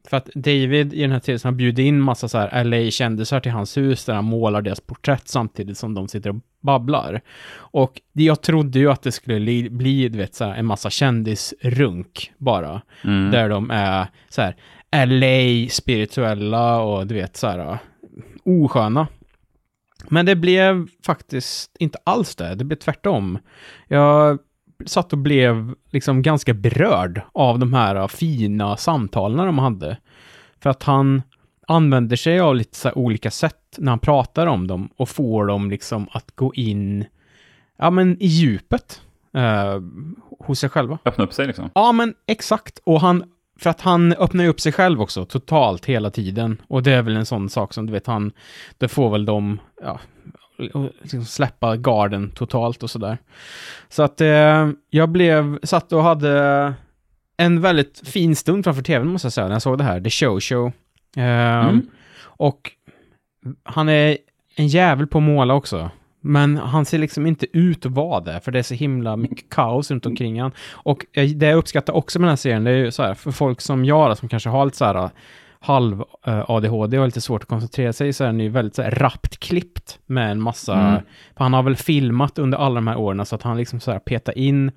för 0.07 0.17
att 0.17 0.29
David 0.35 0.93
i 0.93 1.01
den 1.01 1.11
här 1.11 1.19
tv-serien 1.19 1.53
har 1.53 1.57
bjudit 1.57 1.85
in 1.85 2.01
massa 2.01 2.27
så 2.27 2.37
här 2.37 2.63
LA-kändisar 2.63 3.39
till 3.39 3.51
hans 3.51 3.77
hus 3.77 4.05
där 4.05 4.13
han 4.13 4.25
målar 4.25 4.61
deras 4.61 4.79
porträtt 4.79 5.27
samtidigt 5.27 5.77
som 5.77 5.93
de 5.93 6.07
sitter 6.07 6.29
och 6.29 6.35
babblar. 6.61 7.21
Och 7.55 8.01
jag 8.13 8.41
trodde 8.41 8.79
ju 8.79 8.91
att 8.91 9.01
det 9.01 9.11
skulle 9.11 9.69
bli, 9.69 10.09
du 10.09 10.17
vet, 10.17 10.35
så 10.35 10.45
här, 10.45 10.55
en 10.55 10.65
massa 10.65 10.89
kändisrunk 10.89 12.31
bara. 12.37 12.81
Mm. 13.03 13.31
Där 13.31 13.49
de 13.49 13.71
är 13.71 14.07
så 14.29 14.41
här 14.41 14.55
LA-spirituella 15.05 16.79
och 16.79 17.07
du 17.07 17.15
vet 17.15 17.37
så 17.37 17.47
här 17.47 17.77
osköna. 18.45 19.07
Men 20.09 20.25
det 20.25 20.35
blev 20.35 20.87
faktiskt 21.05 21.75
inte 21.79 21.97
alls 22.03 22.35
det. 22.35 22.55
Det 22.55 22.63
blev 22.63 22.77
tvärtom. 22.77 23.39
Jag 23.87 24.39
satt 24.85 25.13
och 25.13 25.19
blev 25.19 25.73
liksom 25.91 26.21
ganska 26.21 26.53
berörd 26.53 27.21
av 27.31 27.59
de 27.59 27.73
här 27.73 28.07
fina 28.07 28.77
samtalen 28.77 29.45
de 29.45 29.59
hade. 29.59 29.97
För 30.59 30.69
att 30.69 30.83
han 30.83 31.21
använder 31.67 32.15
sig 32.15 32.39
av 32.39 32.55
lite 32.55 32.77
så 32.77 32.91
olika 32.91 33.31
sätt 33.31 33.77
när 33.77 33.91
han 33.91 33.99
pratar 33.99 34.47
om 34.47 34.67
dem 34.67 34.89
och 34.95 35.09
får 35.09 35.45
dem 35.45 35.69
liksom 35.69 36.07
att 36.11 36.35
gå 36.35 36.53
in, 36.53 37.05
ja 37.77 37.89
men 37.89 38.21
i 38.21 38.27
djupet 38.27 39.01
eh, 39.33 39.81
hos 40.39 40.59
sig 40.59 40.69
själva. 40.69 40.97
Öppna 41.05 41.23
upp 41.23 41.33
sig 41.33 41.47
liksom? 41.47 41.69
Ja 41.73 41.91
men 41.91 42.13
exakt. 42.27 42.79
Och 42.83 43.01
han, 43.01 43.23
för 43.59 43.69
att 43.69 43.81
han 43.81 44.13
öppnar 44.13 44.47
upp 44.47 44.59
sig 44.59 44.71
själv 44.71 45.01
också 45.01 45.25
totalt 45.25 45.85
hela 45.85 46.09
tiden. 46.09 46.61
Och 46.67 46.83
det 46.83 46.91
är 46.91 47.01
väl 47.01 47.17
en 47.17 47.25
sån 47.25 47.49
sak 47.49 47.73
som 47.73 47.85
du 47.85 47.93
vet 47.93 48.07
han, 48.07 48.31
det 48.77 48.87
får 48.87 49.09
väl 49.09 49.25
de, 49.25 49.59
ja, 49.81 49.99
liksom 51.01 51.25
släppa 51.25 51.77
garden 51.77 52.31
totalt 52.31 52.83
och 52.83 52.89
sådär. 52.89 53.17
Så 53.89 54.03
att 54.03 54.21
eh, 54.21 54.69
jag 54.89 55.09
blev, 55.09 55.59
satt 55.63 55.93
och 55.93 56.03
hade 56.03 56.73
en 57.37 57.61
väldigt 57.61 58.07
fin 58.07 58.35
stund 58.35 58.63
framför 58.63 58.81
tvn 58.81 59.07
måste 59.07 59.25
jag 59.25 59.33
säga, 59.33 59.47
när 59.47 59.55
jag 59.55 59.61
såg 59.61 59.77
det 59.77 59.83
här, 59.83 60.01
The 60.01 60.09
Show 60.09 60.39
Show. 60.39 60.71
Eh, 61.17 61.67
mm. 61.67 61.87
Och 62.21 62.71
han 63.63 63.89
är 63.89 64.17
en 64.55 64.67
jävel 64.67 65.07
på 65.07 65.17
att 65.17 65.23
måla 65.23 65.53
också. 65.53 65.91
Men 66.21 66.57
han 66.57 66.85
ser 66.85 66.97
liksom 66.97 67.25
inte 67.25 67.57
ut 67.57 67.85
att 67.85 67.91
vara 67.91 68.19
det, 68.19 68.39
för 68.39 68.51
det 68.51 68.59
är 68.59 68.63
så 68.63 68.73
himla 68.73 69.15
mycket 69.15 69.49
kaos 69.49 69.91
runt 69.91 70.05
omkring 70.05 70.41
han. 70.41 70.51
Och 70.71 71.05
eh, 71.13 71.29
det 71.29 71.45
jag 71.45 71.57
uppskattar 71.57 71.93
också 71.93 72.19
med 72.19 72.25
den 72.25 72.31
här 72.31 72.35
serien, 72.35 72.63
det 72.63 72.71
är 72.71 72.75
ju 72.75 72.91
så 72.91 73.03
här, 73.03 73.13
för 73.13 73.31
folk 73.31 73.61
som 73.61 73.85
jag, 73.85 74.17
som 74.17 74.29
kanske 74.29 74.49
har 74.49 74.65
lite 74.65 74.77
så 74.77 74.85
här 74.85 75.09
halv 75.63 75.99
uh, 76.01 76.43
ADHD 76.47 76.99
och 76.99 77.05
lite 77.05 77.21
svårt 77.21 77.43
att 77.43 77.49
koncentrera 77.49 77.93
sig 77.93 78.13
så 78.13 78.23
är 78.23 78.27
den 78.27 78.39
ju 78.39 78.49
väldigt 78.49 78.75
så 78.75 78.81
här, 78.81 78.91
rappt 78.91 79.39
klippt 79.39 79.99
med 80.05 80.31
en 80.31 80.41
massa, 80.41 80.79
mm. 80.79 81.01
för 81.37 81.43
han 81.43 81.53
har 81.53 81.63
väl 81.63 81.75
filmat 81.75 82.39
under 82.39 82.57
alla 82.57 82.75
de 82.75 82.87
här 82.87 82.97
åren 82.97 83.25
så 83.25 83.35
att 83.35 83.41
han 83.41 83.57
liksom 83.57 83.79
så 83.79 83.91
här 83.91 83.99
petar 83.99 84.37
in 84.37 84.67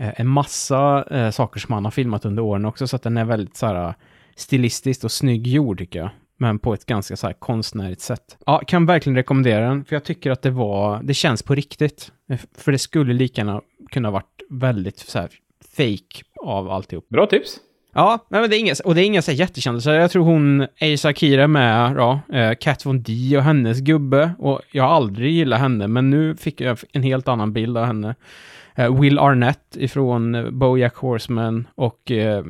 uh, 0.00 0.20
en 0.20 0.26
massa 0.26 1.04
uh, 1.14 1.30
saker 1.30 1.60
som 1.60 1.74
han 1.74 1.84
har 1.84 1.92
filmat 1.92 2.24
under 2.24 2.42
åren 2.42 2.64
också 2.64 2.86
så 2.86 2.96
att 2.96 3.02
den 3.02 3.16
är 3.16 3.24
väldigt 3.24 3.56
så 3.56 3.66
här 3.66 3.94
stilistiskt 4.36 5.04
och 5.04 5.12
snygg 5.12 5.46
gjord 5.46 5.78
tycker 5.78 5.98
jag. 5.98 6.10
Men 6.36 6.58
på 6.58 6.74
ett 6.74 6.86
ganska 6.86 7.16
så 7.16 7.26
här 7.26 7.34
konstnärligt 7.34 8.00
sätt. 8.00 8.38
Ja, 8.46 8.62
kan 8.66 8.86
verkligen 8.86 9.16
rekommendera 9.16 9.68
den, 9.68 9.84
för 9.84 9.96
jag 9.96 10.04
tycker 10.04 10.30
att 10.30 10.42
det 10.42 10.50
var, 10.50 11.02
det 11.02 11.14
känns 11.14 11.42
på 11.42 11.54
riktigt. 11.54 12.12
För 12.58 12.72
det 12.72 12.78
skulle 12.78 13.14
lika 13.14 13.40
gärna 13.40 13.60
kunna 13.90 14.10
varit 14.10 14.42
väldigt 14.50 14.98
så 14.98 15.18
här 15.18 15.30
fake 15.76 16.22
av 16.42 16.70
alltihop. 16.70 17.08
Bra 17.08 17.26
tips! 17.26 17.60
Ja, 17.94 18.26
men 18.28 18.50
det 18.50 18.56
är 18.56 18.60
inga, 18.60 18.74
och 18.84 18.94
det 18.94 19.02
är 19.02 19.04
inga 19.04 19.22
så 19.22 19.32
jättekändisar. 19.32 19.94
Jag 19.94 20.10
tror 20.10 20.24
hon, 20.24 20.66
Asa 20.80 21.08
Akira 21.08 21.48
med, 21.48 21.96
ja, 21.96 22.20
eh, 22.32 22.54
Kat 22.60 22.86
Von 22.86 23.02
D 23.02 23.36
och 23.36 23.42
hennes 23.42 23.80
gubbe. 23.80 24.30
Och 24.38 24.60
jag 24.72 24.84
har 24.84 24.90
aldrig 24.90 25.32
gillat 25.32 25.60
henne, 25.60 25.88
men 25.88 26.10
nu 26.10 26.36
fick 26.36 26.60
jag 26.60 26.78
en 26.92 27.02
helt 27.02 27.28
annan 27.28 27.52
bild 27.52 27.78
av 27.78 27.84
henne. 27.84 28.14
Eh, 28.74 29.00
Will 29.00 29.18
Arnett 29.18 29.76
ifrån 29.76 30.48
Bojack 30.58 30.96
Horseman 30.96 31.66
och, 31.74 32.10
eh, 32.10 32.44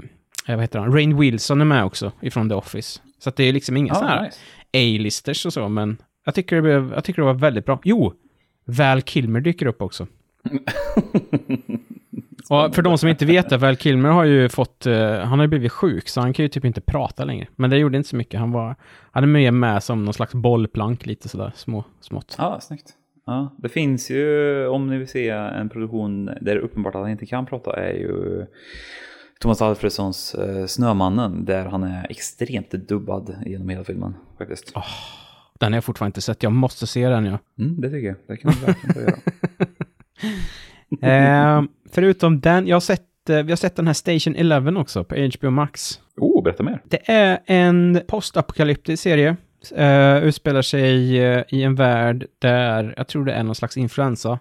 vad 0.48 0.60
heter 0.60 0.78
han, 0.78 0.92
Rain 0.92 1.18
Wilson 1.18 1.60
är 1.60 1.64
med 1.64 1.84
också 1.84 2.12
ifrån 2.20 2.48
The 2.48 2.54
Office. 2.54 3.00
Så 3.18 3.28
att 3.28 3.36
det 3.36 3.44
är 3.44 3.52
liksom 3.52 3.76
inga 3.76 3.92
oh, 3.92 3.98
sådana 3.98 4.14
här 4.14 4.22
nice. 4.24 4.38
A-listers 4.72 5.46
och 5.46 5.52
så, 5.52 5.68
men 5.68 5.96
jag 6.24 6.34
tycker, 6.34 6.56
det 6.56 6.62
blev, 6.62 6.92
jag 6.94 7.04
tycker 7.04 7.22
det 7.22 7.26
var 7.26 7.34
väldigt 7.34 7.66
bra. 7.66 7.80
Jo, 7.84 8.12
Val 8.64 9.02
Kilmer 9.02 9.40
dyker 9.40 9.66
upp 9.66 9.82
också. 9.82 10.06
Och 12.50 12.74
för 12.74 12.82
de 12.82 12.98
som 12.98 13.08
inte 13.08 13.26
vet 13.26 13.48
det, 13.48 13.56
Val 13.56 13.76
Kilmer 13.76 14.08
har 14.08 14.24
ju 14.24 14.48
fått, 14.48 14.86
uh, 14.86 14.94
han 15.18 15.38
har 15.38 15.42
ju 15.42 15.48
blivit 15.48 15.72
sjuk, 15.72 16.08
så 16.08 16.20
han 16.20 16.32
kan 16.32 16.42
ju 16.42 16.48
typ 16.48 16.64
inte 16.64 16.80
prata 16.80 17.24
längre. 17.24 17.46
Men 17.56 17.70
det 17.70 17.78
gjorde 17.78 17.96
inte 17.96 18.08
så 18.08 18.16
mycket, 18.16 18.40
han 18.40 18.52
var, 18.52 18.76
hade 19.10 19.26
mer 19.26 19.50
med 19.50 19.82
som 19.82 20.04
någon 20.04 20.14
slags 20.14 20.34
bollplank 20.34 21.06
lite 21.06 21.28
sådär, 21.28 21.52
små, 21.54 21.84
smått. 22.00 22.34
Ja, 22.38 22.60
snyggt. 22.60 22.94
Ja, 23.26 23.56
det 23.58 23.68
finns 23.68 24.10
ju, 24.10 24.66
om 24.66 24.86
ni 24.86 24.98
vill 24.98 25.08
se 25.08 25.28
en 25.28 25.68
produktion 25.68 26.26
där 26.26 26.38
det 26.40 26.52
är 26.52 26.56
uppenbart 26.56 26.94
att 26.94 27.00
han 27.00 27.10
inte 27.10 27.26
kan 27.26 27.46
prata, 27.46 27.76
är 27.76 27.92
ju 27.92 28.46
Thomas 29.40 29.62
Alfredssons 29.62 30.36
uh, 30.38 30.66
Snömannen, 30.66 31.44
där 31.44 31.66
han 31.66 31.82
är 31.82 32.06
extremt 32.10 32.70
dubbad 32.70 33.36
genom 33.46 33.68
hela 33.68 33.84
filmen, 33.84 34.14
faktiskt. 34.38 34.76
Oh, 34.76 34.84
den 35.58 35.72
har 35.72 35.76
jag 35.76 35.84
fortfarande 35.84 36.08
inte 36.08 36.20
sett, 36.20 36.42
jag 36.42 36.52
måste 36.52 36.86
se 36.86 37.08
den 37.08 37.24
ja. 37.24 37.38
Mm, 37.58 37.80
det 37.80 37.90
tycker 37.90 38.08
jag, 38.08 38.16
det 38.26 38.36
kan 38.36 38.52
du 38.52 38.66
verkligen 38.66 39.06
göra. 39.06 39.18
eh, 41.58 41.64
förutom 41.94 42.40
den, 42.40 42.66
jag 42.66 42.76
har 42.76 42.80
sett, 42.80 43.30
eh, 43.30 43.42
vi 43.42 43.52
har 43.52 43.56
sett 43.56 43.76
den 43.76 43.86
här 43.86 43.94
Station 43.94 44.36
11 44.36 44.80
också 44.80 45.04
på 45.04 45.14
HBO 45.14 45.50
Max. 45.50 46.00
Oh, 46.16 46.42
berätta 46.42 46.62
mer. 46.62 46.82
Det 46.84 47.10
är 47.10 47.38
en 47.46 48.00
postapokalyptisk 48.08 49.02
serie. 49.02 49.36
Uh, 49.78 50.24
utspelar 50.24 50.62
sig 50.62 51.20
uh, 51.20 51.42
i 51.48 51.62
en 51.62 51.74
värld 51.74 52.26
där, 52.38 52.94
jag 52.96 53.08
tror 53.08 53.24
det 53.24 53.32
är 53.32 53.42
någon 53.42 53.54
slags 53.54 53.76
influensa, 53.76 54.38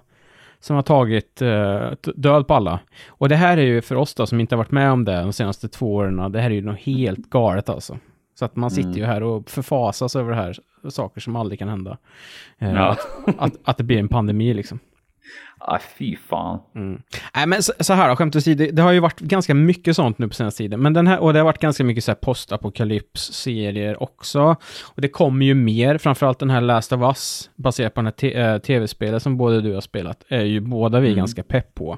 som 0.59 0.75
har 0.75 0.83
tagit 0.83 1.41
uh, 1.41 1.91
död 2.15 2.47
på 2.47 2.53
alla. 2.53 2.79
Och 3.07 3.29
det 3.29 3.35
här 3.35 3.57
är 3.57 3.61
ju 3.61 3.81
för 3.81 3.95
oss 3.95 4.13
då, 4.13 4.27
som 4.27 4.39
inte 4.39 4.55
har 4.55 4.57
varit 4.57 4.71
med 4.71 4.91
om 4.91 5.05
det 5.05 5.21
de 5.21 5.33
senaste 5.33 5.67
två 5.67 5.95
åren, 5.95 6.31
det 6.31 6.41
här 6.41 6.49
är 6.49 6.55
ju 6.55 6.61
något 6.61 6.79
helt 6.79 7.29
galet 7.29 7.69
alltså. 7.69 7.97
Så 8.39 8.45
att 8.45 8.55
man 8.55 8.71
sitter 8.71 8.89
mm. 8.89 8.99
ju 8.99 9.05
här 9.05 9.23
och 9.23 9.49
förfasas 9.49 10.15
över 10.15 10.29
det 10.29 10.35
här, 10.35 10.57
saker 10.89 11.21
som 11.21 11.35
aldrig 11.35 11.59
kan 11.59 11.69
hända. 11.69 11.97
Ja. 12.57 12.87
Att, 12.87 13.07
att, 13.37 13.53
att, 13.63 13.77
det 13.77 13.83
blir 13.83 13.99
en 13.99 14.07
pandemi 14.07 14.53
liksom. 14.53 14.79
Ah, 15.63 15.80
fy 15.97 16.15
fan. 16.15 16.60
Mm. 16.76 17.02
Nej, 17.36 17.47
men 17.47 17.63
så, 17.63 17.74
så 17.80 17.93
här 17.93 18.10
då, 18.10 18.15
skämt 18.15 18.36
åsido, 18.36 18.63
det, 18.65 18.71
det 18.71 18.82
har 18.82 18.91
ju 18.91 19.00
varit 19.00 19.19
ganska 19.19 19.54
mycket 19.54 19.95
sånt 19.95 20.17
nu 20.17 20.28
på 20.28 20.34
senaste 20.34 20.58
tiden. 20.58 20.82
Men 20.82 20.93
den 20.93 21.08
här, 21.08 21.19
och 21.19 21.34
det 21.34 21.39
har 21.39 21.45
varit 21.45 21.62
ganska 21.62 21.84
mycket 21.84 22.04
så 22.04 22.12
här 22.12 22.15
postapokalyps-serier 22.15 24.04
också. 24.04 24.56
Och 24.84 25.02
det 25.02 25.08
kommer 25.08 25.45
ju 25.45 25.54
mer, 25.54 25.97
framförallt 25.97 26.39
den 26.39 26.50
här 26.50 26.62
Last 26.62 26.93
of 26.93 27.02
Us, 27.02 27.50
baserat 27.56 27.93
på 27.93 28.02
den 28.02 28.13
här 28.21 28.54
äh, 28.54 28.58
tv-spelet 28.58 29.24
som 29.24 29.38
både 29.38 29.62
du 29.62 29.74
har 29.74 29.82
spelat, 29.82 30.24
är 30.28 30.43
ju 30.43 30.60
båda 30.60 31.00
vi 31.00 31.08
mm. 31.08 31.17
ganska 31.17 31.43
pepp 31.43 31.76
på. 31.76 31.97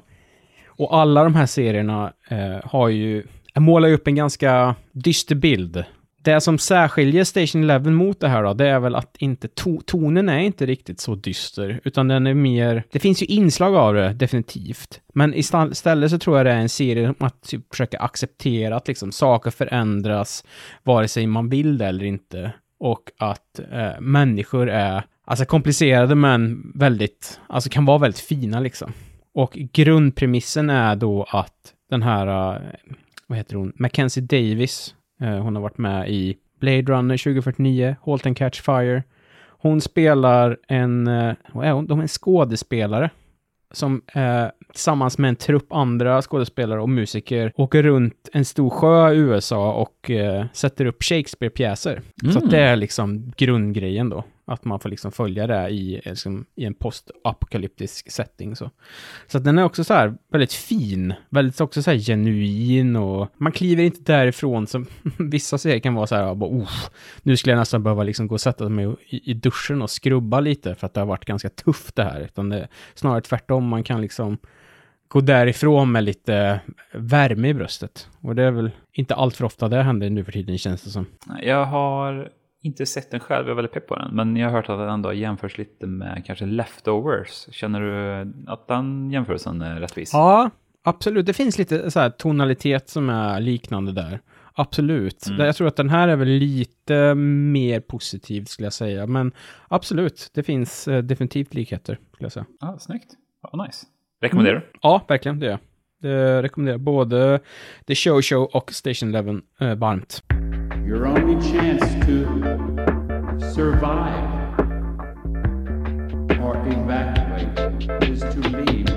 Och 0.66 0.96
alla 0.96 1.24
de 1.24 1.34
här 1.34 1.46
serierna 1.46 2.12
äh, 2.28 2.56
har 2.64 2.88
ju, 2.88 3.26
målar 3.56 3.88
ju 3.88 3.94
upp 3.94 4.06
en 4.06 4.14
ganska 4.14 4.74
dyster 4.92 5.34
bild 5.34 5.84
det 6.24 6.40
som 6.40 6.58
särskiljer 6.58 7.24
Station 7.24 7.70
11 7.70 7.90
mot 7.90 8.20
det 8.20 8.28
här 8.28 8.42
då, 8.42 8.54
det 8.54 8.68
är 8.68 8.80
väl 8.80 8.94
att 8.94 9.16
inte 9.18 9.48
to 9.48 9.80
tonen 9.86 10.28
är 10.28 10.38
inte 10.38 10.66
riktigt 10.66 11.00
så 11.00 11.14
dyster, 11.14 11.80
utan 11.84 12.08
den 12.08 12.26
är 12.26 12.34
mer, 12.34 12.84
det 12.90 12.98
finns 12.98 13.22
ju 13.22 13.26
inslag 13.26 13.76
av 13.76 13.94
det, 13.94 14.12
definitivt. 14.12 15.00
Men 15.14 15.34
istället 15.34 16.10
så 16.10 16.18
tror 16.18 16.36
jag 16.36 16.46
det 16.46 16.52
är 16.52 16.60
en 16.60 16.68
serie 16.68 17.08
om 17.08 17.26
att 17.26 17.42
typ 17.42 17.70
försöka 17.70 17.98
acceptera 17.98 18.76
att 18.76 18.88
liksom 18.88 19.12
saker 19.12 19.50
förändras, 19.50 20.44
vare 20.82 21.08
sig 21.08 21.26
man 21.26 21.48
vill 21.48 21.78
det 21.78 21.86
eller 21.86 22.04
inte. 22.04 22.52
Och 22.78 23.10
att 23.18 23.60
eh, 23.72 24.00
människor 24.00 24.70
är 24.70 25.02
alltså 25.24 25.44
komplicerade 25.44 26.14
men 26.14 26.72
väldigt, 26.74 27.40
alltså 27.46 27.70
kan 27.70 27.84
vara 27.84 27.98
väldigt 27.98 28.20
fina 28.20 28.60
liksom. 28.60 28.92
Och 29.34 29.52
grundpremissen 29.52 30.70
är 30.70 30.96
då 30.96 31.26
att 31.28 31.72
den 31.90 32.02
här, 32.02 32.54
eh, 32.56 32.62
vad 33.26 33.38
heter 33.38 33.56
hon, 33.56 33.72
Mackenzie 33.76 34.22
Davis, 34.22 34.94
hon 35.18 35.54
har 35.56 35.62
varit 35.62 35.78
med 35.78 36.10
i 36.10 36.36
Blade 36.60 36.82
Runner 36.82 37.16
2049, 37.16 37.96
Halt 38.06 38.26
and 38.26 38.36
Catch 38.36 38.60
Fire. 38.60 39.02
Hon 39.48 39.80
spelar 39.80 40.58
en, 40.68 41.08
uh, 41.08 41.34
vad 41.52 41.66
är 41.66 41.72
hon? 41.72 41.86
De 41.86 41.98
är 41.98 42.02
en 42.02 42.08
skådespelare 42.08 43.10
som 43.76 44.02
eh, 44.14 44.46
tillsammans 44.72 45.18
med 45.18 45.28
en 45.28 45.36
trupp 45.36 45.72
andra 45.72 46.22
skådespelare 46.22 46.80
och 46.80 46.88
musiker 46.88 47.52
åker 47.56 47.82
runt 47.82 48.28
en 48.32 48.44
stor 48.44 48.70
sjö 48.70 49.12
i 49.12 49.16
USA 49.16 49.72
och 49.72 50.10
eh, 50.10 50.46
sätter 50.52 50.86
upp 50.86 51.02
Shakespeare-pjäser. 51.02 52.02
Mm. 52.22 52.32
Så 52.32 52.40
det 52.40 52.58
är 52.58 52.76
liksom 52.76 53.32
grundgrejen 53.36 54.08
då. 54.08 54.24
Att 54.46 54.64
man 54.64 54.80
får 54.80 54.88
liksom 54.88 55.12
följa 55.12 55.46
det 55.46 55.68
i, 55.68 56.00
liksom, 56.04 56.46
i 56.54 56.64
en 56.64 56.74
postapokalyptisk 56.74 58.12
setting. 58.12 58.56
Så. 58.56 58.70
så 59.26 59.38
att 59.38 59.44
den 59.44 59.58
är 59.58 59.64
också 59.64 59.84
så 59.84 59.94
här 59.94 60.14
väldigt 60.28 60.52
fin, 60.52 61.14
väldigt 61.28 61.60
också 61.60 61.82
så 61.82 61.90
här 61.90 61.98
genuin 61.98 62.96
och 62.96 63.28
man 63.36 63.52
kliver 63.52 63.82
inte 63.82 64.12
därifrån 64.12 64.66
som 64.66 64.86
vissa 65.18 65.58
serier 65.58 65.78
kan 65.78 65.94
vara 65.94 66.06
så 66.06 66.14
här, 66.14 66.34
bara, 66.34 66.50
oh, 66.50 66.70
nu 67.22 67.36
skulle 67.36 67.52
jag 67.52 67.58
nästan 67.58 67.82
behöva 67.82 68.02
liksom 68.02 68.28
gå 68.28 68.34
och 68.34 68.40
sätta 68.40 68.68
mig 68.68 68.94
i, 69.08 69.30
i 69.30 69.34
duschen 69.34 69.82
och 69.82 69.90
skrubba 69.90 70.40
lite 70.40 70.74
för 70.74 70.86
att 70.86 70.94
det 70.94 71.00
har 71.00 71.06
varit 71.06 71.24
ganska 71.24 71.48
tufft 71.48 71.96
det 71.96 72.04
här. 72.04 72.20
Utan 72.20 72.48
det 72.48 72.58
är 72.58 72.68
snarare 72.94 73.20
tvärtom, 73.20 73.68
man 73.68 73.84
kan 73.84 74.00
liksom 74.00 74.38
gå 75.08 75.20
därifrån 75.20 75.92
med 75.92 76.04
lite 76.04 76.60
värme 76.92 77.48
i 77.48 77.54
bröstet. 77.54 78.08
Och 78.20 78.34
det 78.34 78.42
är 78.42 78.50
väl 78.50 78.70
inte 78.92 79.14
allt 79.14 79.36
för 79.36 79.44
ofta 79.44 79.68
det 79.68 79.82
händer 79.82 80.10
nu 80.10 80.24
för 80.24 80.32
tiden 80.32 80.58
känns 80.58 80.82
det 80.82 80.90
som. 80.90 81.06
Jag 81.42 81.64
har 81.64 82.30
inte 82.64 82.86
sett 82.86 83.10
den 83.10 83.20
själv, 83.20 83.46
jag 83.46 83.50
är 83.50 83.54
väldigt 83.54 83.72
pepp 83.72 83.86
på 83.86 83.96
den. 83.96 84.14
Men 84.14 84.36
jag 84.36 84.46
har 84.46 84.56
hört 84.56 84.68
att 84.68 84.78
den 84.78 84.88
ändå 84.88 85.12
jämförs 85.12 85.58
lite 85.58 85.86
med 85.86 86.22
kanske 86.26 86.46
Leftovers. 86.46 87.48
Känner 87.50 87.80
du 87.80 88.32
att 88.46 88.68
den 88.68 89.10
jämförelsen 89.10 89.62
är 89.62 89.80
rättvis? 89.80 90.10
Ja, 90.12 90.50
absolut. 90.84 91.26
Det 91.26 91.32
finns 91.32 91.58
lite 91.58 91.90
så 91.90 92.10
tonalitet 92.10 92.88
som 92.88 93.10
är 93.10 93.40
liknande 93.40 93.92
där. 93.92 94.20
Absolut. 94.54 95.26
Mm. 95.26 95.46
Jag 95.46 95.56
tror 95.56 95.68
att 95.68 95.76
den 95.76 95.90
här 95.90 96.08
är 96.08 96.16
väl 96.16 96.28
lite 96.28 97.14
mer 97.14 97.80
positiv 97.80 98.44
skulle 98.44 98.66
jag 98.66 98.72
säga. 98.72 99.06
Men 99.06 99.32
absolut, 99.68 100.30
det 100.34 100.42
finns 100.42 100.88
eh, 100.88 101.02
definitivt 101.02 101.54
likheter 101.54 101.98
skulle 102.12 102.24
jag 102.24 102.32
säga. 102.32 102.46
Ja, 102.60 102.74
ah, 102.74 102.78
snyggt. 102.78 103.12
Ja, 103.42 103.64
nice. 103.64 103.86
Rekommenderar 104.20 104.54
du? 104.54 104.60
Mm. 104.60 104.70
Ja, 104.82 105.04
verkligen. 105.08 105.40
Det 105.40 105.46
gör 105.46 105.52
jag. 105.52 105.60
Det 106.04 106.42
rekommenderar 106.42 106.78
både 106.78 107.40
The 107.86 107.94
Show 107.94 108.22
Show 108.22 108.42
och 108.42 108.72
Station 108.72 109.08
Eleven 109.08 109.42
eh, 109.60 109.74
varmt. 109.74 110.22
Your 110.88 111.06
only 111.06 111.40
chance 111.42 111.86
to 112.00 112.12
survive 113.54 114.24
or 116.42 116.56
evacuate 116.56 118.12
is 118.12 118.20
to 118.20 118.48
leave 118.50 118.94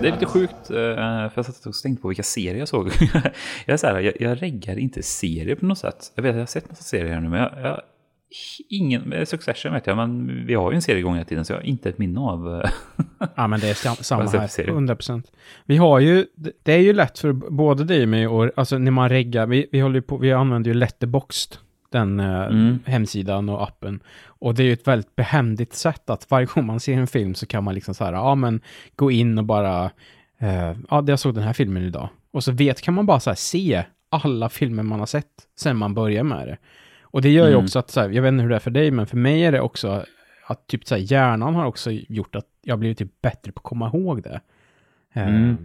det 0.00 0.08
är 0.08 0.12
lite 0.12 0.26
sjukt, 0.26 0.70
eh, 0.70 0.76
för 0.76 1.32
jag 1.34 1.46
satt 1.46 1.66
och 1.66 1.74
tänkte 1.74 2.02
på 2.02 2.08
vilka 2.08 2.22
serier 2.22 2.58
jag 2.58 2.68
såg. 2.68 2.90
jag, 3.66 3.74
är 3.74 3.76
så 3.76 3.86
här, 3.86 4.00
jag, 4.00 4.14
jag 4.20 4.42
reggar 4.42 4.78
inte 4.78 5.02
serier 5.02 5.54
på 5.54 5.66
något 5.66 5.78
sätt. 5.78 6.12
Jag 6.14 6.22
vet 6.22 6.30
att 6.30 6.36
jag 6.36 6.42
har 6.42 6.46
sett 6.46 6.68
massa 6.68 6.82
serier 6.82 7.14
här 7.14 7.20
nu, 7.20 7.28
men 7.28 7.40
jag, 7.40 7.52
jag 7.62 7.80
ingen, 8.68 9.26
Succession 9.26 9.72
vet 9.72 9.86
jag, 9.86 9.96
men 9.96 10.46
vi 10.46 10.54
har 10.54 10.70
ju 10.70 10.74
en 10.74 10.82
serie 10.82 10.98
igång 10.98 11.14
hela 11.14 11.24
tiden, 11.24 11.44
så 11.44 11.52
jag 11.52 11.58
har 11.58 11.64
inte 11.64 11.88
ett 11.88 11.98
minne 11.98 12.20
av... 12.20 12.62
ja, 13.36 13.46
men 13.46 13.60
det 13.60 13.70
är 13.70 14.02
samma 14.02 14.22
här, 14.28 14.68
100 14.68 14.96
procent. 14.96 15.32
Vi 15.64 15.76
har 15.76 15.98
ju, 15.98 16.26
det 16.62 16.72
är 16.72 16.78
ju 16.78 16.92
lätt 16.92 17.18
för 17.18 17.32
både 17.32 17.84
dig 17.84 18.02
och 18.02 18.08
mig, 18.08 18.26
och, 18.26 18.50
alltså 18.56 18.78
när 18.78 18.90
man 18.90 19.08
reggar, 19.08 19.46
vi, 19.46 19.66
vi 19.72 19.80
håller 19.80 20.00
på, 20.00 20.16
vi 20.16 20.32
använder 20.32 20.70
ju 20.70 20.74
Letterboxd, 20.74 21.54
den 21.90 22.20
eh, 22.20 22.42
mm. 22.42 22.78
hemsidan 22.84 23.48
och 23.48 23.62
appen. 23.62 24.00
Och 24.24 24.54
det 24.54 24.62
är 24.62 24.66
ju 24.66 24.72
ett 24.72 24.86
väldigt 24.86 25.16
behändigt 25.16 25.74
sätt 25.74 26.10
att 26.10 26.30
varje 26.30 26.46
gång 26.46 26.66
man 26.66 26.80
ser 26.80 26.94
en 26.94 27.06
film 27.06 27.34
så 27.34 27.46
kan 27.46 27.64
man 27.64 27.74
liksom 27.74 27.94
så 27.94 28.04
här, 28.04 28.12
ja 28.12 28.34
men 28.34 28.60
gå 28.96 29.10
in 29.10 29.38
och 29.38 29.44
bara, 29.44 29.84
uh, 30.42 30.76
ja 30.90 31.04
jag 31.06 31.18
såg 31.18 31.34
den 31.34 31.44
här 31.44 31.52
filmen 31.52 31.82
idag. 31.82 32.08
Och 32.30 32.44
så 32.44 32.52
vet, 32.52 32.80
kan 32.80 32.94
man 32.94 33.06
bara 33.06 33.20
så 33.20 33.30
här 33.30 33.34
se 33.34 33.84
alla 34.10 34.48
filmer 34.48 34.82
man 34.82 34.98
har 34.98 35.06
sett 35.06 35.26
sen 35.60 35.76
man 35.76 35.94
börjar 35.94 36.22
med 36.22 36.48
det. 36.48 36.56
Och 37.10 37.22
det 37.22 37.30
gör 37.30 37.46
mm. 37.46 37.58
ju 37.58 37.64
också 37.64 37.78
att, 37.78 37.90
så 37.90 38.00
här, 38.00 38.08
jag 38.08 38.22
vet 38.22 38.28
inte 38.28 38.42
hur 38.42 38.50
det 38.50 38.56
är 38.56 38.60
för 38.60 38.70
dig, 38.70 38.90
men 38.90 39.06
för 39.06 39.16
mig 39.16 39.44
är 39.44 39.52
det 39.52 39.60
också 39.60 40.04
att 40.46 40.66
typ 40.66 40.86
så 40.86 40.94
här, 40.94 41.02
hjärnan 41.12 41.54
har 41.54 41.66
också 41.66 41.90
gjort 41.90 42.36
att 42.36 42.46
jag 42.62 42.72
har 42.72 42.78
blivit 42.78 42.98
typ 42.98 43.20
bättre 43.22 43.52
på 43.52 43.58
att 43.58 43.64
komma 43.64 43.86
ihåg 43.88 44.22
det. 44.22 44.40
Eh, 45.12 45.28
mm. 45.28 45.50
Uh, 45.50 45.56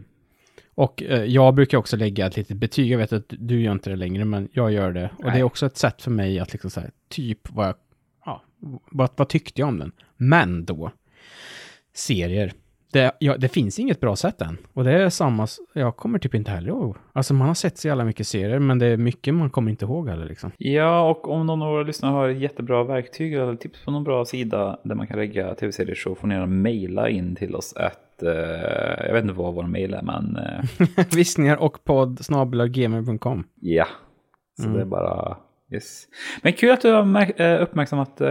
och 0.76 1.04
uh, 1.10 1.24
jag 1.24 1.54
brukar 1.54 1.78
också 1.78 1.98
lägga 1.98 2.28
ett 2.28 2.38
litet 2.38 2.58
betyg, 2.58 2.92
jag 2.92 2.98
vet 2.98 3.14
att 3.14 3.26
du 3.28 3.62
gör 3.62 3.72
inte 3.72 3.90
det 3.90 3.96
längre, 3.96 4.26
men 4.26 4.50
jag 4.52 4.72
gör 4.72 4.92
det. 4.92 5.10
Och 5.18 5.24
Nej. 5.24 5.34
det 5.34 5.40
är 5.40 5.44
också 5.44 5.66
ett 5.66 5.78
sätt 5.78 6.02
för 6.02 6.12
mig 6.12 6.40
att 6.40 6.54
liksom 6.54 6.70
så 6.70 6.80
här, 6.80 6.92
typ 7.10 7.50
vad 7.50 7.68
jag, 7.68 7.76
ja, 8.26 8.44
vad, 8.92 9.10
vad 9.16 9.30
tyckte 9.30 9.62
jag 9.62 9.68
om 9.68 9.80
den? 9.80 9.92
Men 10.18 10.66
då, 10.66 10.92
serier 11.94 12.54
det, 12.94 13.12
ja, 13.20 13.38
det 13.38 13.48
finns 13.48 13.80
inget 13.80 14.00
bra 14.00 14.16
sätt 14.16 14.42
än. 14.42 14.58
Och 14.74 14.84
det 14.84 14.92
är 14.92 15.10
samma, 15.10 15.48
jag 15.74 15.96
kommer 15.96 16.20
typ 16.20 16.36
inte 16.36 16.52
heller 16.52 16.70
ihåg. 16.70 16.98
Alltså 17.14 17.34
man 17.34 17.48
har 17.48 17.54
sett 17.56 17.78
så 17.78 17.88
jävla 17.88 18.06
mycket 18.06 18.28
serier, 18.28 18.60
men 18.60 18.80
det 18.80 18.86
är 18.86 18.98
mycket 18.98 19.34
man 19.34 19.50
kommer 19.50 19.72
inte 19.72 19.86
ihåg 19.86 20.10
heller 20.10 20.26
liksom. 20.26 20.52
Ja, 20.58 21.10
och 21.10 21.30
om 21.30 21.46
någon 21.46 21.62
av 21.62 21.72
våra 21.72 21.84
lyssnare 21.84 22.12
har 22.12 22.30
jättebra 22.30 22.84
verktyg 22.84 23.34
eller 23.34 23.56
tips 23.56 23.86
på 23.86 23.92
någon 23.92 24.04
bra 24.04 24.26
sida 24.26 24.80
där 24.84 24.96
man 24.96 25.08
kan 25.08 25.18
lägga 25.18 25.56
tv-serier 25.56 25.96
så 25.96 26.16
får 26.16 26.28
ni 26.28 26.36
gärna 26.36 26.48
mejla 26.48 27.10
in 27.10 27.36
till 27.36 27.56
oss 27.56 27.74
att, 27.74 28.24
uh, 28.24 28.30
jag 29.06 29.14
vet 29.14 29.24
inte 29.24 29.34
vad 29.34 29.54
vår 29.54 29.64
mejl 29.64 29.94
är, 29.94 30.02
men... 30.02 30.38
Uh... 30.38 31.16
Vissningar 31.16 31.58
och 31.58 31.84
podd 31.84 32.20
gmail.com. 32.70 33.44
Ja, 33.62 33.88
så 34.58 34.64
mm. 34.64 34.76
det 34.76 34.82
är 34.82 34.86
bara 34.86 35.38
Yes. 35.74 36.08
Men 36.42 36.54
kul 36.54 36.72
att 36.72 36.82
du 36.82 36.92
har 36.92 37.42
eh, 37.42 37.62
uppmärksammat 37.62 38.22
eh, 38.22 38.28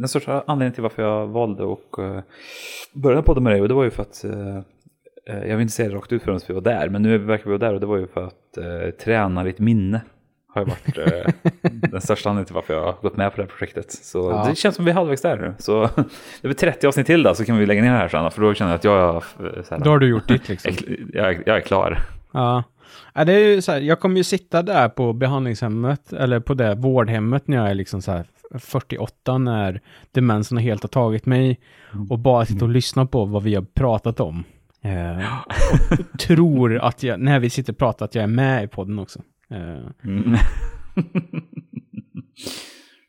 den 0.00 0.08
största 0.08 0.44
anledningen 0.46 0.74
till 0.74 0.82
varför 0.82 1.02
jag 1.02 1.26
valde 1.26 1.72
att 1.72 1.98
eh, 1.98 2.20
börja 2.92 3.22
podda 3.22 3.40
med 3.40 3.52
dig. 3.52 3.60
Och 3.60 3.68
det 3.68 3.74
var 3.74 3.84
ju 3.84 3.90
för 3.90 4.02
att, 4.02 4.24
jag 5.26 5.56
vill 5.56 5.60
inte 5.60 5.74
säga 5.74 5.88
det 5.88 5.94
rakt 5.94 6.12
ut 6.12 6.22
förrän 6.22 6.40
vi 6.48 6.54
var 6.54 6.60
där, 6.60 6.88
men 6.88 7.02
nu 7.02 7.18
verkar 7.18 7.44
vi 7.44 7.50
vara 7.50 7.58
där 7.58 7.74
och 7.74 7.80
det 7.80 7.86
var 7.86 7.96
ju 7.96 8.06
för 8.06 8.24
att 8.26 8.98
träna 8.98 9.44
ditt 9.44 9.58
minne. 9.58 10.00
Har 10.48 10.62
ju 10.62 10.68
varit 10.68 11.22
den 11.90 12.00
största 12.00 12.28
anledningen 12.28 12.46
till 12.46 12.54
varför 12.54 12.74
jag 12.74 12.84
har 12.84 12.92
gått 13.02 13.16
med 13.16 13.30
på 13.30 13.36
det 13.36 13.42
här 13.42 13.48
projektet. 13.48 13.92
Så 13.92 14.30
ja. 14.30 14.46
det 14.48 14.56
känns 14.56 14.76
som 14.76 14.84
vi 14.84 14.90
är 14.90 14.94
halvvägs 14.94 15.22
där 15.22 15.36
nu. 15.36 15.54
Så 15.58 15.82
det 16.40 16.48
blir 16.48 16.54
30 16.54 16.86
avsnitt 16.86 17.06
till 17.06 17.22
då, 17.22 17.34
så 17.34 17.44
kan 17.44 17.58
vi 17.58 17.66
lägga 17.66 17.82
ner 17.82 17.92
det 17.92 17.98
här 17.98 18.08
sen. 18.08 18.30
För 18.30 18.42
då 18.42 18.54
känner 18.54 18.70
jag 18.70 18.78
att 18.78 18.84
jag... 18.84 19.22
Så 19.64 19.74
här, 19.74 19.84
då 19.84 19.90
har 19.90 19.98
du 19.98 20.08
gjort 20.08 20.28
ditt 20.28 20.48
liksom. 20.48 20.72
jag, 21.12 21.42
jag 21.46 21.56
är 21.56 21.60
klar. 21.60 21.98
Ja. 22.32 22.64
Ja, 23.14 23.24
det 23.24 23.32
är 23.32 23.38
ju 23.38 23.62
så 23.62 23.72
här, 23.72 23.80
jag 23.80 24.00
kommer 24.00 24.16
ju 24.16 24.24
sitta 24.24 24.62
där 24.62 24.88
på 24.88 25.12
behandlingshemmet, 25.12 26.12
eller 26.12 26.40
på 26.40 26.54
det 26.54 26.74
vårdhemmet 26.74 27.48
när 27.48 27.56
jag 27.56 27.70
är 27.70 27.74
liksom 27.74 28.02
så 28.02 28.12
här 28.12 28.26
48, 28.58 29.38
när 29.38 29.80
demensen 30.12 30.58
helt 30.58 30.82
har 30.82 30.88
tagit 30.88 31.26
mig 31.26 31.60
och 32.10 32.18
bara 32.18 32.46
sitta 32.46 32.64
och 32.64 32.70
lyssna 32.70 33.06
på 33.06 33.24
vad 33.24 33.42
vi 33.42 33.54
har 33.54 33.62
pratat 33.62 34.20
om. 34.20 34.44
Eh, 34.82 35.18
och 36.12 36.18
tror 36.18 36.78
att 36.78 37.02
jag, 37.02 37.20
när 37.20 37.40
vi 37.40 37.50
sitter 37.50 37.72
och 37.72 37.78
pratar, 37.78 38.04
att 38.04 38.14
jag 38.14 38.22
är 38.24 38.28
med 38.28 38.64
i 38.64 38.66
podden 38.66 38.98
också. 38.98 39.22
Eh. 39.50 40.08
Mm. 40.10 40.36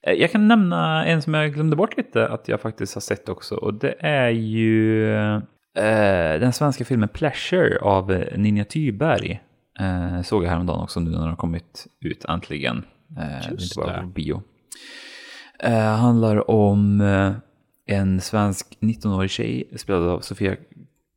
jag 0.20 0.32
kan 0.32 0.48
nämna 0.48 1.06
en 1.06 1.22
som 1.22 1.34
jag 1.34 1.54
glömde 1.54 1.76
bort 1.76 1.98
lite 1.98 2.28
att 2.28 2.48
jag 2.48 2.62
faktiskt 2.62 2.94
har 2.94 3.02
sett 3.02 3.30
också 3.30 3.56
och 3.56 3.74
det 3.74 3.96
är 4.00 4.30
ju 4.30 5.16
eh, 5.78 6.40
den 6.40 6.54
svenska 6.54 6.86
filmen 6.86 7.10
Pleasure 7.10 7.80
av 7.80 8.24
Ninja 8.36 8.66
Thyberg. 8.66 9.42
Eh, 9.80 10.22
såg 10.22 10.44
jag 10.44 10.50
häromdagen 10.50 10.82
också 10.82 11.00
nu 11.00 11.10
när 11.10 11.20
den 11.20 11.28
har 11.28 11.36
kommit 11.36 11.88
ut 12.00 12.26
äntligen. 12.26 12.86
Eh, 13.18 13.52
inte 13.52 13.66
bara 13.76 14.02
på 14.02 14.08
bio. 14.08 14.42
Eh, 15.60 15.96
handlar 15.96 16.52
om 16.52 17.02
eh, 17.02 17.32
en 17.86 18.22
svensk 18.22 18.78
19-årig 18.80 19.30
tjej 19.30 19.70
spelad 19.76 20.08
av 20.08 20.20
Sofia 20.20 20.56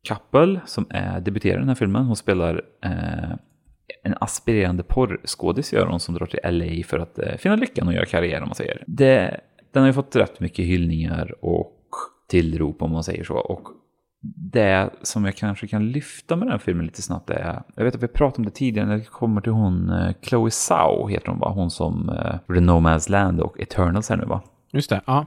Kappel 0.03 0.61
som 0.67 0.87
är 0.91 1.21
debuterar 1.21 1.57
i 1.57 1.59
den 1.59 1.69
här 1.69 1.75
filmen. 1.75 2.05
Hon 2.05 2.17
spelar 2.17 2.63
eh, 2.85 3.31
en 4.03 4.15
aspirerande 4.21 4.83
porrskådis 4.83 5.73
gör 5.73 5.87
hon 5.87 6.01
som 6.01 6.15
drar 6.15 6.27
till 6.27 6.41
LA 6.45 6.85
för 6.85 6.99
att 6.99 7.19
eh, 7.19 7.37
finna 7.37 7.57
lyckan 7.57 7.89
och 7.89 7.95
göra 7.95 8.07
karriär 8.07 8.43
om 8.43 8.49
man 8.49 8.55
säger. 8.55 8.85
Det, 8.87 9.41
den 9.73 9.83
har 9.83 9.89
ju 9.89 9.93
fått 9.93 10.17
rätt 10.17 10.41
mycket 10.41 10.65
hyllningar 10.65 11.45
och 11.45 11.91
tillrop 12.29 12.83
om 12.83 12.91
man 12.93 13.05
säger 13.05 13.25
så. 13.25 13.35
Och 13.35 13.69
det 14.21 14.91
som 15.03 15.25
jag 15.25 15.37
kanske 15.37 15.67
kan 15.67 15.93
lyfta 15.93 16.37
med 16.37 16.47
den 16.47 16.53
här 16.53 16.59
filmen 16.59 16.87
lite 16.87 17.03
snabbt 17.03 17.31
är, 17.31 17.63
jag 17.75 17.85
vet 17.85 17.95
att 17.95 18.03
vi 18.03 18.09
pratade 18.09 18.39
om 18.39 18.45
det 18.45 18.51
tidigare 18.51 18.89
när 18.89 18.99
det 18.99 19.05
kommer 19.05 19.41
till 19.41 19.53
hon, 19.53 19.91
eh, 19.91 20.13
Chloe 20.23 20.51
Zhao 20.51 21.09
heter 21.09 21.29
hon 21.29 21.39
va, 21.39 21.49
hon 21.49 21.71
som 21.71 22.09
uh, 22.09 22.55
The 22.55 22.61
No 22.61 22.71
Man's 22.71 23.11
Land 23.11 23.41
och 23.41 23.61
Eternals 23.61 24.09
här 24.09 24.17
nu 24.17 24.25
va. 24.25 24.43
Just 24.73 24.91
det, 24.91 25.01
ja. 25.07 25.27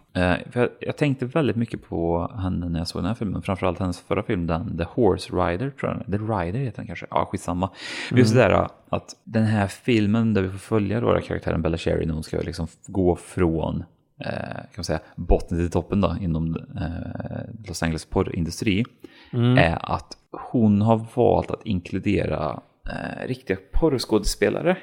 För 0.51 0.59
jag, 0.59 0.69
jag, 0.79 0.97
tänkte 0.97 1.25
väldigt 1.25 1.55
mycket 1.55 1.89
på 1.89 2.31
henne 2.35 2.69
när 2.69 2.79
jag 2.79 2.87
såg 2.87 3.01
den 3.01 3.07
här 3.07 3.15
filmen, 3.15 3.41
framförallt 3.41 3.79
hennes 3.79 3.99
förra 3.99 4.23
film, 4.23 4.47
den 4.47 4.77
The 4.77 4.83
Horse 4.83 5.33
Rider 5.33 5.69
tror 5.69 5.91
jag, 5.91 6.05
The 6.05 6.17
Rider 6.17 6.59
heter 6.59 6.77
den 6.77 6.87
kanske, 6.87 7.05
ja 7.09 7.25
skitsamma. 7.31 7.69
Mm. 8.11 8.19
Just 8.19 8.33
det 8.33 8.39
där 8.39 8.67
att 8.89 9.15
den 9.23 9.43
här 9.43 9.67
filmen 9.67 10.33
där 10.33 10.41
vi 10.41 10.49
får 10.49 10.57
följa 10.57 11.01
då 11.01 11.19
karaktären 11.21 11.61
Bella 11.61 11.77
Sherry 11.77 12.05
när 12.05 12.13
hon 12.13 12.23
ska 12.23 12.37
liksom 12.37 12.67
gå 12.87 13.15
från 13.15 13.75
eh, 13.79 13.85
kan 14.23 14.73
man 14.77 14.83
säga, 14.83 14.99
botten 15.15 15.57
till 15.57 15.71
toppen 15.71 16.01
då, 16.01 16.15
inom 16.21 16.55
eh, 16.55 17.67
Los 17.67 17.83
Angeles 17.83 18.05
porrindustri 18.05 18.85
mm. 19.33 19.57
är 19.57 19.93
att 19.95 20.17
hon 20.51 20.81
har 20.81 21.05
valt 21.15 21.51
att 21.51 21.65
inkludera 21.65 22.61
eh, 22.89 23.27
riktiga 23.27 23.57
porrskådespelare 23.73 24.77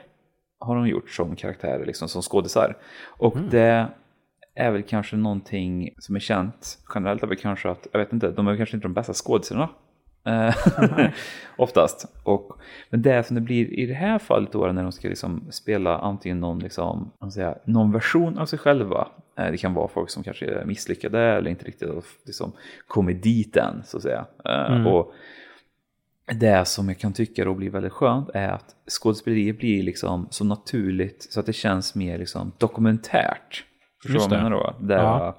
har 0.60 0.76
hon 0.76 0.88
gjort 0.88 1.10
som 1.10 1.36
karaktärer, 1.36 1.86
liksom 1.86 2.08
som 2.08 2.22
skådisar. 2.22 2.76
Och 3.18 3.36
mm. 3.36 3.48
det 3.50 3.88
är 4.54 4.70
väl 4.70 4.82
kanske 4.82 5.16
någonting 5.16 5.90
som 5.98 6.16
är 6.16 6.20
känt 6.20 6.78
generellt 6.94 7.22
är 7.22 7.26
väl 7.26 7.36
kanske 7.36 7.70
att, 7.70 7.86
jag 7.92 7.98
vet 7.98 8.12
inte, 8.12 8.30
de 8.30 8.48
är 8.48 8.56
kanske 8.56 8.76
inte 8.76 8.88
de 8.88 8.94
bästa 8.94 9.12
skådespelarna. 9.12 9.68
Eh, 10.24 10.54
oftast. 11.56 12.06
Och, 12.22 12.52
men 12.90 13.02
det 13.02 13.26
som 13.26 13.34
det 13.34 13.40
blir 13.40 13.72
i 13.72 13.86
det 13.86 13.94
här 13.94 14.18
fallet 14.18 14.52
då 14.52 14.72
när 14.72 14.82
de 14.82 14.92
ska 14.92 15.08
liksom 15.08 15.42
spela 15.50 15.98
antingen 15.98 16.40
någon, 16.40 16.58
liksom, 16.58 17.12
säga, 17.34 17.58
någon 17.64 17.92
version 17.92 18.38
av 18.38 18.46
sig 18.46 18.58
själva. 18.58 19.08
Eh, 19.38 19.50
det 19.50 19.56
kan 19.56 19.74
vara 19.74 19.88
folk 19.88 20.10
som 20.10 20.22
kanske 20.22 20.46
är 20.46 20.64
misslyckade 20.64 21.20
eller 21.20 21.50
inte 21.50 21.64
riktigt 21.64 21.88
liksom, 22.26 22.52
kommit 22.86 23.22
dit 23.22 23.56
än 23.56 23.82
så 23.84 23.96
att 23.96 24.02
säga. 24.02 24.26
Eh, 24.44 24.72
mm. 24.72 24.86
Och 24.86 25.14
det 26.32 26.64
som 26.64 26.88
jag 26.88 26.98
kan 26.98 27.12
tycka 27.12 27.44
då 27.44 27.54
blir 27.54 27.70
väldigt 27.70 27.92
skönt 27.92 28.30
är 28.34 28.48
att 28.48 28.76
skådespeleriet 28.90 29.58
blir 29.58 29.82
liksom 29.82 30.26
så 30.30 30.44
naturligt 30.44 31.26
så 31.30 31.40
att 31.40 31.46
det 31.46 31.52
känns 31.52 31.94
mer 31.94 32.18
liksom 32.18 32.52
dokumentärt. 32.58 33.64
Förstår 34.02 34.20
du 34.20 34.28
vad 34.28 34.38
jag 34.38 34.42
menar 34.42 34.56
då? 34.56 34.74
Där 34.86 34.96
ja. 34.96 35.38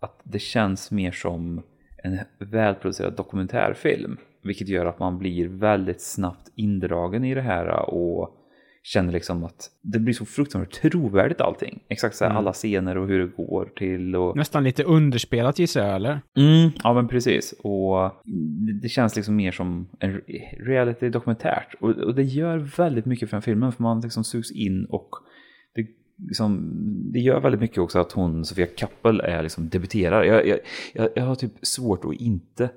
Att 0.00 0.20
det 0.22 0.38
känns 0.38 0.90
mer 0.90 1.12
som 1.12 1.62
en 2.02 2.18
välproducerad 2.38 3.16
dokumentärfilm. 3.16 4.16
Vilket 4.42 4.68
gör 4.68 4.86
att 4.86 4.98
man 4.98 5.18
blir 5.18 5.48
väldigt 5.48 6.00
snabbt 6.00 6.48
indragen 6.54 7.24
i 7.24 7.34
det 7.34 7.40
här 7.40 7.90
och 7.90 8.36
känner 8.82 9.12
liksom 9.12 9.44
att 9.44 9.70
det 9.82 9.98
blir 9.98 10.14
så 10.14 10.24
fruktansvärt 10.24 10.80
trovärdigt 10.80 11.40
allting. 11.40 11.82
Exakt 11.88 12.16
så 12.16 12.24
här, 12.24 12.30
mm. 12.30 12.38
alla 12.38 12.52
scener 12.52 12.98
och 12.98 13.08
hur 13.08 13.18
det 13.18 13.26
går 13.26 13.72
till. 13.76 14.16
Och... 14.16 14.36
Nästan 14.36 14.64
lite 14.64 14.84
underspelat 14.84 15.58
gissar 15.58 15.86
jag, 15.86 15.96
eller? 15.96 16.20
Mm, 16.36 16.70
ja 16.84 16.94
men 16.94 17.08
precis. 17.08 17.54
Och 17.62 18.12
det, 18.82 18.88
känns 18.88 19.16
liksom 19.16 19.36
mer 19.36 19.52
som 19.52 19.88
en 19.98 20.20
reality-dokumentärt. 20.66 21.74
Och, 21.80 21.90
och, 21.90 22.14
det 22.14 22.22
gör 22.22 22.58
väldigt 22.58 23.06
mycket 23.06 23.30
för 23.30 23.36
den 23.36 23.42
filmen, 23.42 23.72
för 23.72 23.82
man 23.82 24.00
liksom 24.00 24.24
sugs 24.24 24.52
in 24.52 24.84
och 24.84 25.10
liksom, 26.28 26.72
det 27.12 27.18
gör 27.18 27.40
väldigt 27.40 27.60
mycket 27.60 27.78
också 27.78 27.98
att 27.98 28.12
hon, 28.12 28.44
Sofia 28.44 28.66
Kappel, 28.66 29.20
är 29.20 29.42
liksom 29.42 29.68
debuterar. 29.68 30.24
Jag, 30.24 30.46
jag, 30.46 30.58
jag, 30.92 31.08
jag 31.14 31.24
har 31.24 31.34
typ 31.34 31.52
svårt 31.62 32.04
att 32.04 32.14
inte 32.14 32.70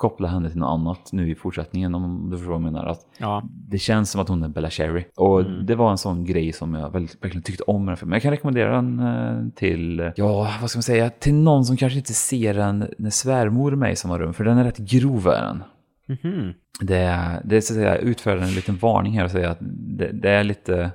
koppla 0.00 0.28
henne 0.28 0.50
till 0.50 0.58
något 0.58 0.80
annat 0.80 1.12
nu 1.12 1.30
i 1.30 1.34
fortsättningen 1.34 1.94
om 1.94 2.30
du 2.30 2.36
förstår 2.36 2.52
vad 2.52 2.62
jag 2.62 2.72
menar. 2.72 2.86
Att 2.86 3.06
ja. 3.18 3.42
Det 3.68 3.78
känns 3.78 4.10
som 4.10 4.20
att 4.20 4.28
hon 4.28 4.42
är 4.42 4.48
Bella 4.48 4.70
Cherry. 4.70 5.04
Och 5.16 5.40
mm. 5.40 5.66
det 5.66 5.74
var 5.74 5.90
en 5.90 5.98
sån 5.98 6.24
grej 6.24 6.52
som 6.52 6.74
jag 6.74 6.92
verkligen 6.92 7.42
tyckte 7.42 7.62
om 7.62 7.86
den 7.86 7.96
filmen. 7.96 8.12
Jag 8.12 8.22
kan 8.22 8.30
rekommendera 8.30 8.74
den 8.74 8.98
eh, 8.98 9.52
till, 9.54 10.12
ja 10.16 10.50
vad 10.60 10.70
ska 10.70 10.76
man 10.76 10.82
säga, 10.82 11.10
till 11.10 11.34
någon 11.34 11.64
som 11.64 11.76
kanske 11.76 11.98
inte 11.98 12.12
ser 12.12 12.54
den 12.54 12.88
när 12.98 13.10
svärmor 13.10 13.72
är 13.72 13.76
med 13.76 13.92
i 13.92 13.96
samma 13.96 14.18
rum. 14.18 14.34
För 14.34 14.44
den 14.44 14.58
är 14.58 14.64
rätt 14.64 14.78
grov 14.78 15.26
är 15.26 15.42
den. 15.42 15.62
Mm 16.08 16.18
-hmm. 16.22 16.54
Det, 16.80 17.40
det 17.44 17.56
är 17.56 17.60
så 17.60 17.72
att 17.72 17.78
säga, 17.78 17.96
utfärdar 17.96 18.42
en 18.42 18.54
liten 18.54 18.76
varning 18.76 19.12
här 19.12 19.24
och 19.24 19.30
säger 19.30 19.48
att 19.48 19.58
det, 19.60 20.12
det 20.12 20.30
är 20.30 20.44
lite 20.44 20.90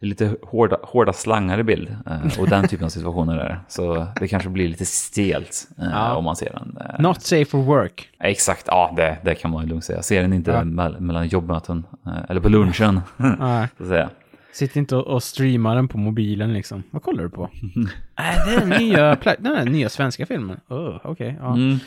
det 0.00 0.06
är 0.06 0.08
lite 0.08 0.36
hårda, 0.42 0.78
hårda 0.82 1.12
slangar 1.12 1.58
i 1.58 1.62
bild 1.62 1.96
eh, 2.06 2.40
och 2.40 2.48
den 2.48 2.68
typen 2.68 2.84
av 2.84 2.88
situationer 2.88 3.38
är 3.38 3.60
Så 3.68 4.06
det 4.20 4.28
kanske 4.28 4.48
blir 4.48 4.68
lite 4.68 4.86
stelt 4.86 5.68
eh, 5.78 5.88
ja. 5.92 6.14
om 6.14 6.24
man 6.24 6.36
ser 6.36 6.52
den. 6.52 6.78
Eh. 6.80 7.00
Not 7.00 7.22
safe 7.22 7.44
for 7.44 7.58
work. 7.58 8.08
Exakt, 8.20 8.64
ja 8.66 8.94
det, 8.96 9.16
det 9.24 9.34
kan 9.34 9.50
man 9.50 9.62
ju 9.62 9.68
lugnt 9.68 9.84
säga. 9.84 10.02
Ser 10.02 10.22
den 10.22 10.32
inte 10.32 10.50
ja. 10.50 10.64
mellan 10.64 11.28
jobbmöten 11.28 11.86
eller 12.28 12.40
på 12.40 12.48
lunchen. 12.48 13.00
Ja. 13.18 13.68
så 13.76 13.82
att 13.82 13.88
säga. 13.88 14.10
Sitt 14.52 14.76
inte 14.76 14.96
och 14.96 15.22
streama 15.22 15.74
den 15.74 15.88
på 15.88 15.98
mobilen 15.98 16.52
liksom. 16.52 16.82
Vad 16.90 17.02
kollar 17.02 17.22
du 17.22 17.30
på? 17.30 17.50
Nej, 18.18 18.38
det 18.46 18.54
är 18.54 18.60
den 18.60 18.68
nya, 18.68 19.16
den 19.38 19.72
nya 19.72 19.88
svenska 19.88 20.26
filmen. 20.26 20.60
Oh, 20.68 21.10
okay, 21.10 21.34
ja. 21.40 21.54
Mm. 21.54 21.78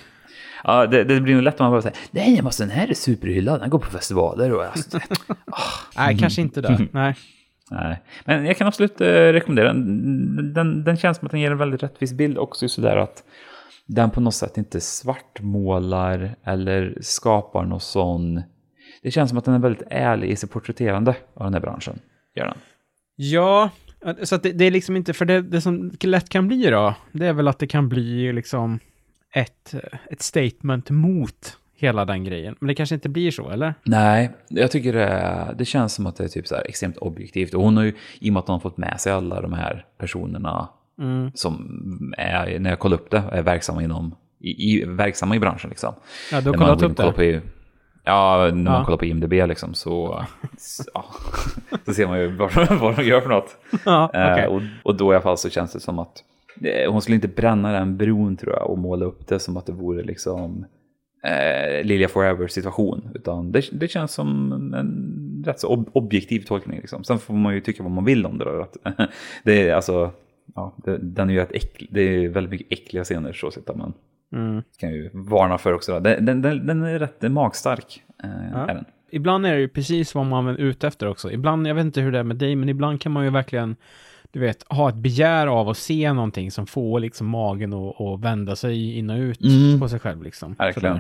Ja, 0.63 0.87
det, 0.87 1.03
det, 1.03 1.21
blir 1.21 1.33
nog 1.33 1.43
lätt 1.43 1.59
om 1.59 1.63
man 1.63 1.71
bara 1.71 1.81
säger 1.81 1.97
nej, 2.11 2.41
måste, 2.41 2.63
den 2.63 2.71
här 2.71 2.87
är 2.87 2.93
superhyllad, 2.93 3.61
den 3.61 3.69
går 3.69 3.79
på 3.79 3.89
festivaler 3.89 4.53
och... 4.53 4.65
Alltså, 4.65 4.97
oh. 4.97 5.03
Nej, 5.97 6.17
kanske 6.17 6.41
inte 6.41 6.61
där. 6.61 6.87
Nej. 6.91 7.15
Nej, 7.71 8.01
men 8.25 8.45
jag 8.45 8.57
kan 8.57 8.67
absolut 8.67 9.01
eh, 9.01 9.07
rekommendera 9.07 9.67
den. 9.67 10.53
den. 10.53 10.83
Den 10.83 10.97
känns 10.97 11.17
som 11.17 11.25
att 11.25 11.31
den 11.31 11.41
ger 11.41 11.51
en 11.51 11.57
väldigt 11.57 11.83
rättvis 11.83 12.13
bild 12.13 12.37
också 12.37 12.69
sådär 12.69 12.97
att 12.97 13.23
den 13.85 14.09
på 14.09 14.21
något 14.21 14.35
sätt 14.35 14.57
inte 14.57 14.81
svartmålar 14.81 16.35
eller 16.43 16.97
skapar 17.01 17.65
någon 17.65 17.79
sån... 17.79 18.41
Det 19.03 19.11
känns 19.11 19.29
som 19.29 19.37
att 19.37 19.45
den 19.45 19.53
är 19.53 19.59
väldigt 19.59 19.87
ärlig 19.89 20.29
i 20.29 20.35
sitt 20.35 20.51
porträtterande 20.51 21.15
av 21.33 21.43
den 21.43 21.53
här 21.53 21.61
branschen. 21.61 21.99
Gör 22.35 22.45
den. 22.45 22.57
Ja, 23.15 23.69
så 24.23 24.35
att 24.35 24.43
det, 24.43 24.51
det, 24.51 24.65
är 24.65 24.71
liksom 24.71 24.95
inte, 24.95 25.13
för 25.13 25.25
det, 25.25 25.41
det 25.41 25.61
som 25.61 25.91
lätt 26.01 26.29
kan 26.29 26.47
bli 26.47 26.69
då, 26.69 26.95
det 27.11 27.27
är 27.27 27.33
väl 27.33 27.47
att 27.47 27.59
det 27.59 27.67
kan 27.67 27.89
bli 27.89 28.33
liksom 28.33 28.79
ett, 29.33 29.75
ett 30.09 30.21
statement 30.21 30.89
mot 30.89 31.57
hela 31.79 32.05
den 32.05 32.23
grejen. 32.23 32.55
Men 32.59 32.67
det 32.67 32.75
kanske 32.75 32.95
inte 32.95 33.09
blir 33.09 33.31
så, 33.31 33.49
eller? 33.49 33.73
Nej, 33.83 34.31
jag 34.47 34.71
tycker 34.71 34.93
det, 34.93 35.55
det 35.57 35.65
känns 35.65 35.93
som 35.93 36.07
att 36.07 36.15
det 36.15 36.23
är 36.23 36.27
typ 36.27 36.47
så 36.47 36.55
extremt 36.55 36.97
objektivt. 36.97 37.53
Och 37.53 37.63
hon 37.63 37.77
har 37.77 37.83
ju, 37.83 37.93
i 38.19 38.29
och 38.29 38.33
med 38.33 38.39
att 38.39 38.47
hon 38.47 38.53
har 38.53 38.59
fått 38.59 38.77
med 38.77 39.01
sig 39.01 39.13
alla 39.13 39.41
de 39.41 39.53
här 39.53 39.85
personerna 39.97 40.69
mm. 40.99 41.31
som 41.33 42.13
är, 42.17 42.59
när 42.59 42.69
jag 42.69 42.79
kollar 42.79 42.97
upp 42.97 43.11
det, 43.11 43.23
är 43.31 43.41
verksamma 43.41 43.83
inom, 43.83 44.15
i, 44.39 44.49
i 44.49 44.85
verksamma 44.85 45.35
i 45.35 45.39
branschen 45.39 45.69
liksom. 45.69 45.93
Ja, 46.31 46.41
du 46.41 46.49
har 46.49 46.57
kollat 46.57 46.81
upp 46.81 46.97
det? 46.97 47.11
På, 47.11 47.47
ja, 48.03 48.49
när 48.53 48.71
man 48.71 48.85
kollar 48.85 48.97
på 48.97 49.05
IMDB 49.05 49.33
liksom 49.33 49.73
så, 49.73 50.25
ja, 50.93 51.05
så 51.85 51.93
ser 51.93 52.07
man 52.07 52.19
ju 52.19 52.27
vad, 52.27 52.53
vad 52.79 52.95
de 52.95 53.03
gör 53.03 53.21
för 53.21 53.29
något. 53.29 53.57
Ja, 53.85 54.05
okay. 54.05 54.43
eh, 54.43 54.45
och, 54.45 54.61
och 54.83 54.95
då 54.95 55.13
i 55.13 55.15
alla 55.15 55.23
fall 55.23 55.37
så 55.37 55.49
känns 55.49 55.73
det 55.73 55.79
som 55.79 55.99
att 55.99 56.23
hon 56.89 57.01
skulle 57.01 57.15
inte 57.15 57.27
bränna 57.27 57.71
den 57.71 57.97
bron 57.97 58.37
tror 58.37 58.53
jag 58.53 58.69
och 58.69 58.77
måla 58.77 59.05
upp 59.05 59.27
det 59.27 59.39
som 59.39 59.57
att 59.57 59.65
det 59.65 59.71
vore 59.71 60.03
liksom 60.03 60.65
eh, 61.21 61.85
Lilia 61.85 62.07
Forever 62.07 62.47
situation. 62.47 63.09
Utan 63.15 63.51
det, 63.51 63.69
det 63.71 63.87
känns 63.87 64.13
som 64.13 64.51
en 64.73 65.43
rätt 65.45 65.59
så 65.59 65.67
ob 65.67 65.89
objektiv 65.93 66.39
tolkning. 66.39 66.79
Liksom. 66.79 67.03
Sen 67.03 67.19
får 67.19 67.33
man 67.33 67.53
ju 67.53 67.61
tycka 67.61 67.83
vad 67.83 67.91
man 67.91 68.05
vill 68.05 68.25
om 68.25 68.37
det. 68.37 68.45
Då, 68.45 68.61
att, 68.61 68.77
det 69.43 69.69
är 69.69 69.75
alltså, 69.75 70.11
ja, 70.55 70.75
det, 70.85 70.97
den 70.97 71.29
är 71.29 71.33
ju 71.33 71.41
äckl, 71.41 71.85
det 71.89 72.01
är 72.01 72.29
väldigt 72.29 72.51
mycket 72.51 72.79
äckliga 72.79 73.03
scener 73.03 73.33
så 73.33 73.51
sett. 73.51 73.75
Men 73.75 73.93
mm. 74.33 74.63
kan 74.79 74.93
ju 74.93 75.09
varna 75.13 75.57
för 75.57 75.73
också. 75.73 75.99
Den, 75.99 76.25
den, 76.25 76.41
den, 76.41 76.83
är 76.83 76.99
rätt 76.99 77.31
magstark. 77.31 78.03
Eh, 78.23 78.29
ja. 78.53 78.57
är 78.57 78.75
den. 78.75 78.85
Ibland 79.11 79.45
är 79.45 79.53
det 79.53 79.59
ju 79.59 79.67
precis 79.67 80.15
vad 80.15 80.25
man 80.25 80.47
är 80.47 80.55
ute 80.55 80.87
efter 80.87 81.07
också. 81.07 81.31
Ibland, 81.31 81.67
jag 81.67 81.75
vet 81.75 81.85
inte 81.85 82.01
hur 82.01 82.11
det 82.11 82.19
är 82.19 82.23
med 82.23 82.37
dig, 82.37 82.55
men 82.55 82.69
ibland 82.69 83.01
kan 83.01 83.11
man 83.11 83.23
ju 83.23 83.29
verkligen 83.29 83.75
du 84.31 84.39
vet, 84.39 84.65
ha 84.69 84.89
ett 84.89 84.95
begär 84.95 85.47
av 85.47 85.69
att 85.69 85.77
se 85.77 86.13
någonting 86.13 86.51
som 86.51 86.67
får 86.67 86.99
liksom 86.99 87.27
magen 87.27 87.73
att 87.73 88.19
vända 88.19 88.55
sig 88.55 88.97
in 88.97 89.09
och 89.09 89.17
ut 89.17 89.41
mm. 89.41 89.79
på 89.79 89.89
sig 89.89 89.99
själv 89.99 90.23
liksom. 90.23 90.53
Verkligen. 90.53 90.99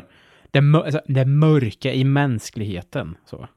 Det, 0.51 0.59
alltså, 0.59 1.01
det 1.05 1.25
mörka 1.25 1.93
i 1.93 2.03
mänskligheten. 2.03 3.17
Så. 3.25 3.47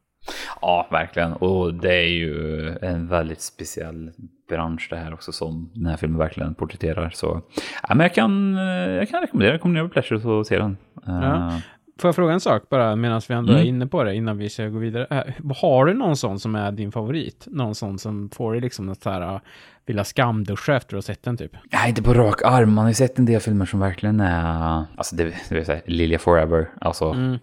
Ja, 0.60 0.88
verkligen. 0.90 1.32
Och 1.32 1.74
det 1.74 1.94
är 1.94 2.08
ju 2.08 2.68
en 2.82 3.08
väldigt 3.08 3.40
speciell 3.40 4.10
bransch 4.48 4.86
det 4.90 4.96
här 4.96 5.14
också 5.14 5.32
som 5.32 5.70
den 5.74 5.86
här 5.86 5.96
filmen 5.96 6.18
verkligen 6.18 6.54
porträtterar. 6.54 7.10
Så 7.14 7.42
ja, 7.88 7.94
men 7.94 8.00
jag, 8.00 8.14
kan, 8.14 8.54
jag 8.54 9.08
kan 9.08 9.20
rekommendera 9.20 9.88
på 9.88 9.92
Pleasure 9.92 10.28
och 10.28 10.46
se 10.46 10.58
den. 10.58 10.76
Ja. 11.06 11.60
Får 12.02 12.08
jag 12.08 12.14
fråga 12.14 12.32
en 12.32 12.40
sak 12.40 12.62
bara 12.68 12.96
medan 12.96 13.20
vi 13.28 13.34
ändå 13.34 13.52
mm. 13.52 13.62
är 13.62 13.68
inne 13.68 13.86
på 13.86 14.04
det 14.04 14.14
innan 14.14 14.38
vi 14.38 14.50
ska 14.50 14.68
gå 14.68 14.78
vidare? 14.78 15.06
Äh, 15.10 15.54
har 15.56 15.86
du 15.86 15.94
någon 15.94 16.16
sån 16.16 16.40
som 16.40 16.54
är 16.54 16.72
din 16.72 16.92
favorit? 16.92 17.46
Någon 17.50 17.74
sån 17.74 17.98
som 17.98 18.30
får 18.30 18.52
dig 18.52 18.60
liksom 18.60 18.88
att 18.88 19.04
här, 19.04 19.34
äh, 19.34 19.40
vilja 19.86 20.04
skamduscha 20.04 20.76
efter 20.76 20.96
att 20.96 21.06
ha 21.06 21.14
sett 21.14 21.22
den 21.22 21.36
typ? 21.36 21.52
Nej, 21.72 21.88
inte 21.88 22.02
på 22.02 22.14
rak 22.14 22.42
arm. 22.44 22.74
Man 22.74 22.84
har 22.84 22.90
ju 22.90 22.94
sett 22.94 23.18
en 23.18 23.26
del 23.26 23.40
filmer 23.40 23.66
som 23.66 23.80
verkligen 23.80 24.20
är, 24.20 24.84
alltså 24.96 25.16
det, 25.16 25.24
det 25.48 25.54
vill 25.54 25.64
säga 25.64 25.80
Lilia 25.86 26.18
Forever, 26.18 26.68
alltså 26.80 27.10
mm. 27.10 27.38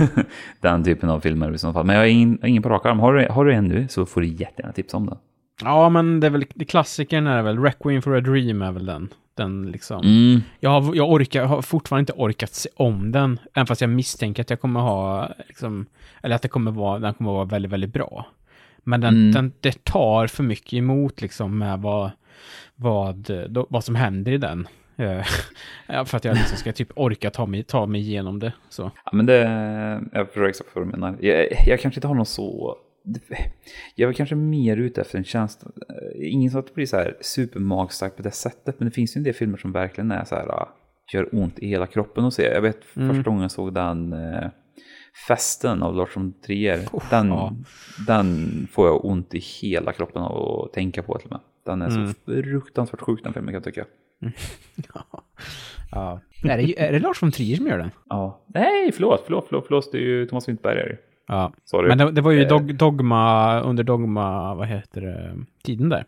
den 0.60 0.84
typen 0.84 1.10
av 1.10 1.20
filmer 1.20 1.54
i 1.54 1.58
så 1.58 1.72
fall. 1.72 1.86
Men 1.86 1.96
jag 1.96 2.02
har 2.02 2.06
ingen, 2.06 2.46
ingen 2.46 2.62
på 2.62 2.68
rak 2.68 2.86
arm. 2.86 3.00
Har 3.00 3.14
du, 3.14 3.28
har 3.28 3.44
du 3.44 3.54
en 3.54 3.64
nu 3.64 3.88
så 3.88 4.06
får 4.06 4.20
du 4.20 4.26
jättegärna 4.26 4.72
tipsa 4.72 4.96
om 4.96 5.06
den. 5.06 5.18
Ja, 5.64 5.88
men 5.88 6.20
det 6.20 6.26
är 6.26 6.30
väl, 6.30 6.44
klassikern 6.44 7.26
är 7.26 7.42
väl 7.42 7.58
Requiem 7.58 8.02
for 8.02 8.16
a 8.16 8.20
Dream 8.20 8.62
är 8.62 8.72
väl 8.72 8.86
den. 8.86 9.08
Den 9.34 9.70
liksom. 9.70 10.04
Mm. 10.04 10.42
Jag, 10.60 10.70
har, 10.70 10.94
jag 10.94 11.10
orkar, 11.10 11.44
har 11.44 11.62
fortfarande 11.62 12.00
inte 12.00 12.12
orkat 12.12 12.54
se 12.54 12.68
om 12.76 13.12
den, 13.12 13.40
även 13.54 13.66
fast 13.66 13.80
jag 13.80 13.90
misstänker 13.90 14.42
att 14.42 14.50
jag 14.50 14.60
kommer 14.60 14.80
ha, 14.80 15.32
liksom, 15.48 15.86
eller 16.22 16.36
att 16.36 16.42
det 16.42 16.48
kommer 16.48 16.70
vara, 16.70 16.98
den 16.98 17.14
kommer 17.14 17.30
vara 17.32 17.44
väldigt, 17.44 17.72
väldigt 17.72 17.92
bra. 17.92 18.26
Men 18.78 19.00
den, 19.00 19.14
mm. 19.14 19.32
den, 19.32 19.52
det 19.60 19.84
tar 19.84 20.26
för 20.26 20.42
mycket 20.42 20.72
emot 20.72 21.20
liksom 21.20 21.58
med 21.58 21.78
vad, 21.78 22.10
vad, 22.74 23.30
vad 23.68 23.84
som 23.84 23.94
händer 23.94 24.32
i 24.32 24.38
den. 24.38 24.68
Eh, 24.96 25.24
för 26.04 26.16
att 26.16 26.24
jag 26.24 26.36
liksom 26.36 26.58
ska 26.58 26.72
typ 26.72 26.88
orka 26.96 27.30
ta 27.30 27.46
mig, 27.46 27.62
ta 27.62 27.86
mig 27.86 28.00
igenom 28.00 28.38
det. 28.38 28.52
Så. 28.68 28.90
Ja, 29.04 29.10
men 29.12 29.26
det, 29.26 29.38
jag 30.12 30.26
förstår 30.26 30.48
exakt 30.48 30.70
vad 30.74 30.86
du 30.86 30.90
menar. 30.90 31.16
Jag, 31.20 31.46
jag 31.66 31.80
kanske 31.80 31.98
inte 31.98 32.08
har 32.08 32.14
någon 32.14 32.26
så 32.26 32.76
jag 33.94 34.08
är 34.08 34.12
kanske 34.12 34.34
mer 34.34 34.76
ute 34.76 35.00
efter 35.00 35.18
en 35.18 35.24
känsla. 35.24 35.70
Eh, 35.88 36.32
ingen 36.32 36.50
som 36.50 36.60
att 36.60 36.66
det 36.66 36.74
blir 36.74 36.86
så 36.86 36.96
här 36.96 37.16
supermagstark 37.20 38.16
på 38.16 38.22
det 38.22 38.30
sättet. 38.30 38.74
Men 38.78 38.88
det 38.88 38.94
finns 38.94 39.16
ju 39.16 39.18
en 39.18 39.24
del 39.24 39.34
filmer 39.34 39.58
som 39.58 39.72
verkligen 39.72 40.10
är 40.10 40.24
så 40.24 40.34
här. 40.34 40.48
Ah, 40.48 40.68
gör 41.12 41.28
ont 41.32 41.58
i 41.58 41.68
hela 41.68 41.86
kroppen 41.86 42.24
att 42.24 42.34
se. 42.34 42.42
Jag 42.42 42.62
vet 42.62 42.96
mm. 42.96 43.14
första 43.14 43.30
gången 43.30 43.42
jag 43.42 43.50
såg 43.50 43.74
den 43.74 44.12
eh, 44.12 44.48
Festen 45.28 45.82
av 45.82 45.94
Lars 45.94 46.16
von 46.16 46.32
Trier. 46.46 46.88
Oh, 46.92 47.02
den, 47.10 47.28
ja. 47.28 47.52
den 48.06 48.48
får 48.72 48.86
jag 48.86 49.04
ont 49.04 49.34
i 49.34 49.38
hela 49.38 49.92
kroppen 49.92 50.22
av 50.22 50.64
att 50.64 50.72
tänka 50.72 51.02
på 51.02 51.18
till 51.18 51.26
och 51.26 51.32
med. 51.32 51.40
Den 51.64 51.82
är 51.82 51.96
mm. 51.96 52.06
så 52.06 52.14
fruktansvärt 52.24 53.00
sjuk 53.00 53.24
den 53.24 53.32
filmen 53.32 53.54
kan 53.54 53.62
jag 53.64 53.64
tycka. 53.64 53.86
ja. 54.94 55.24
ja. 55.90 56.20
Är, 56.44 56.58
det, 56.58 56.80
är 56.80 56.92
det 56.92 56.98
Lars 56.98 57.22
von 57.22 57.32
Trier 57.32 57.56
som 57.56 57.66
gör 57.66 57.78
den? 57.78 57.90
Ja. 58.08 58.44
Nej, 58.46 58.92
förlåt, 58.92 59.22
förlåt, 59.24 59.46
förlåt, 59.48 59.64
förlåt. 59.66 59.92
det 59.92 59.98
är 59.98 60.02
ju 60.02 60.26
Thomas 60.26 60.48
Winterberg. 60.48 60.96
Ja, 61.26 61.52
Sorry. 61.64 61.88
men 61.88 61.98
det, 61.98 62.10
det, 62.10 62.20
var 62.20 62.30
ju 62.30 62.42
eh. 62.42 62.48
dog, 62.48 62.74
Dogma, 62.74 63.60
under 63.60 63.84
Dogma, 63.84 64.54
vad 64.54 64.68
heter 64.68 65.00
det, 65.00 65.36
tiden 65.62 65.88
där. 65.88 66.04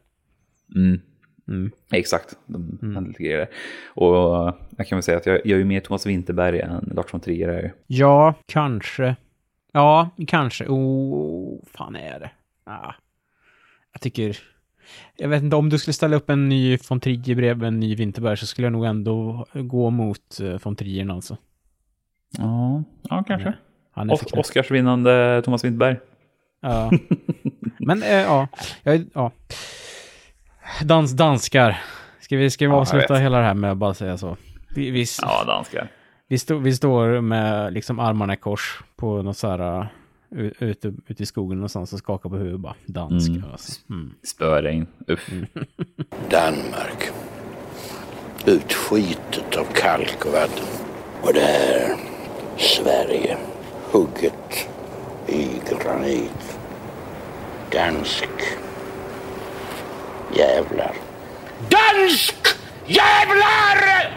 Mm. 0.74 1.00
Mm. 1.48 1.70
Exakt, 1.90 2.38
de 2.46 2.78
mm. 2.82 3.04
lite 3.04 3.22
grejer. 3.22 3.48
Och 3.86 4.54
jag 4.76 4.86
kan 4.86 4.96
väl 4.96 5.02
säga 5.02 5.18
att 5.18 5.26
jag, 5.26 5.36
jag 5.36 5.50
är 5.50 5.58
ju 5.58 5.64
mer 5.64 5.80
Thomas 5.80 6.06
Winterberg 6.06 6.60
än 6.60 6.90
Lars 6.94 7.14
von 7.14 7.20
Trier 7.20 7.48
är 7.48 7.72
Ja, 7.86 8.34
kanske. 8.46 9.16
Ja, 9.72 10.10
kanske. 10.26 10.66
Oh, 10.68 11.64
fan 11.66 11.96
är 11.96 12.20
det? 12.20 12.30
Ah. 12.64 12.92
Jag 13.92 14.00
tycker... 14.00 14.38
Jag 15.16 15.28
vet 15.28 15.42
inte, 15.42 15.56
om 15.56 15.68
du 15.68 15.78
skulle 15.78 15.94
ställa 15.94 16.16
upp 16.16 16.30
en 16.30 16.48
ny 16.48 16.78
von 16.88 17.00
Trier 17.00 17.36
bredvid 17.36 17.68
en 17.68 17.80
ny 17.80 17.94
Winterberg 17.94 18.36
så 18.36 18.46
skulle 18.46 18.66
jag 18.66 18.72
nog 18.72 18.84
ändå 18.84 19.46
gå 19.54 19.90
mot 19.90 20.40
uh, 20.42 20.58
von 20.62 20.76
Trier 20.76 21.10
alltså. 21.10 21.36
Ja, 22.38 22.82
ja 23.02 23.24
kanske. 23.26 23.54
Han 23.94 24.10
är 24.10 24.38
Oscarsvinnande 24.38 25.42
Thomas 25.44 25.64
Winterberg. 25.64 25.96
Ja. 26.62 26.90
Men 27.78 28.02
äh, 28.02 28.08
ja, 28.08 28.48
jag, 28.82 29.04
ja. 29.14 29.32
Dans, 30.84 31.12
danskar. 31.12 31.82
Ska 32.20 32.36
vi, 32.36 32.50
ska 32.50 32.64
vi 32.68 32.74
ja, 32.74 32.80
avsluta 32.80 33.14
hela 33.14 33.38
det 33.38 33.44
här 33.44 33.54
med 33.54 33.70
att 33.70 33.76
bara 33.76 33.94
säga 33.94 34.18
så? 34.18 34.36
Vi, 34.74 34.90
vi, 34.90 35.04
ja, 35.22 35.44
danskar. 35.46 35.88
Vi, 36.28 36.38
stå, 36.38 36.58
vi 36.58 36.72
står 36.72 37.20
med 37.20 37.72
liksom 37.72 38.00
armarna 38.00 38.34
i 38.34 38.36
kors 38.36 38.82
på 38.96 39.22
något 39.22 39.36
så 39.36 39.48
här 39.48 39.88
ute, 40.58 40.92
ute 41.06 41.22
i 41.22 41.26
skogen 41.26 41.58
någonstans 41.58 41.92
och 41.92 41.98
skakar 41.98 42.30
på 42.30 42.36
huvudet 42.36 42.60
bara. 42.60 42.74
Danskar 42.86 43.34
mm. 43.34 43.52
alltså. 43.52 43.80
Mm. 43.90 44.14
Spöregn. 44.22 44.86
Uff. 45.06 45.32
Mm. 45.32 45.46
Danmark. 46.30 47.10
Utskitet 48.46 49.56
av 49.56 49.64
kalk 49.64 50.24
och 50.24 50.32
vatten. 50.32 50.66
Och 51.22 51.34
det 51.34 51.40
här 51.40 51.96
Sverige. 52.56 53.53
Hugget 53.94 54.68
i 55.26 55.48
granit. 55.70 56.58
Dansk 57.72 58.28
jävlar. 60.36 60.92
Dansk 61.58 62.36
jävlar! 62.86 64.10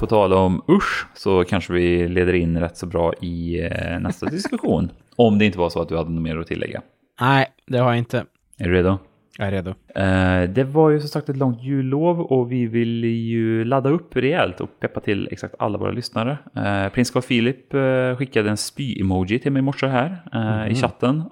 På 0.00 0.06
tal 0.06 0.32
om 0.32 0.62
usch 0.68 1.06
så 1.14 1.44
kanske 1.44 1.72
vi 1.72 2.08
leder 2.08 2.32
in 2.32 2.60
rätt 2.60 2.76
så 2.76 2.86
bra 2.86 3.12
i 3.20 3.64
eh, 3.64 4.00
nästa 4.00 4.26
diskussion. 4.26 4.90
Om 5.16 5.38
det 5.38 5.44
inte 5.44 5.58
var 5.58 5.70
så 5.70 5.82
att 5.82 5.88
du 5.88 5.96
hade 5.96 6.10
något 6.10 6.22
mer 6.22 6.36
att 6.36 6.46
tillägga. 6.46 6.82
Nej, 7.20 7.46
det 7.66 7.78
har 7.78 7.88
jag 7.88 7.98
inte. 7.98 8.24
Är 8.58 8.64
du 8.64 8.74
redo? 8.74 8.98
Jag 9.38 9.48
är 9.48 9.52
redo. 9.52 9.70
Eh, 9.94 10.50
det 10.50 10.64
var 10.64 10.90
ju 10.90 11.00
som 11.00 11.08
sagt 11.08 11.28
ett 11.28 11.36
långt 11.36 11.62
jullov 11.62 12.20
och 12.20 12.52
vi 12.52 12.66
vill 12.66 13.04
ju 13.04 13.64
ladda 13.64 13.90
upp 13.90 14.16
rejält 14.16 14.60
och 14.60 14.80
peppa 14.80 15.00
till 15.00 15.28
exakt 15.30 15.54
alla 15.58 15.78
våra 15.78 15.90
lyssnare. 15.90 16.38
Eh, 16.56 16.88
Prins 16.88 17.10
Carl 17.10 17.22
Philip 17.22 17.74
eh, 17.74 18.16
skickade 18.16 18.50
en 18.50 18.56
spy-emoji 18.56 19.38
till 19.38 19.52
mig 19.52 19.60
i 19.60 19.62
morse 19.62 19.86
här 19.86 20.22
mm. 20.32 20.70
i 20.70 20.74
chatten. 20.74 21.22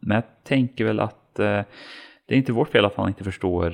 men 0.00 0.14
jag 0.14 0.22
tänker 0.44 0.84
väl 0.84 1.00
att 1.00 1.34
det 1.34 2.34
är 2.34 2.36
inte 2.36 2.52
vårt 2.52 2.68
fel 2.68 2.84
att 2.84 2.94
han 2.96 3.08
inte 3.08 3.24
förstår 3.24 3.70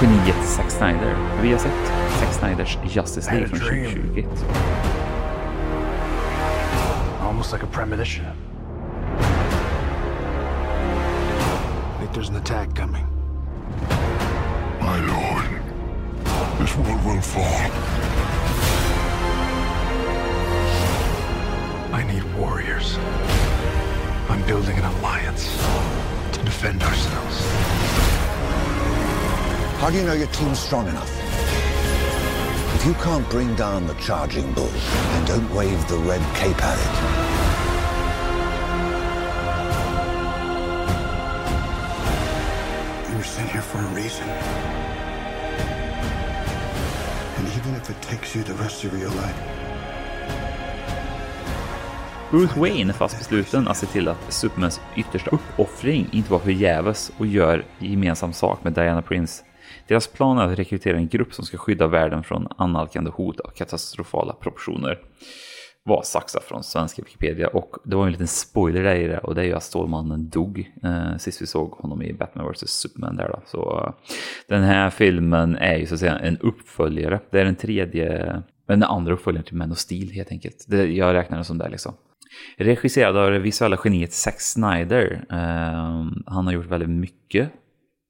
geniet 0.00 0.44
Zack 0.44 0.70
Snyder. 0.70 1.16
Vi 1.42 1.50
har 1.50 1.58
sett 1.58 1.86
Zack 2.10 2.32
Snyders 2.32 2.78
Justice 2.96 3.30
League 3.30 3.48
från 3.48 3.58
2020. 3.58 4.24
Almost 7.20 7.52
like 7.52 7.64
a 7.64 7.68
premonition. 7.72 8.49
Think 12.10 12.14
there's 12.14 12.28
an 12.28 12.36
attack 12.36 12.74
coming. 12.74 13.06
My 14.80 14.98
lord, 14.98 15.62
this 16.58 16.76
world 16.76 17.04
will 17.04 17.20
fall. 17.20 17.70
I 21.92 22.02
need 22.10 22.24
warriors. 22.36 22.96
I'm 24.28 24.44
building 24.46 24.76
an 24.76 24.84
alliance 24.84 25.56
to 26.32 26.42
defend 26.44 26.82
ourselves. 26.82 27.40
How 29.78 29.90
do 29.90 29.96
you 29.96 30.04
know 30.04 30.14
your 30.14 30.28
team's 30.28 30.58
strong 30.58 30.88
enough? 30.88 31.10
If 32.74 32.86
you 32.86 32.94
can't 32.94 33.28
bring 33.28 33.54
down 33.54 33.86
the 33.86 33.94
charging 33.94 34.52
bull, 34.52 34.66
then 34.66 35.24
don't 35.26 35.54
wave 35.54 35.86
the 35.88 35.98
red 35.98 36.22
cape 36.34 36.60
at 36.62 36.78
it. 37.36 37.39
For 43.80 43.86
a 43.86 43.94
reason. 43.94 44.28
And 47.36 47.46
even 47.48 47.74
if 47.74 47.90
it 47.90 48.02
takes 48.02 48.36
you 48.36 48.44
the 48.44 48.62
rest 48.62 48.84
of 48.84 48.92
your 48.92 49.10
life. 49.10 49.40
Bruce 52.30 52.56
Wayne 52.56 52.90
är 52.90 52.94
fast 52.94 53.18
besluten 53.18 53.68
att 53.68 53.76
se 53.76 53.86
till 53.86 54.08
att 54.08 54.32
Supermans 54.32 54.80
yttersta 54.96 55.30
uppoffring 55.30 56.08
inte 56.12 56.32
var 56.32 56.38
förgäves 56.38 57.12
och 57.18 57.26
gör 57.26 57.64
gemensam 57.78 58.32
sak 58.32 58.64
med 58.64 58.72
Diana 58.72 59.02
Prince. 59.02 59.44
Deras 59.86 60.06
plan 60.06 60.38
är 60.38 60.52
att 60.52 60.58
rekrytera 60.58 60.96
en 60.96 61.08
grupp 61.08 61.34
som 61.34 61.44
ska 61.44 61.58
skydda 61.58 61.86
världen 61.86 62.22
från 62.22 62.48
annalkande 62.56 63.10
hot 63.10 63.40
av 63.40 63.50
katastrofala 63.50 64.32
proportioner 64.32 64.98
var 65.84 66.02
Saxa 66.02 66.40
från 66.40 66.62
svenska 66.62 67.02
Wikipedia 67.02 67.48
och 67.48 67.76
det 67.84 67.96
var 67.96 68.06
en 68.06 68.12
liten 68.12 68.26
spoiler 68.26 68.82
där 68.82 68.94
i 68.94 69.06
det 69.06 69.18
och 69.18 69.34
det 69.34 69.40
är 69.40 69.44
ju 69.44 69.54
att 69.54 69.62
Stålmannen 69.62 70.28
dog 70.28 70.72
eh, 70.82 71.16
sist 71.16 71.42
vi 71.42 71.46
såg 71.46 71.70
honom 71.70 72.02
i 72.02 72.12
Batman 72.12 72.52
vs 72.52 72.70
Superman 72.70 73.16
där 73.16 73.28
då. 73.28 73.42
Så 73.46 73.84
eh, 73.86 73.92
den 74.48 74.62
här 74.62 74.90
filmen 74.90 75.56
är 75.56 75.76
ju 75.76 75.86
så 75.86 75.94
att 75.94 76.00
säga 76.00 76.18
en 76.18 76.38
uppföljare. 76.38 77.20
Det 77.30 77.40
är 77.40 77.44
den 77.44 77.56
tredje, 77.56 78.42
den 78.68 78.82
andra 78.82 79.12
uppföljaren 79.12 79.44
till 79.44 79.56
Man 79.56 79.72
of 79.72 79.78
Steel 79.78 80.10
helt 80.10 80.30
enkelt. 80.30 80.64
Det, 80.68 80.86
jag 80.86 81.14
räknar 81.14 81.38
det 81.38 81.44
som 81.44 81.58
det 81.58 81.68
liksom. 81.68 81.94
Regisserad 82.56 83.16
av 83.16 83.30
det 83.30 83.38
visuella 83.38 83.78
geniet 83.84 84.12
Zack 84.12 84.40
Snyder. 84.40 85.24
Eh, 85.30 86.06
han 86.26 86.46
har 86.46 86.52
gjort 86.52 86.66
väldigt 86.66 86.90
mycket 86.90 87.50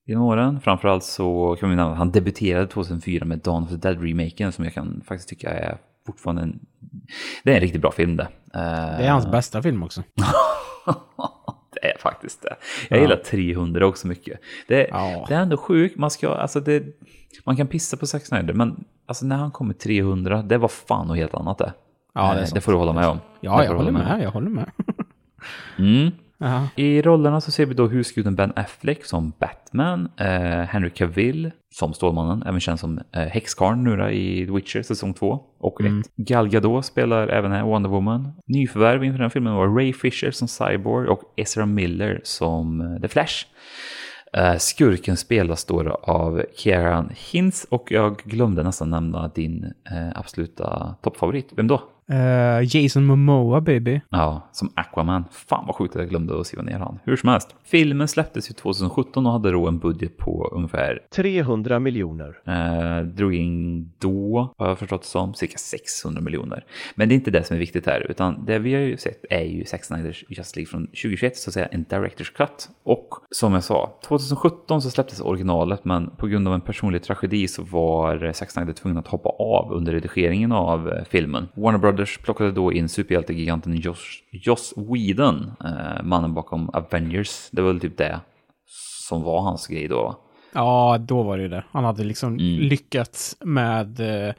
genom 0.07 0.25
åren. 0.25 0.61
Framförallt 0.61 1.05
så 1.05 1.57
kan 1.61 1.71
vi 1.71 1.77
nämna 1.77 1.93
att 1.93 1.99
han 1.99 2.11
debuterade 2.11 2.67
2004 2.67 3.25
med 3.25 3.39
Dawn 3.39 3.63
of 3.63 3.69
the 3.69 3.77
Dead-remaken 3.77 4.51
som 4.51 4.65
jag 4.65 4.75
kan 4.75 5.03
faktiskt 5.07 5.29
tycka 5.29 5.51
är 5.51 5.79
fortfarande 6.07 6.43
en... 6.43 6.61
Det 7.45 7.51
är 7.51 7.55
en 7.55 7.61
riktigt 7.61 7.81
bra 7.81 7.93
film 7.93 8.17
det. 8.17 8.29
Det 8.53 8.59
är 8.59 9.11
hans 9.11 9.31
bästa 9.31 9.63
film 9.63 9.83
också. 9.83 10.03
det 11.73 11.93
är 11.93 11.99
faktiskt 11.99 12.43
det. 12.43 12.57
Jag 12.89 12.99
ja. 12.99 13.03
gillar 13.03 13.17
300 13.17 13.87
också 13.87 14.07
mycket. 14.07 14.41
Det, 14.69 14.89
ja. 14.91 15.25
det 15.29 15.35
är 15.35 15.41
ändå 15.41 15.57
sjukt, 15.57 15.97
man 15.97 16.11
ska, 16.11 16.29
alltså 16.29 16.61
det, 16.61 16.85
man 17.45 17.57
kan 17.57 17.67
pissa 17.67 17.97
på 17.97 18.07
Zack 18.07 18.27
Snyder, 18.27 18.55
men 18.55 18.85
alltså 19.07 19.27
när 19.27 19.37
han 19.37 19.51
kom 19.51 19.67
med 19.67 19.79
300, 19.79 20.43
det 20.43 20.59
var 20.59 20.69
fan 20.69 21.07
något 21.07 21.17
helt 21.17 21.35
annat 21.35 21.59
det. 21.59 21.73
Ja, 22.15 22.35
det, 22.35 22.41
eh, 22.41 22.49
det 22.55 22.61
får 22.61 22.73
du 22.73 22.79
hålla 22.79 22.93
med 22.93 23.07
om. 23.07 23.19
Ja, 23.41 23.65
jag 23.65 23.75
håller 23.75 23.93
med. 23.93 24.05
med, 24.05 24.23
jag 24.23 24.31
håller 24.31 24.51
med. 24.51 24.71
mm. 25.79 26.11
Aha. 26.41 26.69
I 26.77 27.03
rollerna 27.03 27.41
så 27.41 27.51
ser 27.51 27.67
vi 27.67 27.75
då 27.75 27.87
husguden 27.87 28.37
Ben 28.37 28.53
Affleck 28.57 29.05
som 29.05 29.33
Batman, 29.39 30.09
eh, 30.17 30.67
Henry 30.69 30.91
Cavill 30.91 31.51
som 31.75 31.95
Stålmannen, 31.95 32.43
även 32.47 32.61
känd 32.61 32.81
som 32.81 32.99
eh, 33.13 33.23
Häxkarn 33.23 33.85
nu 33.85 33.97
då, 33.97 34.11
i 34.11 34.47
The 34.47 34.53
Witcher 34.53 34.83
säsong 34.83 35.15
2 35.15 35.41
och 35.59 35.81
mm. 35.81 36.03
Gal 36.17 36.49
Gadot 36.49 36.85
spelar 36.85 37.29
även 37.29 37.53
här 37.53 37.63
Wonder 37.63 37.91
Woman. 37.91 38.33
Nyförvärv 38.47 39.05
inför 39.05 39.19
den 39.19 39.31
filmen 39.31 39.55
var 39.55 39.69
Ray 39.69 39.93
Fisher 39.93 40.31
som 40.31 40.49
Cyborg 40.49 41.09
och 41.09 41.23
Ezra 41.37 41.67
Miller 41.67 42.21
som 42.25 42.81
eh, 42.81 43.01
The 43.01 43.09
Flash. 43.09 43.47
Uh, 44.39 44.57
skurken 44.57 45.17
spelas 45.17 45.65
då 45.65 45.91
av 46.03 46.43
Kieran 46.57 47.11
Hintz 47.31 47.67
och 47.71 47.93
jag 47.93 48.17
glömde 48.25 48.63
nästan 48.63 48.91
nämna 48.91 49.29
din 49.29 49.65
uh, 49.65 50.09
absoluta 50.15 50.95
toppfavorit. 51.03 51.53
Vem 51.57 51.67
då? 51.67 51.83
Uh, 52.13 52.77
Jason 52.77 53.05
Momoa 53.05 53.61
baby. 53.61 54.01
Ja, 54.09 54.49
som 54.53 54.73
Aquaman. 54.75 55.25
Fan 55.31 55.67
vad 55.67 55.77
sjukt 55.77 55.97
att 55.97 56.03
jag 56.03 56.09
glömde 56.09 56.41
att 56.41 56.47
skriva 56.47 56.63
ner 56.63 56.79
han. 56.79 56.99
Hur 57.05 57.17
som 57.17 57.29
helst. 57.29 57.55
Filmen 57.65 58.09
släpptes 58.09 58.51
ju 58.51 58.55
2017 58.55 59.27
och 59.27 59.33
hade 59.33 59.51
då 59.51 59.69
en 59.69 59.79
budget 59.79 60.17
på 60.17 60.51
ungefär 60.53 60.99
300 61.15 61.79
miljoner. 61.79 62.39
Uh, 62.49 63.07
drog 63.07 63.35
in 63.35 63.93
då, 63.99 64.55
har 64.59 64.69
jag 64.69 64.79
förstått 64.79 65.03
det 65.03 65.09
som, 65.09 65.35
cirka 65.35 65.59
600 65.59 66.21
miljoner. 66.21 66.65
Men 66.95 67.09
det 67.09 67.13
är 67.13 67.17
inte 67.17 67.31
det 67.31 67.45
som 67.45 67.57
är 67.57 67.61
viktigt 67.61 67.87
här, 67.87 68.07
utan 68.11 68.45
det 68.45 68.59
vi 68.59 68.75
har 68.75 68.81
ju 68.81 68.97
sett 68.97 69.25
är 69.31 69.45
ju 69.45 69.65
Zack 69.65 69.85
Snyders 69.85 70.25
Just 70.29 70.57
League 70.57 70.71
från 70.71 70.87
2021, 70.87 71.37
så 71.37 71.51
att 71.51 71.55
säga 71.55 71.67
en 71.67 71.85
Directors 71.89 72.31
Cut. 72.31 72.69
Och 72.83 73.09
som 73.31 73.53
jag 73.55 73.65
sa, 73.65 73.99
2017 74.05 74.83
så 74.83 74.91
släpptes 74.91 75.21
originalet, 75.21 75.85
men 75.85 76.11
på 76.11 76.27
grund 76.27 76.49
av 76.49 76.55
en 76.55 76.61
personlig 76.61 77.03
tragedi 77.03 77.49
så 77.49 77.63
var 77.63 78.33
Zack 78.33 78.51
Snyder 78.51 78.73
tvungen 78.73 78.99
att 78.99 79.09
hoppa 79.09 79.29
av 79.29 79.73
under 79.73 79.93
redigeringen 79.93 80.53
av 80.53 80.89
eh, 80.89 81.05
filmen. 81.11 81.49
Warner 81.55 81.79
Brothers 81.79 82.00
Brothers 82.01 82.19
plockade 82.19 82.53
då 82.53 82.73
in 82.73 82.89
superhjältegiganten 82.89 83.77
Joss, 83.77 84.23
Joss 84.31 84.75
Whedon, 84.77 85.53
eh, 85.65 86.03
mannen 86.03 86.35
bakom 86.35 86.71
Avengers. 86.71 87.49
Det 87.51 87.63
var 87.63 87.73
väl 87.73 87.81
typ 87.81 87.97
det 87.97 88.21
som 89.09 89.23
var 89.23 89.41
hans 89.41 89.67
grej 89.67 89.89
då. 89.89 90.17
Ja, 90.53 90.99
då 91.01 91.23
var 91.23 91.37
det 91.37 91.43
ju 91.43 91.49
det. 91.49 91.65
Han 91.71 91.85
hade 91.85 92.05
liksom 92.05 92.33
mm. 92.33 92.61
lyckats 92.61 93.37
med 93.41 94.01
eh, 94.01 94.35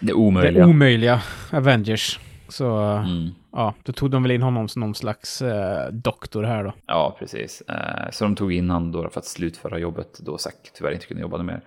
det, 0.00 0.12
omöjliga. 0.12 0.64
det 0.64 0.70
omöjliga 0.70 1.22
Avengers. 1.52 2.20
Så 2.48 2.76
mm. 2.76 3.30
ja, 3.52 3.74
då 3.82 3.92
tog 3.92 4.10
de 4.10 4.22
väl 4.22 4.32
in 4.32 4.42
honom 4.42 4.68
som 4.68 4.80
någon 4.80 4.94
slags 4.94 5.42
eh, 5.42 5.92
doktor 5.92 6.42
här 6.42 6.64
då. 6.64 6.72
Ja, 6.86 7.16
precis. 7.18 7.60
Eh, 7.60 8.10
så 8.10 8.24
de 8.24 8.36
tog 8.36 8.52
in 8.52 8.70
honom 8.70 8.92
då 8.92 9.08
för 9.08 9.20
att 9.20 9.26
slutföra 9.26 9.78
jobbet 9.78 10.18
då 10.18 10.38
Zack 10.38 10.70
tyvärr 10.74 10.92
inte 10.92 11.06
kunde 11.06 11.22
jobba 11.22 11.42
mer. 11.42 11.60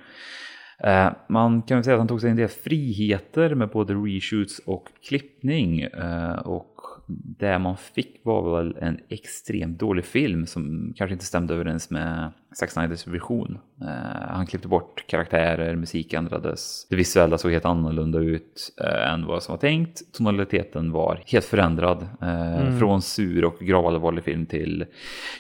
Eh, 0.84 1.10
man 1.28 1.62
kan 1.62 1.84
säga 1.84 1.96
att 1.96 2.00
han 2.00 2.08
tog 2.08 2.22
sig 2.22 2.30
en 2.30 2.36
del 2.36 2.48
friheter 2.48 3.56
med 3.56 3.70
både 3.70 3.94
reshoots 3.94 4.60
och 4.66 4.88
klippning. 5.08 5.82
Eh, 5.82 6.40
och 6.40 6.74
det 7.10 7.60
man 7.60 7.78
fick 7.78 8.20
var 8.24 8.58
väl 8.58 8.78
en 8.82 9.00
extremt 9.10 9.80
dålig 9.80 10.06
film 10.06 10.46
som 10.46 10.94
kanske 10.98 11.14
inte 11.14 11.26
stämde 11.26 11.54
överens 11.54 11.90
med 11.90 12.32
Zack 12.56 12.72
Snyders 12.72 13.08
vision. 13.08 13.60
Uh, 13.82 13.88
han 14.30 14.48
klippte 14.48 14.68
bort 14.68 15.08
karaktärer, 15.08 15.76
musik 15.76 16.14
ändrades, 16.14 16.88
det 16.90 16.96
visuella 16.96 17.38
såg 17.38 17.52
helt 17.52 17.66
annorlunda 17.66 18.20
ut 18.20 18.74
än 19.12 19.26
vad 19.26 19.44
som 19.44 19.54
var 19.54 19.60
tänkt. 19.60 20.14
Tonaliteten 20.14 20.92
var 20.92 21.22
helt 21.26 21.46
förändrad. 21.46 22.08
Mm. 22.22 22.80
Från 22.80 23.02
sur 23.02 23.46
och 23.46 23.60
gravallvarlig 23.60 24.24
film 24.24 24.46
till... 24.46 24.86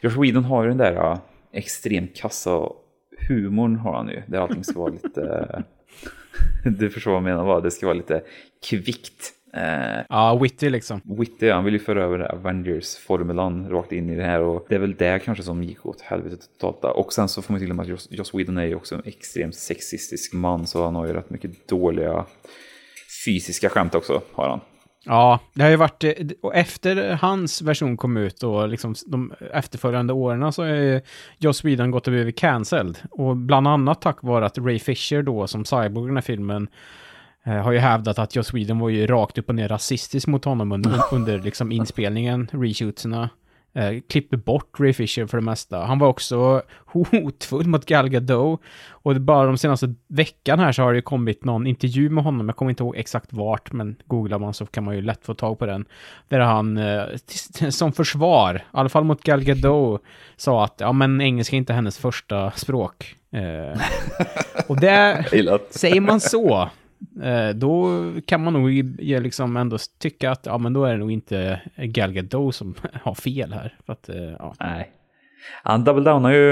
Josh 0.01 0.21
Whedon 0.21 0.43
har 0.43 0.63
ju 0.63 0.69
den 0.69 0.77
där 0.77 1.17
extremt 1.51 2.15
kassa 2.15 2.69
humorn 3.27 3.75
har 3.75 3.93
han 3.93 4.09
ju, 4.09 4.21
där 4.27 4.39
allting 4.39 4.63
ska 4.63 4.79
vara 4.79 4.91
lite... 4.91 5.63
du 6.63 6.89
förstår 6.89 7.11
vad 7.11 7.17
jag 7.17 7.23
menar, 7.23 7.45
va? 7.45 7.61
det 7.61 7.71
ska 7.71 7.85
vara 7.85 7.97
lite 7.97 8.21
kvickt. 8.69 9.33
Eh, 9.53 10.05
ja, 10.09 10.39
Witty 10.41 10.69
liksom. 10.69 11.01
Witty, 11.19 11.49
han 11.49 11.65
vill 11.65 11.73
ju 11.73 11.79
föra 11.79 12.03
över 12.03 12.19
Avengers-formulan 12.19 13.69
rakt 13.69 13.91
in 13.91 14.09
i 14.09 14.15
det 14.15 14.23
här 14.23 14.41
och 14.41 14.65
det 14.69 14.75
är 14.75 14.79
väl 14.79 14.95
det 14.95 15.19
kanske 15.19 15.43
som 15.43 15.63
gick 15.63 15.85
åt 15.85 16.01
helvete 16.01 16.35
totalt. 16.59 16.95
Och 16.97 17.13
sen 17.13 17.29
så 17.29 17.41
får 17.41 17.53
man 17.53 17.61
till 17.61 17.69
och 17.69 17.75
med 17.75 17.83
att 17.83 17.89
Joss, 17.89 18.07
Joss 18.11 18.33
Whedon 18.33 18.57
är 18.57 18.65
ju 18.65 18.75
också 18.75 18.95
en 18.95 19.01
extremt 19.05 19.55
sexistisk 19.55 20.33
man 20.33 20.67
så 20.67 20.83
han 20.83 20.95
har 20.95 21.07
ju 21.07 21.13
rätt 21.13 21.29
mycket 21.29 21.67
dåliga 21.67 22.25
fysiska 23.25 23.69
skämt 23.69 23.95
också, 23.95 24.21
har 24.31 24.49
han. 24.49 24.59
Ja, 25.07 25.39
det 25.53 25.63
har 25.63 25.69
ju 25.69 25.75
varit, 25.75 26.03
och 26.41 26.55
efter 26.55 27.13
hans 27.21 27.61
version 27.61 27.97
kom 27.97 28.17
ut 28.17 28.43
och 28.43 28.69
liksom 28.69 28.95
de 29.05 29.33
efterföljande 29.53 30.13
åren 30.13 30.53
så 30.53 30.63
har 30.63 30.69
ju 30.69 31.01
Joss 31.37 31.65
Whedon 31.65 31.91
gått 31.91 32.07
och 32.07 32.11
blivit 32.11 32.37
cancelled. 32.37 32.97
Och 33.11 33.37
bland 33.37 33.67
annat 33.67 34.01
tack 34.01 34.23
vare 34.23 34.45
att 34.45 34.57
Ray 34.57 34.79
Fisher 34.79 35.21
då, 35.21 35.47
som 35.47 35.65
Cyborg 35.65 36.05
i 36.05 36.07
den 36.07 36.17
här 36.17 36.21
filmen, 36.21 36.67
eh, 37.43 37.53
har 37.53 37.71
ju 37.71 37.79
hävdat 37.79 38.19
att 38.19 38.35
Joss 38.35 38.53
Whedon 38.53 38.79
var 38.79 38.89
ju 38.89 39.07
rakt 39.07 39.37
upp 39.37 39.49
och 39.49 39.55
ner 39.55 39.67
rasistisk 39.67 40.27
mot 40.27 40.45
honom 40.45 40.71
under, 40.71 41.01
under 41.11 41.39
liksom 41.39 41.71
inspelningen, 41.71 42.47
reshootsarna 42.51 43.29
eh, 43.77 43.99
klippte 44.09 44.37
bort 44.37 44.79
Ray 44.79 44.93
Fisher 44.93 45.27
för 45.27 45.37
det 45.37 45.43
mesta. 45.43 45.85
Han 45.85 45.99
var 45.99 46.07
också 46.07 46.61
hotfull 46.85 47.67
mot 47.67 47.85
Gal 47.85 48.09
Gadot. 48.09 48.61
Och 48.89 49.21
bara 49.21 49.45
de 49.45 49.57
senaste 49.57 49.93
veckan 50.07 50.59
här 50.59 50.71
så 50.71 50.81
har 50.81 50.93
det 50.93 51.01
kommit 51.01 51.45
någon 51.45 51.67
intervju 51.67 52.09
med 52.09 52.23
honom. 52.23 52.49
Jag 52.49 52.55
kommer 52.55 52.69
inte 52.69 52.83
ihåg 52.83 52.95
exakt 52.97 53.33
vart, 53.33 53.71
men 53.71 53.95
googlar 54.05 54.39
man 54.39 54.53
så 54.53 54.65
kan 54.65 54.83
man 54.83 54.95
ju 54.95 55.01
lätt 55.01 55.25
få 55.25 55.33
tag 55.33 55.59
på 55.59 55.65
den. 55.65 55.85
Där 56.27 56.39
han 56.39 56.77
eh, 56.77 57.03
som 57.69 57.93
försvar, 57.93 58.55
i 58.55 58.61
alla 58.71 58.89
fall 58.89 59.03
mot 59.03 59.23
Gal 59.23 59.43
Gadot, 59.43 60.01
sa 60.37 60.63
att 60.63 60.75
ja 60.77 60.91
men 60.91 61.21
engelska 61.21 61.55
är 61.55 61.57
inte 61.57 61.73
hennes 61.73 61.97
första 61.97 62.51
språk. 62.51 63.15
Eh, 63.31 63.81
och 64.67 64.79
det, 64.79 65.25
säger 65.69 66.01
man 66.01 66.19
så, 66.19 66.69
då 67.55 67.91
kan 68.25 68.43
man 68.43 68.53
nog 68.53 68.71
liksom 68.99 69.57
ändå 69.57 69.77
tycka 69.99 70.31
att 70.31 70.45
ja, 70.45 70.57
men 70.57 70.73
då 70.73 70.85
är 70.85 70.91
det 70.91 70.97
nog 70.97 71.11
inte 71.11 71.61
Gal 71.75 72.13
Gadot 72.13 72.55
som 72.55 72.75
har 73.03 73.15
fel 73.15 73.53
här. 73.53 73.75
För 73.85 73.93
att, 73.93 74.09
eh, 74.09 74.31
ja. 74.39 74.53
Nej. 74.59 74.91
Han 75.63 75.83
double 75.83 76.03
downar 76.03 76.31
ju 76.31 76.43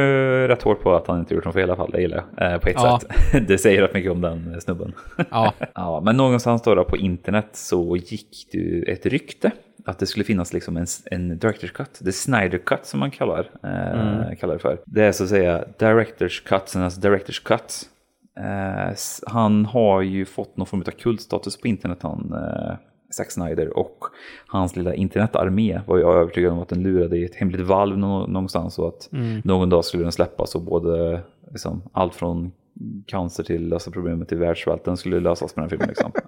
rätt 0.47 0.61
hårt 0.61 0.81
på 0.81 0.95
att 0.95 1.07
han 1.07 1.19
inte 1.19 1.33
gjort 1.33 1.45
något 1.45 1.53
fel 1.53 1.61
i 1.61 1.63
alla 1.63 1.75
fall, 1.75 1.91
det 1.91 2.01
gillar 2.01 2.23
jag. 2.37 2.53
Eh, 2.53 2.59
på 2.59 2.69
ett 2.69 2.75
ja. 2.77 2.99
sätt. 2.99 3.47
det 3.47 3.57
säger 3.57 3.81
rätt 3.81 3.93
mycket 3.93 4.11
om 4.11 4.21
den 4.21 4.61
snubben. 4.61 4.93
Ja. 5.29 5.53
ja. 5.75 6.01
Men 6.05 6.17
någonstans 6.17 6.61
då, 6.61 6.75
då 6.75 6.83
på 6.83 6.97
internet 6.97 7.49
så 7.51 7.97
gick 7.97 8.47
det 8.51 8.91
ett 8.91 9.05
rykte 9.05 9.51
att 9.85 9.99
det 9.99 10.05
skulle 10.05 10.25
finnas 10.25 10.53
liksom 10.53 10.77
en, 10.77 10.85
en 11.05 11.39
director's 11.39 11.73
cut, 11.73 11.93
the 12.05 12.11
Snyder 12.11 12.57
cut 12.57 12.85
som 12.85 12.99
man 12.99 13.11
kallar, 13.11 13.49
eh, 13.63 14.19
mm. 14.19 14.35
kallar 14.35 14.53
det 14.53 14.59
för. 14.59 14.77
Det 14.85 15.03
är 15.03 15.11
så 15.11 15.23
att 15.23 15.29
säga 15.29 15.63
director's 15.79 16.43
cut, 16.43 16.75
alltså 16.75 17.01
director's 17.01 17.43
cut 17.43 17.89
Eh, 18.39 18.95
han 19.27 19.65
har 19.65 20.01
ju 20.01 20.25
fått 20.25 20.57
någon 20.57 20.67
form 20.67 20.81
av 20.87 20.91
kultstatus 20.91 21.57
på 21.57 21.67
internet, 21.67 21.97
han 22.01 22.33
eh, 22.33 22.75
Zack 23.09 23.31
Snyder. 23.31 23.77
Och 23.77 23.97
hans 24.47 24.75
lilla 24.75 24.93
internetarmé 24.93 25.81
var 25.87 25.97
jag 25.97 26.15
övertygad 26.15 26.51
om 26.51 26.59
att 26.59 26.69
den 26.69 26.83
lurade 26.83 27.17
i 27.17 27.25
ett 27.25 27.35
hemligt 27.35 27.61
valv 27.61 27.97
någonstans. 27.97 28.79
Och 28.79 28.87
att 28.87 29.09
mm. 29.11 29.41
någon 29.43 29.69
dag 29.69 29.85
skulle 29.85 30.03
den 30.03 30.11
släppas 30.11 30.55
och 30.55 30.61
både 30.61 31.21
liksom, 31.51 31.81
allt 31.91 32.15
från 32.15 32.51
cancer 33.05 33.43
till 33.43 33.67
lösa 33.67 33.91
problemet 33.91 34.29
till 34.29 34.37
världssvälten 34.37 34.97
skulle 34.97 35.19
lösas 35.19 35.55
med 35.55 35.63
den 35.63 35.69
filmen. 35.69 35.87
Liksom. 35.87 36.11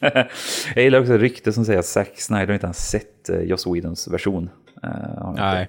Eh, 0.00 0.26
jag 0.74 0.84
gillar 0.84 1.00
också 1.00 1.12
rykte 1.12 1.52
som 1.52 1.64
säger 1.64 1.78
att 1.78 1.84
Zack 1.84 2.20
Snyder 2.20 2.54
inte 2.54 2.66
ens 2.66 2.90
sett 2.90 3.30
uh, 3.30 3.40
Joss 3.40 3.66
Whedons 3.66 4.08
version. 4.08 4.50
Nej. 5.36 5.68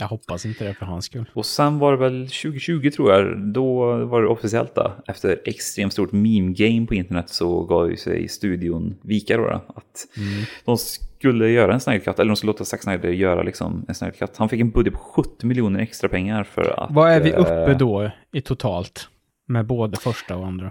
Jag 0.00 0.08
hoppas 0.08 0.46
inte 0.46 0.64
det 0.64 0.74
för 0.74 0.86
hans 0.86 1.04
skull. 1.04 1.30
Och 1.32 1.46
sen 1.46 1.78
var 1.78 1.92
det 1.92 1.98
väl 1.98 2.20
2020 2.20 2.90
tror 2.90 3.12
jag, 3.12 3.38
då 3.38 3.96
var 4.04 4.22
det 4.22 4.28
officiellt 4.28 4.74
då. 4.74 4.92
Efter 5.06 5.40
extremt 5.44 5.92
stort 5.92 6.12
meme-game 6.12 6.86
på 6.86 6.94
internet 6.94 7.28
så 7.28 7.64
gav 7.64 7.90
ju 7.90 7.96
sig 7.96 8.28
studion 8.28 8.94
vika 9.02 9.36
då. 9.36 9.42
då 9.42 9.50
att 9.50 10.06
mm. 10.16 10.44
de 10.64 10.76
skulle 10.76 11.48
göra 11.48 11.74
en 11.74 11.80
Snyder 11.80 12.04
Cut, 12.04 12.18
eller 12.18 12.28
de 12.28 12.36
skulle 12.36 12.52
låta 12.52 12.64
Zack 12.64 12.82
Snyder 12.82 13.08
göra 13.08 13.42
liksom 13.42 13.84
en 13.88 13.94
Snyder 13.94 14.16
Cut. 14.16 14.36
Han 14.36 14.48
fick 14.48 14.60
en 14.60 14.70
budget 14.70 14.94
på 14.94 15.00
70 15.00 15.46
miljoner 15.46 15.80
extra 15.80 16.08
pengar 16.08 16.44
för 16.44 16.80
att... 16.80 16.90
Vad 16.90 17.10
är 17.10 17.20
vi 17.20 17.32
uppe 17.32 17.70
eh, 17.70 17.78
då 17.78 18.10
i 18.32 18.40
totalt? 18.40 19.08
Med 19.46 19.66
både 19.66 19.96
första 19.96 20.36
och 20.36 20.46
andra? 20.46 20.70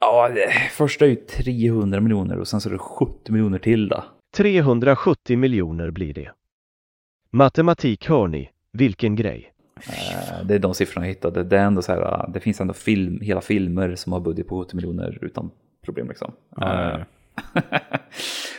Ja, 0.00 0.28
det, 0.28 0.52
första 0.70 1.04
är 1.04 1.08
ju 1.08 1.16
300 1.16 2.00
miljoner 2.00 2.38
och 2.38 2.48
sen 2.48 2.60
så 2.60 2.68
är 2.68 2.72
det 2.72 2.78
70 2.78 3.32
miljoner 3.32 3.58
till 3.58 3.88
då. 3.88 4.04
370 4.36 5.38
miljoner 5.38 5.90
blir 5.90 6.14
det. 6.14 6.30
Matematik 7.34 8.08
hör 8.08 8.28
ni, 8.28 8.50
vilken 8.72 9.16
grej. 9.16 9.52
Uh, 9.76 10.46
det 10.46 10.54
är 10.54 10.58
de 10.58 10.74
siffrorna 10.74 11.06
jag 11.06 11.14
hittade. 11.14 11.44
Det, 11.44 11.58
är 11.58 11.64
ändå 11.64 11.82
så 11.82 11.92
här, 11.92 12.00
uh, 12.00 12.32
det 12.32 12.40
finns 12.40 12.60
ändå 12.60 12.74
film, 12.74 13.20
hela 13.20 13.40
filmer 13.40 13.94
som 13.94 14.12
har 14.12 14.20
budget 14.20 14.48
på 14.48 14.64
70 14.64 14.76
miljoner 14.76 15.18
utan 15.22 15.50
problem. 15.84 16.08
Liksom. 16.08 16.32
Uh, 16.62 17.02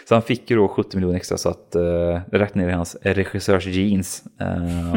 så 0.07 0.15
han 0.15 0.21
fick 0.21 0.49
ju 0.49 0.55
då 0.55 0.67
70 0.67 0.97
miljoner 0.97 1.15
extra 1.15 1.37
så 1.37 1.49
att 1.49 1.75
uh, 1.75 2.19
rätt 2.31 2.55
ner 2.55 2.69
i 2.69 2.71
hans 2.71 2.97
regissörs 3.01 3.65
jeans. 3.65 4.23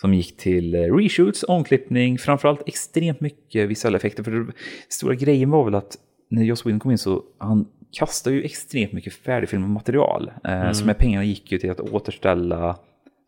som 0.00 0.14
gick 0.14 0.36
till 0.36 0.74
reshoots, 0.74 1.44
omklippning, 1.48 2.18
framförallt 2.18 2.68
extremt 2.68 3.20
mycket 3.20 3.68
visuella 3.68 3.96
effekter. 3.96 4.22
För 4.22 4.30
det 4.30 4.52
stora 4.88 5.14
grejen 5.14 5.50
var 5.50 5.64
väl 5.64 5.74
att 5.74 5.96
när 6.30 6.42
Joss 6.42 6.66
Whedon 6.66 6.80
kom 6.80 6.90
in 6.90 6.98
så 6.98 7.22
han 7.38 7.66
kastar 7.98 8.30
ju 8.30 8.42
extremt 8.42 8.92
mycket 8.92 9.14
färdigfilmat 9.14 9.70
material. 9.70 10.32
Eh, 10.44 10.60
mm. 10.60 10.74
Så 10.74 10.86
med 10.86 10.98
pengarna 10.98 11.24
gick 11.24 11.52
ju 11.52 11.58
till 11.58 11.70
att 11.70 11.80
återställa 11.80 12.78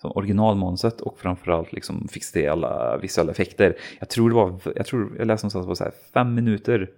originalmanuset 0.03 1.01
och 1.01 1.19
framförallt 1.19 1.73
liksom 1.73 2.09
fixa 2.09 2.33
till 2.33 2.49
alla 2.49 2.99
visuella 3.03 3.33
effekter. 3.33 3.77
Jag 3.99 4.09
tror 4.09 4.29
det 4.29 4.35
var, 4.37 4.61
jag 4.77 4.87
tror 4.87 5.17
jag 5.19 5.27
läste 5.27 5.45
någonstans 5.45 5.67
på 5.67 5.75
så 5.75 5.85
här 5.85 5.93
fem 6.15 6.35
minuter 6.35 6.91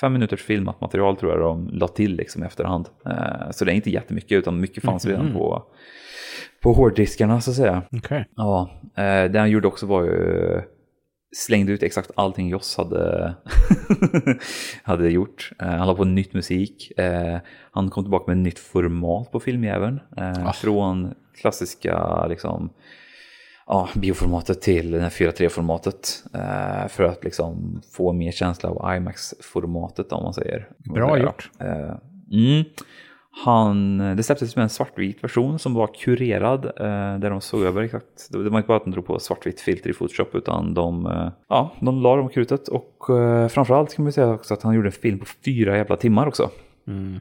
fem 0.00 0.12
minuters 0.12 0.42
filmat 0.42 0.80
material 0.80 1.16
tror 1.16 1.32
jag 1.32 1.40
de 1.40 1.68
la 1.72 1.88
till 1.88 2.16
liksom 2.16 2.42
i 2.42 2.46
efterhand. 2.46 2.88
Eh, 3.06 3.50
så 3.50 3.64
det 3.64 3.72
är 3.72 3.74
inte 3.74 3.90
jättemycket 3.90 4.32
utan 4.32 4.60
mycket 4.60 4.84
fanns 4.84 5.04
mm. 5.04 5.16
redan 5.16 5.32
på, 5.32 5.62
på 6.62 6.72
hårddiskarna 6.72 7.40
så 7.40 7.50
att 7.50 7.56
säga. 7.56 7.82
Okay. 7.92 8.24
Ja, 8.36 8.70
eh, 8.96 9.24
det 9.30 9.38
han 9.38 9.50
gjorde 9.50 9.68
också 9.68 9.86
var 9.86 10.04
ju 10.04 10.62
slängde 11.36 11.72
ut 11.72 11.82
exakt 11.82 12.10
allting 12.14 12.48
Joss 12.48 12.76
hade, 12.76 13.34
hade 14.82 15.10
gjort. 15.10 15.50
Uh, 15.62 15.68
han 15.68 15.86
la 15.86 15.94
på 15.94 16.04
nytt 16.04 16.32
musik. 16.32 16.92
Uh, 16.98 17.38
han 17.70 17.90
kom 17.90 18.04
tillbaka 18.04 18.24
med 18.26 18.38
nytt 18.38 18.58
format 18.58 19.32
på 19.32 19.40
filmjäveln. 19.40 20.00
Uh, 20.20 20.48
ah. 20.48 20.52
Från 20.52 21.14
klassiska 21.40 22.26
liksom, 22.26 22.70
ja, 23.66 23.88
bioformatet 23.94 24.62
till 24.62 24.90
det 24.90 25.00
här 25.00 25.10
4.3-formatet. 25.10 26.24
för 26.90 27.04
att 27.04 27.24
liksom 27.24 27.82
få 27.92 28.12
mer 28.12 28.32
känsla 28.32 28.70
av 28.70 28.96
IMAX-formatet 28.96 30.12
om 30.12 30.22
man 30.22 30.34
säger. 30.34 30.68
Bra 30.78 31.18
gjort. 31.18 31.50
Mm. 32.32 32.64
Han, 33.44 33.98
det 34.16 34.22
släpptes 34.22 34.56
med 34.56 34.62
en 34.62 34.68
svartvit 34.68 35.24
version 35.24 35.58
som 35.58 35.74
var 35.74 35.86
kurerad 35.86 36.64
eh, 36.64 37.18
där 37.18 37.30
de 37.30 37.40
såg 37.40 37.62
över 37.62 37.82
exakt. 37.82 38.28
Det 38.30 38.38
var 38.38 38.58
inte 38.58 38.66
bara 38.66 38.76
att 38.76 38.84
de 38.84 38.90
drog 38.90 39.06
på 39.06 39.18
svartvitt 39.18 39.60
filter 39.60 39.90
i 39.90 39.92
Photoshop 39.92 40.34
utan 40.34 40.74
de, 40.74 41.06
eh, 41.06 41.28
ja, 41.48 41.72
de 41.80 42.02
la 42.02 42.16
dem 42.16 42.28
krutet 42.28 42.68
och 42.68 43.10
eh, 43.10 43.48
framförallt 43.48 43.94
kan 43.94 44.02
man 44.02 44.12
säga 44.12 44.34
också 44.34 44.54
att 44.54 44.62
han 44.62 44.74
gjorde 44.74 44.88
en 44.88 44.92
film 44.92 45.18
på 45.18 45.26
fyra 45.44 45.76
jävla 45.76 45.96
timmar 45.96 46.26
också. 46.26 46.50
Mm. 46.86 47.20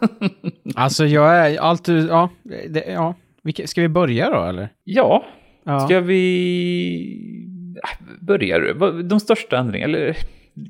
alltså 0.74 1.06
jag 1.06 1.36
är 1.36 1.60
alltid, 1.60 2.08
ja, 2.08 2.28
det, 2.42 2.84
ja. 2.88 3.14
Ska 3.64 3.80
vi 3.80 3.88
börja 3.88 4.30
då 4.30 4.44
eller? 4.44 4.68
Ja, 4.84 5.24
ja. 5.64 5.80
ska 5.80 6.00
vi 6.00 7.18
börja? 8.20 8.74
De 9.02 9.20
största 9.20 9.58
ändringarna, 9.58 9.98
eller? 9.98 10.16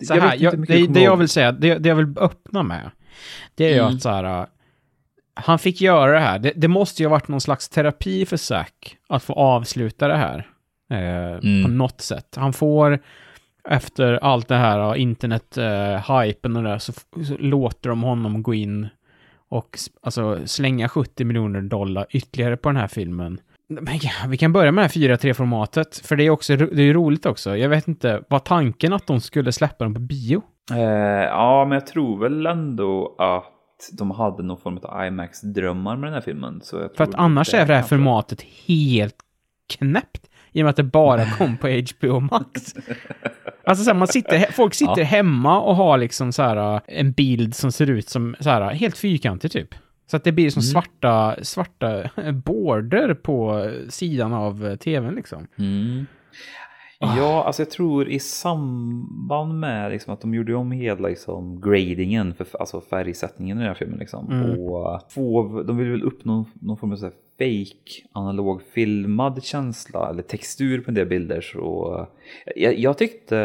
Så 0.03 0.15
här, 0.15 0.21
jag 0.21 0.55
jag, 0.55 0.67
det, 0.67 0.87
det 0.87 1.01
jag 1.01 1.17
vill 1.17 1.29
säga, 1.29 1.53
det, 1.53 1.79
det 1.79 1.89
jag 1.89 1.97
vill 1.97 2.19
öppna 2.19 2.63
med, 2.63 2.91
det 3.55 3.65
är 3.65 3.71
ju 3.71 3.79
mm. 3.79 3.95
att 3.95 4.03
så 4.03 4.09
här, 4.09 4.47
han 5.35 5.59
fick 5.59 5.81
göra 5.81 6.13
det 6.13 6.21
här. 6.21 6.39
Det, 6.39 6.53
det, 6.57 6.69
måste 6.69 7.03
ju 7.03 7.09
ha 7.09 7.11
varit 7.11 7.29
någon 7.29 7.41
slags 7.41 7.69
terapi 7.69 8.27
för 8.27 8.37
Zack 8.37 8.97
att 9.09 9.23
få 9.23 9.33
avsluta 9.33 10.09
det 10.09 10.17
här. 10.17 10.47
Eh, 10.91 11.39
mm. 11.49 11.63
På 11.65 11.71
något 11.71 12.01
sätt. 12.01 12.37
Han 12.37 12.53
får, 12.53 12.99
efter 13.69 14.13
allt 14.13 14.49
det 14.49 14.57
här, 14.57 14.97
internet-hypen 14.97 16.57
eh, 16.57 16.59
och 16.59 16.65
det, 16.65 16.81
så, 16.81 16.93
så, 16.93 17.37
låter 17.39 17.89
de 17.89 18.03
honom 18.03 18.43
gå 18.43 18.55
in 18.55 18.89
och 19.49 19.79
alltså, 20.03 20.47
slänga 20.47 20.89
70 20.89 21.25
miljoner 21.25 21.61
dollar 21.61 22.07
ytterligare 22.11 22.57
på 22.57 22.69
den 22.69 22.77
här 22.77 22.89
filmen. 22.89 23.41
Men 23.69 23.99
ja, 24.03 24.11
vi 24.29 24.37
kan 24.37 24.53
börja 24.53 24.73
med 24.73 24.85
det 24.85 25.01
här 25.01 25.17
4.3-formatet, 25.17 26.07
för 26.07 26.17
det 26.17 26.25
är 26.25 26.31
också 26.31 26.57
det 26.57 26.83
är 26.83 26.95
roligt 26.95 27.27
också. 27.27 27.57
Jag 27.57 27.69
vet 27.69 27.89
inte, 27.89 28.23
var 28.29 28.39
tanken 28.39 28.93
att 28.93 29.07
de 29.07 29.21
skulle 29.21 29.53
släppa 29.53 29.85
dem 29.85 29.95
på 29.95 30.01
bio? 30.01 30.43
Eh, 30.71 30.79
ja, 31.25 31.65
men 31.65 31.75
jag 31.75 31.87
tror 31.87 32.21
väl 32.21 32.47
ändå 32.47 33.17
att 33.19 33.54
de 33.93 34.11
hade 34.11 34.43
någon 34.43 34.61
form 34.61 34.79
av 34.83 35.07
IMAX-drömmar 35.07 35.97
med 35.97 36.07
den 36.07 36.15
här 36.15 36.21
filmen. 36.21 36.61
För 36.71 37.01
att 37.05 37.15
annars 37.15 37.55
är 37.55 37.67
det 37.67 37.75
här 37.75 37.83
formatet 37.83 38.43
helt 38.67 39.17
knäppt. 39.69 40.31
I 40.53 40.63
och 40.63 40.65
med 40.65 40.71
att 40.71 40.77
det 40.77 40.83
bara 40.83 41.31
kom 41.39 41.57
på 41.57 41.69
HBO 41.69 42.21
Max. 42.21 42.75
Alltså 43.67 43.85
så 43.85 43.91
här, 43.91 43.99
man 43.99 44.09
sitter, 44.09 44.53
folk 44.53 44.75
sitter 44.75 44.99
ja. 44.99 45.05
hemma 45.05 45.61
och 45.61 45.77
har 45.77 45.99
liksom 45.99 46.33
så 46.33 46.43
här 46.43 46.81
en 46.87 47.13
bild 47.13 47.55
som 47.55 47.73
ser 47.73 47.91
ut 47.91 48.09
som 48.09 48.37
så 48.41 48.51
här 48.51 48.71
helt 48.71 48.97
fyrkantig 48.99 49.53
typ. 49.53 49.75
Så 50.07 50.17
att 50.17 50.25
det 50.25 50.33
blir 50.33 50.51
som 50.51 50.61
mm. 50.61 50.71
svarta, 50.71 51.37
svarta 51.43 52.11
border 52.33 53.15
på 53.15 53.71
sidan 53.89 54.33
av 54.33 54.77
tvn 54.77 55.15
liksom. 55.15 55.47
Mm. 55.59 56.07
Ja, 57.17 57.45
alltså 57.45 57.63
jag 57.63 57.71
tror 57.71 58.09
i 58.09 58.19
samband 58.19 59.61
med 59.61 59.91
liksom 59.91 60.15
att 60.15 60.21
de 60.21 60.35
gjorde 60.35 60.55
om 60.55 60.71
hela 60.71 61.09
liksom 61.09 61.61
gradingen, 61.61 62.35
för, 62.35 62.47
alltså 62.61 62.81
färgsättningen 62.81 63.59
i 63.59 63.61
den 63.61 63.69
här 63.69 63.75
filmen 63.75 63.99
liksom. 63.99 64.31
Mm. 64.33 64.59
Och 64.61 65.01
få, 65.13 65.63
de 65.63 65.77
vill 65.77 65.91
väl 65.91 66.03
uppnå 66.03 66.45
någon 66.55 66.77
form 66.77 66.93
av 66.93 66.97
så 66.97 67.11
fake 67.39 68.09
analog 68.13 68.63
filmad 68.63 69.45
känsla 69.45 70.11
eller 70.11 70.23
textur 70.23 70.81
på 70.81 70.91
en 70.91 70.95
del 70.95 71.07
bilder 71.07 71.41
så 71.41 72.07
jag, 72.57 72.79
jag 72.79 72.99
tyckte 72.99 73.37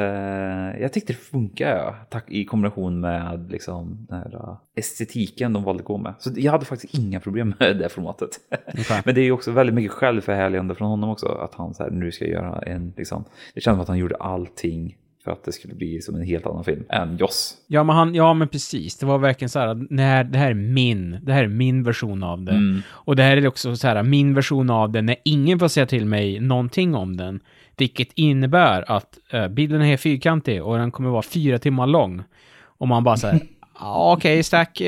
jag 0.79 0.93
tyckte 0.93 1.13
det 1.13 1.17
funkar 1.17 1.95
tack, 2.09 2.31
i 2.31 2.45
kombination 2.45 2.99
med 2.99 3.51
liksom 3.51 4.05
den 4.09 4.17
här 4.17 4.35
äh, 4.35 4.57
estetiken 4.75 5.53
de 5.53 5.63
valde 5.63 5.81
att 5.81 5.87
gå 5.87 5.97
med. 5.97 6.13
Så 6.19 6.31
jag 6.35 6.51
hade 6.51 6.65
faktiskt 6.65 6.93
inga 6.93 7.19
problem 7.19 7.53
med 7.59 7.77
det 7.77 7.89
formatet. 7.89 8.29
Okay. 8.67 9.01
Men 9.05 9.15
det 9.15 9.21
är 9.21 9.25
ju 9.25 9.31
också 9.31 9.51
väldigt 9.51 9.75
mycket 9.75 9.91
självförhärligande 9.91 10.75
från 10.75 10.89
honom 10.89 11.09
också 11.09 11.27
att 11.27 11.55
han 11.55 11.73
så 11.73 11.83
här, 11.83 11.91
nu 11.91 12.11
ska 12.11 12.25
göra 12.25 12.61
en 12.61 12.93
liksom, 12.97 13.23
det 13.53 13.61
känns 13.61 13.75
som 13.75 13.81
att 13.81 13.87
han 13.87 13.97
gjorde 13.97 14.15
allting 14.15 14.97
för 15.23 15.31
att 15.31 15.43
det 15.43 15.51
skulle 15.51 15.73
bli 15.73 16.01
som 16.01 16.15
en 16.15 16.21
helt 16.21 16.45
annan 16.45 16.63
film 16.63 16.83
än 16.89 17.17
Joss. 17.17 17.57
Ja, 17.67 17.83
men, 17.83 17.95
han, 17.95 18.15
ja, 18.15 18.33
men 18.33 18.47
precis. 18.47 18.97
Det 18.97 19.05
var 19.05 19.17
verkligen 19.17 19.49
så 19.49 19.59
här, 19.59 19.87
när, 19.89 20.23
det 20.23 20.37
här 20.37 20.49
är 20.49 20.53
min, 20.53 21.19
det 21.21 21.33
här 21.33 21.43
är 21.43 21.47
min 21.47 21.83
version 21.83 22.23
av 22.23 22.43
det. 22.43 22.51
Mm. 22.51 22.81
Och 22.89 23.15
det 23.15 23.23
här 23.23 23.37
är 23.37 23.47
också 23.47 23.75
så 23.75 23.87
här, 23.87 24.03
min 24.03 24.33
version 24.33 24.69
av 24.69 24.91
det 24.91 25.01
när 25.01 25.15
ingen 25.25 25.59
får 25.59 25.67
säga 25.67 25.85
till 25.85 26.05
mig 26.05 26.39
någonting 26.39 26.95
om 26.95 27.17
den. 27.17 27.39
Vilket 27.77 28.09
innebär 28.13 28.91
att 28.91 29.17
uh, 29.33 29.47
bilden 29.47 29.81
är 29.81 29.97
fyrkantig 29.97 30.63
och 30.63 30.77
den 30.77 30.91
kommer 30.91 31.09
vara 31.09 31.21
fyra 31.21 31.59
timmar 31.59 31.87
lång. 31.87 32.23
Och 32.61 32.87
man 32.87 33.03
bara 33.03 33.17
så 33.17 33.27
här, 33.27 33.39
okej, 33.79 34.33
okay, 34.33 34.43
Stack, 34.43 34.81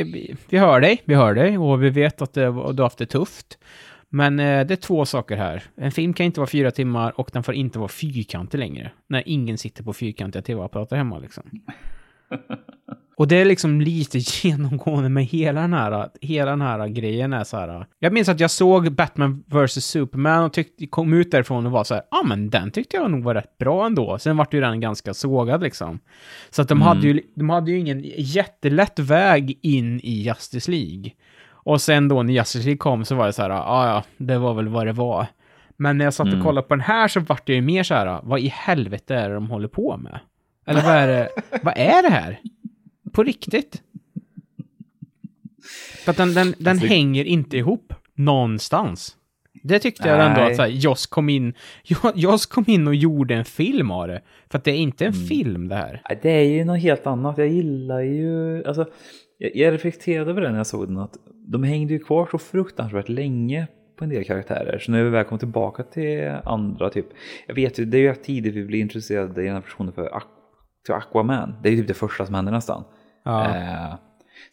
vi 0.49 0.57
hör 0.57 0.79
dig, 0.79 1.01
vi 1.05 1.15
hör 1.15 1.33
dig 1.33 1.57
och 1.57 1.83
vi 1.83 1.89
vet 1.89 2.21
att 2.21 2.33
det, 2.33 2.41
du 2.41 2.51
har 2.51 2.83
haft 2.83 2.97
det 2.97 3.05
tufft. 3.05 3.57
Men 4.13 4.39
eh, 4.39 4.67
det 4.67 4.73
är 4.73 4.75
två 4.75 5.05
saker 5.05 5.37
här. 5.37 5.63
En 5.75 5.91
film 5.91 6.13
kan 6.13 6.25
inte 6.25 6.39
vara 6.39 6.47
fyra 6.47 6.71
timmar 6.71 7.19
och 7.19 7.29
den 7.33 7.43
får 7.43 7.53
inte 7.53 7.79
vara 7.79 7.89
fyrkantig 7.89 8.57
längre. 8.57 8.91
När 9.07 9.23
ingen 9.25 9.57
sitter 9.57 9.83
på 9.83 9.93
fyrkantiga 9.93 10.41
tv-apparater 10.41 10.95
hemma 10.95 11.19
liksom. 11.19 11.43
Och 13.21 13.27
det 13.27 13.35
är 13.35 13.45
liksom 13.45 13.81
lite 13.81 14.17
genomgående 14.43 15.09
med 15.09 15.25
hela 15.25 15.61
den 15.61 15.73
här, 15.73 16.09
hela 16.21 16.51
den 16.51 16.61
här 16.61 16.87
grejen 16.87 17.33
är 17.33 17.43
så 17.43 17.57
här. 17.57 17.85
Jag 17.99 18.13
minns 18.13 18.29
att 18.29 18.39
jag 18.39 18.51
såg 18.51 18.91
Batman 18.91 19.43
vs. 19.47 19.85
Superman 19.85 20.43
och 20.43 20.53
tyckte, 20.53 20.87
kom 20.87 21.13
ut 21.13 21.31
därifrån 21.31 21.65
och 21.65 21.71
var 21.71 21.83
så 21.83 21.93
här, 21.93 22.03
ja 22.11 22.17
ah, 22.17 22.23
men 22.23 22.49
den 22.49 22.71
tyckte 22.71 22.97
jag 22.97 23.11
nog 23.11 23.23
var 23.23 23.35
rätt 23.35 23.57
bra 23.57 23.85
ändå. 23.85 24.19
Sen 24.19 24.37
vart 24.37 24.53
ju 24.53 24.61
den 24.61 24.79
ganska 24.79 25.13
sågad 25.13 25.63
liksom. 25.63 25.99
Så 26.49 26.61
att 26.61 26.67
de, 26.67 26.77
mm. 26.77 26.87
hade 26.87 27.07
ju, 27.07 27.21
de 27.35 27.49
hade 27.49 27.71
ju 27.71 27.79
ingen 27.79 28.03
jättelätt 28.17 28.99
väg 28.99 29.59
in 29.61 29.99
i 30.03 30.21
Justice 30.21 30.71
League. 30.71 31.11
Och 31.63 31.81
sen 31.81 32.07
då 32.07 32.23
när 32.23 32.33
Justice 32.33 32.65
League 32.65 32.77
kom 32.77 33.05
så 33.05 33.15
var 33.15 33.25
det 33.25 33.33
så 33.33 33.41
här, 33.41 33.49
ja 33.49 33.63
ah, 33.67 33.87
ja, 33.87 34.03
det 34.17 34.37
var 34.37 34.53
väl 34.53 34.67
vad 34.67 34.87
det 34.87 34.93
var. 34.93 35.25
Men 35.77 35.97
när 35.97 36.05
jag 36.05 36.13
satt 36.13 36.27
och 36.27 36.33
mm. 36.33 36.45
kollade 36.45 36.67
på 36.67 36.75
den 36.75 36.81
här 36.81 37.07
så 37.07 37.19
vart 37.19 37.47
det 37.47 37.53
ju 37.53 37.61
mer 37.61 37.83
så 37.83 37.93
här, 37.93 38.19
vad 38.23 38.39
i 38.39 38.47
helvete 38.47 39.15
är 39.15 39.29
det 39.29 39.35
de 39.35 39.49
håller 39.49 39.67
på 39.67 39.97
med? 39.97 40.19
Eller 40.65 40.81
vad 40.81 40.95
är 40.95 41.07
det, 41.07 41.29
vad 41.63 41.73
är 41.77 42.03
det 42.03 42.09
här? 42.09 42.39
På 43.11 43.23
riktigt? 43.23 43.81
För 46.05 46.11
att 46.11 46.17
den, 46.17 46.33
den, 46.33 46.53
den 46.57 46.71
alltså, 46.71 46.87
hänger 46.87 47.25
inte 47.25 47.57
ihop 47.57 47.93
någonstans. 48.13 49.15
Det 49.63 49.79
tyckte 49.79 50.07
jag 50.07 50.25
ändå 50.25 50.41
att 50.41 50.55
så 50.55 50.61
här, 50.61 50.69
Joss 50.69 51.05
kom 51.05 51.29
in, 51.29 51.53
Joss 52.15 52.45
kom 52.45 52.65
in 52.67 52.87
och 52.87 52.95
gjorde 52.95 53.35
en 53.35 53.45
film 53.45 53.91
av 53.91 54.07
det. 54.07 54.21
För 54.49 54.57
att 54.57 54.63
det 54.63 54.71
är 54.71 54.75
inte 54.77 55.05
en 55.05 55.13
mm. 55.13 55.27
film 55.27 55.67
det 55.67 55.75
här. 55.75 56.01
Det 56.21 56.29
är 56.29 56.43
ju 56.43 56.65
något 56.65 56.79
helt 56.79 57.07
annat. 57.07 57.37
Jag 57.37 57.47
gillar 57.47 57.99
ju, 57.99 58.63
alltså 58.65 58.85
jag, 59.37 59.73
reflekterade 59.73 60.31
över 60.31 60.41
det 60.41 60.49
när 60.49 60.57
jag 60.57 60.67
såg 60.67 60.87
den 60.87 60.97
att 60.97 61.17
de 61.51 61.63
hängde 61.63 61.93
ju 61.93 61.99
kvar 61.99 62.27
så 62.31 62.37
fruktansvärt 62.37 63.09
länge 63.09 63.67
på 63.97 64.03
en 64.03 64.09
del 64.09 64.25
karaktärer. 64.25 64.79
Så 64.79 64.91
när 64.91 65.03
vi 65.03 65.09
väl 65.09 65.25
kom 65.25 65.39
tillbaka 65.39 65.83
till 65.83 66.37
andra, 66.43 66.89
typ, 66.89 67.05
jag 67.47 67.55
vet 67.55 67.79
ju, 67.79 67.85
det 67.85 67.97
är 67.97 68.01
ju 68.01 68.15
tidigt 68.15 68.55
vi 68.55 68.65
blir 68.65 68.79
intresserade 68.79 69.41
i 69.41 69.45
den 69.45 69.53
här 69.53 69.61
personen 69.61 69.93
för 69.93 70.21
Aquaman. 70.89 71.55
Det 71.63 71.69
är 71.69 71.73
ju 71.73 71.77
typ 71.77 71.87
det 71.87 71.93
första 71.93 72.25
som 72.25 72.35
händer 72.35 72.51
nästan. 72.51 72.83
Ja. 73.23 73.55
Eh, 73.55 73.95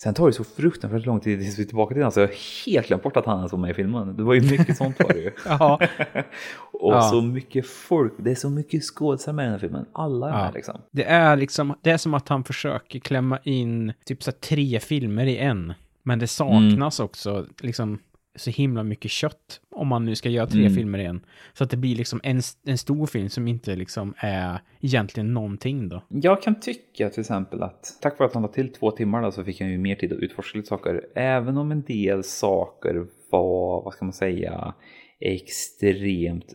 Sen 0.02 0.14
tar 0.14 0.26
det 0.26 0.32
så 0.32 0.44
fruktansvärt 0.44 1.06
lång 1.06 1.20
tid 1.20 1.40
tills 1.40 1.58
vi 1.58 1.62
är 1.62 1.66
tillbaka 1.66 1.94
till 1.94 2.02
den 2.02 2.12
så 2.12 2.20
jag 2.20 2.26
har 2.26 2.66
helt 2.66 2.86
glömt 2.86 3.02
bort 3.02 3.16
att 3.16 3.26
han 3.26 3.38
ens 3.38 3.52
var 3.52 3.58
med 3.58 3.70
i 3.70 3.74
filmen. 3.74 4.16
Det 4.16 4.22
var 4.22 4.34
ju 4.34 4.40
mycket 4.40 4.76
sånt 4.76 5.00
var 5.00 5.12
det 5.12 5.18
ju. 5.18 5.30
ja. 5.44 5.80
och 6.72 6.92
ja. 6.92 7.02
så 7.02 7.22
mycket 7.22 7.66
folk, 7.66 8.12
det 8.18 8.30
är 8.30 8.34
så 8.34 8.50
mycket 8.50 8.82
skådespelare 8.82 9.36
med 9.36 9.42
i 9.42 9.46
den 9.46 9.52
här 9.52 9.58
filmen. 9.58 9.86
Alla 9.92 10.28
är 10.28 10.38
ja. 10.38 10.44
med 10.44 10.54
liksom. 10.54 10.80
Det 10.92 11.04
är 11.04 11.36
liksom, 11.36 11.74
det 11.82 11.90
är 11.90 11.96
som 11.96 12.14
att 12.14 12.28
han 12.28 12.44
försöker 12.44 12.98
klämma 12.98 13.38
in 13.42 13.92
typ 14.04 14.22
så 14.22 14.32
tre 14.32 14.80
filmer 14.80 15.26
i 15.26 15.38
en. 15.38 15.74
Men 16.02 16.18
det 16.18 16.26
saknas 16.26 17.00
mm. 17.00 17.04
också 17.04 17.46
liksom 17.60 17.98
så 18.38 18.50
himla 18.50 18.82
mycket 18.82 19.10
kött 19.10 19.60
om 19.70 19.88
man 19.88 20.04
nu 20.04 20.14
ska 20.14 20.28
göra 20.28 20.46
tre 20.46 20.60
mm. 20.60 20.74
filmer 20.74 20.98
igen. 20.98 21.20
Så 21.52 21.64
att 21.64 21.70
det 21.70 21.76
blir 21.76 21.96
liksom 21.96 22.20
en, 22.22 22.40
en 22.64 22.78
stor 22.78 23.06
film 23.06 23.28
som 23.28 23.48
inte 23.48 23.76
liksom 23.76 24.14
är 24.16 24.60
egentligen 24.80 25.34
någonting 25.34 25.88
då. 25.88 26.02
Jag 26.08 26.42
kan 26.42 26.60
tycka 26.60 27.10
till 27.10 27.20
exempel 27.20 27.62
att 27.62 27.98
tack 28.02 28.18
vare 28.18 28.28
att 28.28 28.34
han 28.34 28.42
var 28.42 28.52
till 28.52 28.72
två 28.72 28.90
timmar 28.90 29.22
då, 29.22 29.32
så 29.32 29.44
fick 29.44 29.60
han 29.60 29.70
ju 29.70 29.78
mer 29.78 29.94
tid 29.94 30.12
att 30.12 30.18
utforska 30.18 30.58
lite 30.58 30.68
saker. 30.68 31.06
Även 31.14 31.56
om 31.56 31.72
en 31.72 31.82
del 31.82 32.24
saker 32.24 33.06
var, 33.30 33.84
vad 33.84 33.94
ska 33.94 34.04
man 34.04 34.12
säga, 34.12 34.74
extremt 35.20 36.54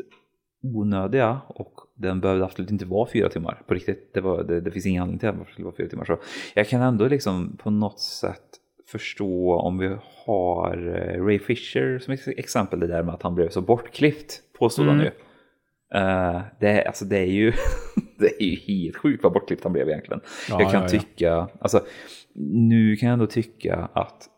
onödiga 0.63 1.41
och 1.47 1.73
den 1.95 2.21
behövde 2.21 2.45
absolut 2.45 2.71
inte 2.71 2.85
vara 2.85 3.09
fyra 3.13 3.29
timmar 3.29 3.61
på 3.67 3.73
riktigt. 3.73 4.13
Det, 4.13 4.21
var, 4.21 4.43
det, 4.43 4.61
det 4.61 4.71
finns 4.71 4.85
ingen 4.85 5.01
anledning 5.01 5.19
till 5.19 5.29
att 5.29 5.39
det 5.39 5.51
skulle 5.51 5.65
vara 5.65 5.75
fyra 5.75 5.89
timmar. 5.89 6.05
Så 6.05 6.17
jag 6.53 6.69
kan 6.69 6.81
ändå 6.81 7.07
liksom 7.07 7.57
på 7.57 7.69
något 7.69 7.99
sätt 7.99 8.59
förstå 8.99 9.55
om 9.55 9.77
vi 9.77 9.95
har 10.25 10.77
eh, 10.87 11.25
Ray 11.25 11.39
Fisher 11.39 11.99
som 11.99 12.17
exempel, 12.37 12.79
det 12.79 12.87
där 12.87 13.03
med 13.03 13.13
att 13.13 13.23
han 13.23 13.35
blev 13.35 13.49
så 13.49 13.61
bortklippt, 13.61 14.41
påstod 14.59 14.85
mm. 14.85 14.95
han 14.95 15.05
ju. 15.05 15.11
Uh, 15.95 16.41
det, 16.59 16.83
alltså 16.85 17.05
det 17.05 17.17
är 17.17 17.25
ju 17.25 17.53
det 18.19 18.43
är 18.43 18.45
ju 18.45 18.55
helt 18.55 18.97
sjukt 18.97 19.23
vad 19.23 19.33
bortklippt 19.33 19.63
han 19.63 19.73
blev 19.73 19.89
egentligen. 19.89 20.21
Ja, 20.49 20.61
jag 20.61 20.71
kan 20.71 20.81
ja, 20.81 20.89
tycka, 20.89 21.25
ja. 21.25 21.49
alltså 21.59 21.85
nu 22.35 22.95
kan 22.95 23.09
jag 23.09 23.13
ändå 23.13 23.27
tycka 23.27 23.89
att 23.93 24.29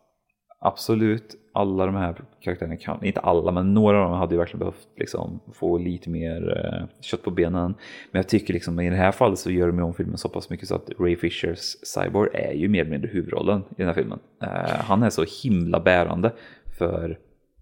absolut 0.60 1.34
alla 1.56 1.86
de 1.86 1.94
här 1.94 2.14
karaktärerna 2.40 2.76
kan, 2.76 3.04
inte 3.04 3.20
alla, 3.20 3.52
men 3.52 3.74
några 3.74 3.98
av 3.98 4.10
dem 4.10 4.18
hade 4.18 4.34
ju 4.34 4.38
verkligen 4.38 4.58
behövt 4.58 4.88
liksom, 4.96 5.40
få 5.52 5.78
lite 5.78 6.10
mer 6.10 6.64
eh, 6.64 6.88
kött 7.00 7.22
på 7.22 7.30
benen. 7.30 7.74
Men 8.10 8.18
jag 8.18 8.28
tycker 8.28 8.54
liksom 8.54 8.80
i 8.80 8.90
det 8.90 8.96
här 8.96 9.12
fallet 9.12 9.38
så 9.38 9.50
gör 9.50 9.66
de 9.66 9.80
om 9.80 9.94
filmen 9.94 10.18
så 10.18 10.28
pass 10.28 10.50
mycket 10.50 10.68
så 10.68 10.74
att 10.74 10.90
Ray 10.98 11.16
Fishers 11.16 11.76
Cyborg 11.82 12.30
är 12.34 12.52
ju 12.52 12.68
mer 12.68 12.80
eller 12.80 12.90
mindre 12.90 13.10
huvudrollen 13.10 13.60
i 13.60 13.74
den 13.76 13.86
här 13.86 13.94
filmen. 13.94 14.18
Eh, 14.42 14.80
han 14.80 15.02
är 15.02 15.10
så 15.10 15.24
himla 15.42 15.80
bärande 15.80 16.32
för 16.78 17.18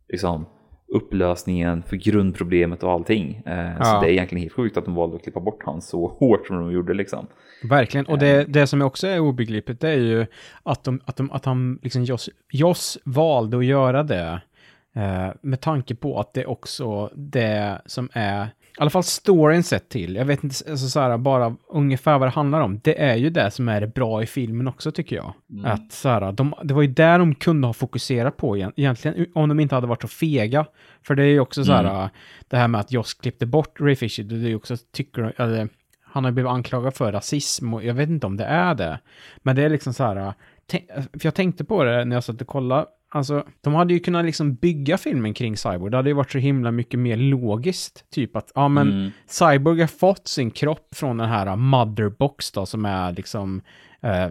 liksom, 0.09 0.47
upplösningen, 0.89 1.83
för 1.83 1.97
grundproblemet 1.97 2.83
och 2.83 2.91
allting. 2.91 3.43
Eh, 3.47 3.73
ja. 3.79 3.85
Så 3.85 4.01
det 4.01 4.07
är 4.07 4.13
egentligen 4.13 4.43
helt 4.43 4.53
sjukt 4.53 4.77
att 4.77 4.85
de 4.85 4.95
valde 4.95 5.17
att 5.17 5.23
klippa 5.23 5.41
bort 5.41 5.63
han 5.65 5.83
så 5.83 6.09
hårt 6.19 6.47
som 6.47 6.57
de 6.57 6.73
gjorde 6.73 6.95
liksom. 6.95 7.27
Verkligen, 7.69 8.07
och 8.07 8.19
det, 8.19 8.41
eh. 8.41 8.47
det 8.49 8.67
som 8.67 8.83
också 8.83 9.07
är 9.07 9.21
obegripligt 9.21 9.81
det 9.81 9.89
är 9.89 9.97
ju 9.97 10.27
att, 10.63 10.85
de, 10.85 11.01
att, 11.05 11.17
de, 11.17 11.31
att 11.31 11.45
han, 11.45 11.79
liksom 11.83 12.05
Joss, 12.05 12.31
Joss 12.53 12.99
valde 13.05 13.57
att 13.57 13.65
göra 13.65 14.03
det. 14.03 14.41
Eh, 14.97 15.29
med 15.41 15.61
tanke 15.61 15.95
på 15.95 16.21
att 16.21 16.35
det 16.35 16.47
också 16.47 17.11
det 17.15 17.81
som 17.87 18.09
är 18.13 18.49
i 18.79 18.81
alla 18.81 18.91
fall 18.91 19.03
storyn 19.03 19.63
sett 19.63 19.89
till, 19.89 20.17
jag 20.17 20.25
vet 20.25 20.45
inte 20.45 20.71
alltså 20.71 20.89
så 20.89 21.01
här, 21.01 21.19
bara 21.19 21.57
ungefär 21.69 22.19
vad 22.19 22.29
det 22.29 22.33
handlar 22.33 22.61
om. 22.61 22.81
Det 22.85 23.03
är 23.03 23.17
ju 23.17 23.31
det 23.31 23.51
som 23.51 23.69
är 23.69 23.87
bra 23.87 24.23
i 24.23 24.27
filmen 24.27 24.69
också 24.69 24.93
tycker 24.93 25.17
jag. 25.17 25.35
Mm. 25.51 25.65
Att 25.65 25.93
så 25.93 26.09
här, 26.09 26.33
de, 26.33 26.55
det 26.63 26.75
var 26.75 26.83
ju 26.83 26.89
där 26.89 27.19
de 27.19 27.35
kunde 27.35 27.67
ha 27.67 27.73
fokuserat 27.73 28.37
på 28.37 28.57
egentligen, 28.57 29.27
om 29.35 29.49
de 29.49 29.61
inte 29.61 29.75
hade 29.75 29.87
varit 29.87 30.03
så 30.03 30.09
fega. 30.09 30.67
För 31.07 31.15
det 31.15 31.23
är 31.23 31.27
ju 31.27 31.41
också 31.41 31.65
så 31.65 31.73
här, 31.73 31.85
mm. 31.85 32.09
det 32.49 32.57
här 32.57 32.69
med 32.69 32.81
att 32.81 32.93
Joss 32.93 33.15
klippte 33.15 33.47
bort 33.47 33.81
Ray 33.81 33.97
Fisher, 33.97 34.23
det 34.25 34.35
är 34.35 34.49
ju 34.49 34.57
också, 34.57 34.77
tycker 34.93 35.33
eller, 35.37 35.69
han 36.05 36.25
har 36.25 36.31
blivit 36.31 36.51
anklagad 36.51 36.95
för 36.95 37.13
rasism 37.13 37.75
och 37.75 37.85
jag 37.85 37.95
vet 37.95 38.09
inte 38.09 38.27
om 38.27 38.37
det 38.37 38.45
är 38.45 38.75
det. 38.75 39.01
Men 39.37 39.57
det 39.57 39.63
är 39.63 39.69
liksom 39.69 39.95
så 39.95 40.05
här, 40.05 40.35
för 40.93 41.27
jag 41.27 41.35
tänkte 41.35 41.65
på 41.65 41.85
det 41.85 42.05
när 42.05 42.17
jag 42.17 42.25
satt 42.25 42.41
och 42.41 42.47
kollade 42.47 42.87
Alltså, 43.15 43.47
de 43.61 43.75
hade 43.75 43.95
ju 43.95 44.01
kunnat 44.01 44.25
liksom 44.25 44.55
bygga 44.55 44.99
filmen 44.99 45.35
kring 45.35 45.57
Cyborg. 45.57 45.91
Det 45.91 45.97
hade 45.97 46.11
ju 46.11 46.15
varit 46.15 46.33
så 46.33 46.39
himla 46.39 46.71
mycket 46.71 47.01
mer 47.01 47.17
logiskt. 47.17 48.05
Typ 48.11 48.37
att, 48.37 48.53
ja 48.55 48.69
men, 48.69 48.93
mm. 48.93 49.11
Cyborg 49.27 49.81
har 49.81 49.87
fått 49.87 50.29
sin 50.29 50.51
kropp 50.51 50.89
från 50.95 51.17
den 51.17 51.29
här 51.29 51.57
Motherbox 51.57 52.53
då, 52.53 52.67
som 52.67 52.85
är 52.85 53.13
liksom 53.13 53.63
uh, 54.05 54.29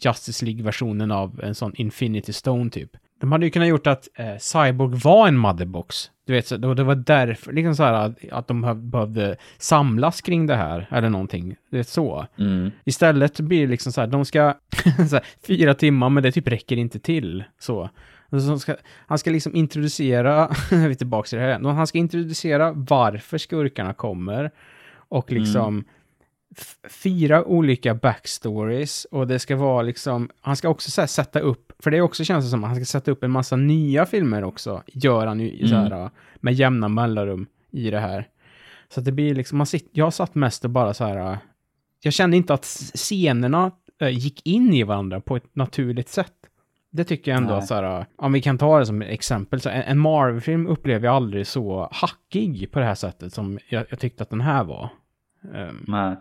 Justice 0.00 0.44
League-versionen 0.44 1.10
av 1.10 1.40
en 1.42 1.54
sån 1.54 1.72
Infinity 1.74 2.32
Stone 2.32 2.70
typ. 2.70 2.90
De 3.22 3.32
hade 3.32 3.46
ju 3.46 3.50
kunnat 3.50 3.68
gjort 3.68 3.86
att 3.86 4.08
eh, 4.14 4.36
Cyborg 4.38 5.00
var 5.04 5.28
en 5.28 5.36
motherbox. 5.36 6.10
Du 6.26 6.32
vet, 6.32 6.46
så, 6.46 6.56
det 6.56 6.84
var 6.84 6.94
därför, 6.94 7.52
liksom 7.52 7.76
så 7.76 7.82
här 7.82 7.92
att, 7.92 8.32
att 8.32 8.48
de 8.48 8.90
behövde 8.90 9.36
samlas 9.58 10.20
kring 10.20 10.46
det 10.46 10.56
här, 10.56 10.86
eller 10.90 11.08
någonting. 11.08 11.56
Det 11.70 11.78
är 11.78 11.82
så. 11.82 12.26
Mm. 12.38 12.70
Istället 12.84 13.40
blir 13.40 13.60
det 13.60 13.70
liksom 13.70 13.92
så 13.92 14.00
här, 14.00 14.08
de 14.08 14.24
ska, 14.24 14.54
så 15.08 15.16
här, 15.16 15.24
fyra 15.46 15.74
timmar, 15.74 16.08
men 16.08 16.22
det 16.22 16.32
typ 16.32 16.48
räcker 16.48 16.76
inte 16.76 16.98
till. 16.98 17.44
Så. 17.58 17.90
ska, 18.58 18.76
han 19.06 19.18
ska 19.18 19.30
liksom 19.30 19.56
introducera, 19.56 20.50
vi 20.70 20.84
är 20.84 20.94
tillbaka 20.94 21.26
till 21.26 21.38
det 21.38 21.44
här, 21.44 21.60
han 21.60 21.86
ska 21.86 21.98
introducera 21.98 22.72
varför 22.72 23.38
skurkarna 23.38 23.94
kommer. 23.94 24.50
Och 25.08 25.32
liksom, 25.32 25.74
mm 25.74 25.84
fyra 26.90 27.44
olika 27.44 27.94
backstories 27.94 29.04
och 29.04 29.26
det 29.26 29.38
ska 29.38 29.56
vara 29.56 29.82
liksom, 29.82 30.30
han 30.40 30.56
ska 30.56 30.68
också 30.68 30.90
så 30.90 31.06
sätta 31.06 31.40
upp, 31.40 31.72
för 31.78 31.90
det 31.90 32.00
också 32.00 32.24
känns 32.24 32.44
det 32.44 32.50
som 32.50 32.64
att 32.64 32.70
han 32.70 32.76
ska 32.76 32.84
sätta 32.84 33.10
upp 33.10 33.24
en 33.24 33.30
massa 33.30 33.56
nya 33.56 34.06
filmer 34.06 34.44
också, 34.44 34.82
gör 34.86 35.26
han 35.26 35.40
ju 35.40 35.56
mm. 35.56 35.68
så 35.68 35.76
här, 35.76 36.10
med 36.34 36.54
jämna 36.54 36.88
mellanrum 36.88 37.46
i 37.70 37.90
det 37.90 38.00
här. 38.00 38.28
Så 38.88 39.00
det 39.00 39.12
blir 39.12 39.34
liksom, 39.34 39.58
man 39.58 39.66
sitter, 39.66 39.90
jag 39.92 40.12
satt 40.14 40.34
mest 40.34 40.64
och 40.64 40.70
bara 40.70 40.94
så 40.94 41.04
här, 41.04 41.38
jag 42.00 42.12
kände 42.12 42.36
inte 42.36 42.54
att 42.54 42.64
scenerna 42.94 43.70
äh, 44.00 44.08
gick 44.08 44.46
in 44.46 44.74
i 44.74 44.82
varandra 44.82 45.20
på 45.20 45.36
ett 45.36 45.56
naturligt 45.56 46.08
sätt. 46.08 46.32
Det 46.90 47.04
tycker 47.04 47.30
jag 47.30 47.38
ändå 47.38 47.54
att 47.54 47.66
så 47.66 47.74
här, 47.74 48.06
om 48.16 48.32
vi 48.32 48.42
kan 48.42 48.58
ta 48.58 48.78
det 48.78 48.86
som 48.86 49.02
exempel, 49.02 49.60
så 49.60 49.68
en, 49.68 49.82
en 49.82 49.98
Marvel-film 49.98 50.66
upplever 50.66 51.06
jag 51.06 51.14
aldrig 51.14 51.46
så 51.46 51.88
hackig 51.92 52.70
på 52.72 52.78
det 52.78 52.84
här 52.84 52.94
sättet 52.94 53.32
som 53.32 53.58
jag, 53.68 53.84
jag 53.90 53.98
tyckte 53.98 54.22
att 54.22 54.30
den 54.30 54.40
här 54.40 54.64
var. 54.64 54.88
Um, 55.52 55.84
Nej. 55.88 56.16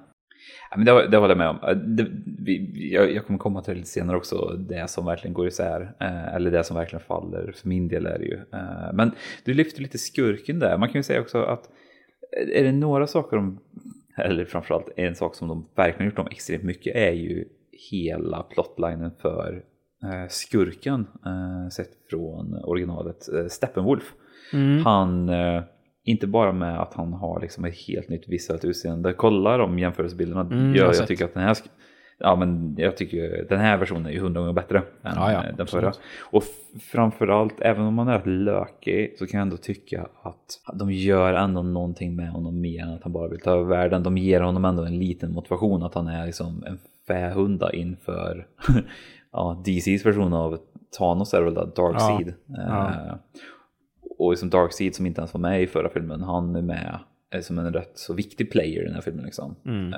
Ja, 0.71 0.77
men 0.77 0.85
det, 0.85 1.07
det 1.07 1.17
håller 1.17 1.35
jag 1.35 1.37
med 1.37 1.49
om. 1.49 1.85
Det, 1.95 2.07
vi, 2.39 2.89
jag, 2.93 3.13
jag, 3.13 3.25
kommer 3.25 3.39
komma 3.39 3.61
till 3.61 3.73
lite 3.73 3.87
senare 3.87 4.17
också, 4.17 4.55
det 4.69 4.89
som 4.89 5.05
verkligen 5.05 5.33
går 5.33 5.47
isär. 5.47 5.95
Eh, 5.99 6.35
eller 6.35 6.51
det 6.51 6.63
som 6.63 6.77
verkligen 6.77 7.05
faller, 7.05 7.53
för 7.55 7.67
min 7.67 7.87
del 7.87 8.05
är 8.05 8.19
det 8.19 8.25
ju. 8.25 8.39
Eh, 8.53 8.93
men 8.93 9.11
du 9.43 9.53
lyfter 9.53 9.81
lite 9.81 9.97
skurken 9.97 10.59
där. 10.59 10.77
Man 10.77 10.89
kan 10.89 10.99
ju 10.99 11.03
säga 11.03 11.21
också 11.21 11.43
att 11.43 11.69
eh, 12.37 12.59
är 12.59 12.63
det 12.63 12.71
några 12.71 13.07
saker 13.07 13.37
de, 13.37 13.59
eller 14.17 14.45
framförallt 14.45 14.89
en 14.95 15.15
sak 15.15 15.35
som 15.35 15.47
de 15.47 15.67
verkligen 15.75 16.11
gjort 16.11 16.19
om 16.19 16.27
extremt 16.27 16.63
mycket 16.63 16.95
är 16.95 17.11
ju 17.11 17.45
hela 17.91 18.43
plotlinen 18.43 19.11
för 19.21 19.63
eh, 20.03 20.27
skurken 20.29 21.07
eh, 21.25 21.69
sett 21.69 21.89
från 22.09 22.55
originalet 22.63 23.33
eh, 23.33 23.47
Steppenwolf. 23.47 24.13
Mm. 24.53 24.85
Han 24.85 25.29
inte 26.03 26.27
bara 26.27 26.51
med 26.51 26.81
att 26.81 26.93
han 26.93 27.13
har 27.13 27.41
liksom 27.41 27.65
ett 27.65 27.75
helt 27.87 28.09
nytt 28.09 28.27
visuellt 28.27 28.65
utseende. 28.65 29.13
Kolla 29.13 29.57
de 29.57 29.79
jämförelsebilderna. 29.79 30.41
Mm, 30.41 30.75
jag, 30.75 30.95
jag 30.95 31.07
tycker 31.07 31.25
att 31.25 31.33
den 31.33 31.43
här 31.43 31.57
Ja 32.23 32.35
men 32.35 32.75
jag 32.77 32.97
tycker 32.97 33.45
den 33.49 33.59
här 33.59 33.77
versionen 33.77 34.05
är 34.05 34.11
ju 34.11 34.19
hundra 34.19 34.41
gånger 34.41 34.53
bättre 34.53 34.77
än 34.77 35.13
ja, 35.15 35.31
ja, 35.31 35.43
den 35.57 35.67
förra. 35.67 35.93
Och 36.31 36.43
framförallt, 36.91 37.61
även 37.61 37.85
om 37.85 37.93
man 37.93 38.07
är 38.07 38.13
rätt 38.13 38.27
lökig 38.27 39.15
så 39.17 39.27
kan 39.27 39.37
jag 39.37 39.45
ändå 39.45 39.57
tycka 39.57 40.07
att 40.23 40.79
de 40.79 40.91
gör 40.91 41.33
ändå 41.33 41.61
någonting 41.61 42.15
med 42.15 42.29
honom 42.29 42.61
mer 42.61 42.83
än 42.83 42.93
att 42.93 43.03
han 43.03 43.13
bara 43.13 43.27
vill 43.27 43.39
ta 43.39 43.51
över 43.51 43.63
världen. 43.63 44.03
De 44.03 44.17
ger 44.17 44.41
honom 44.41 44.65
ändå 44.65 44.83
en 44.83 44.99
liten 44.99 45.33
motivation 45.33 45.83
att 45.83 45.93
han 45.93 46.07
är 46.07 46.25
liksom 46.25 46.63
en 46.67 46.79
fähunda 47.07 47.73
inför 47.73 48.47
ja, 49.31 49.63
DCs 49.65 50.05
version 50.05 50.33
av 50.33 50.57
Thanos 50.97 51.33
är 51.33 51.41
väl 51.41 51.53
Darkseid. 51.53 52.33
Ja, 52.47 52.91
uh, 53.07 53.15
och 54.21 54.31
liksom 54.31 54.49
Darkseid 54.49 54.95
som 54.95 55.05
inte 55.05 55.21
ens 55.21 55.33
var 55.33 55.41
med 55.41 55.63
i 55.63 55.67
förra 55.67 55.89
filmen, 55.89 56.21
han 56.21 56.55
är 56.55 56.61
med 56.61 56.99
som 57.41 57.59
en 57.59 57.73
rätt 57.73 57.91
så 57.95 58.13
viktig 58.13 58.51
player 58.51 58.81
i 58.81 58.85
den 58.85 58.93
här 58.93 59.01
filmen. 59.01 59.25
Liksom. 59.25 59.55
Mm. 59.65 59.91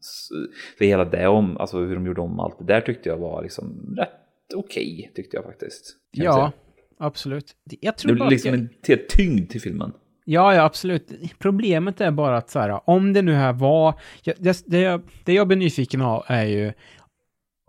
Så, 0.00 0.34
så, 0.78 0.84
hela 0.84 1.04
det 1.04 1.28
om, 1.28 1.56
alltså 1.56 1.78
hur 1.78 1.94
de 1.94 2.06
gjorde 2.06 2.20
om 2.20 2.40
allt 2.40 2.58
det 2.58 2.64
där 2.64 2.80
tyckte 2.80 3.08
jag 3.08 3.16
var 3.16 3.42
liksom 3.42 3.94
rätt 3.98 4.08
okej, 4.54 4.98
okay, 4.98 5.14
tyckte 5.14 5.36
jag 5.36 5.44
faktiskt. 5.44 5.96
Ja, 6.10 6.52
absolut. 6.98 7.56
Jag 7.80 7.98
tror 7.98 8.12
det 8.12 8.14
blir 8.14 8.30
liksom 8.30 8.50
jag... 8.50 8.60
en 8.60 8.68
till 8.82 9.06
tyngd 9.08 9.50
till 9.50 9.60
filmen. 9.60 9.92
Ja, 10.24 10.54
ja, 10.54 10.62
absolut. 10.62 11.12
Problemet 11.38 12.00
är 12.00 12.10
bara 12.10 12.36
att 12.36 12.50
så 12.50 12.58
här, 12.58 12.90
om 12.90 13.12
det 13.12 13.22
nu 13.22 13.32
här 13.32 13.52
var, 13.52 13.94
det, 14.24 14.64
det, 14.66 14.80
jag, 14.80 15.02
det 15.24 15.32
jag 15.32 15.48
blir 15.48 15.56
nyfiken 15.56 16.02
av 16.02 16.24
är 16.26 16.44
ju, 16.44 16.72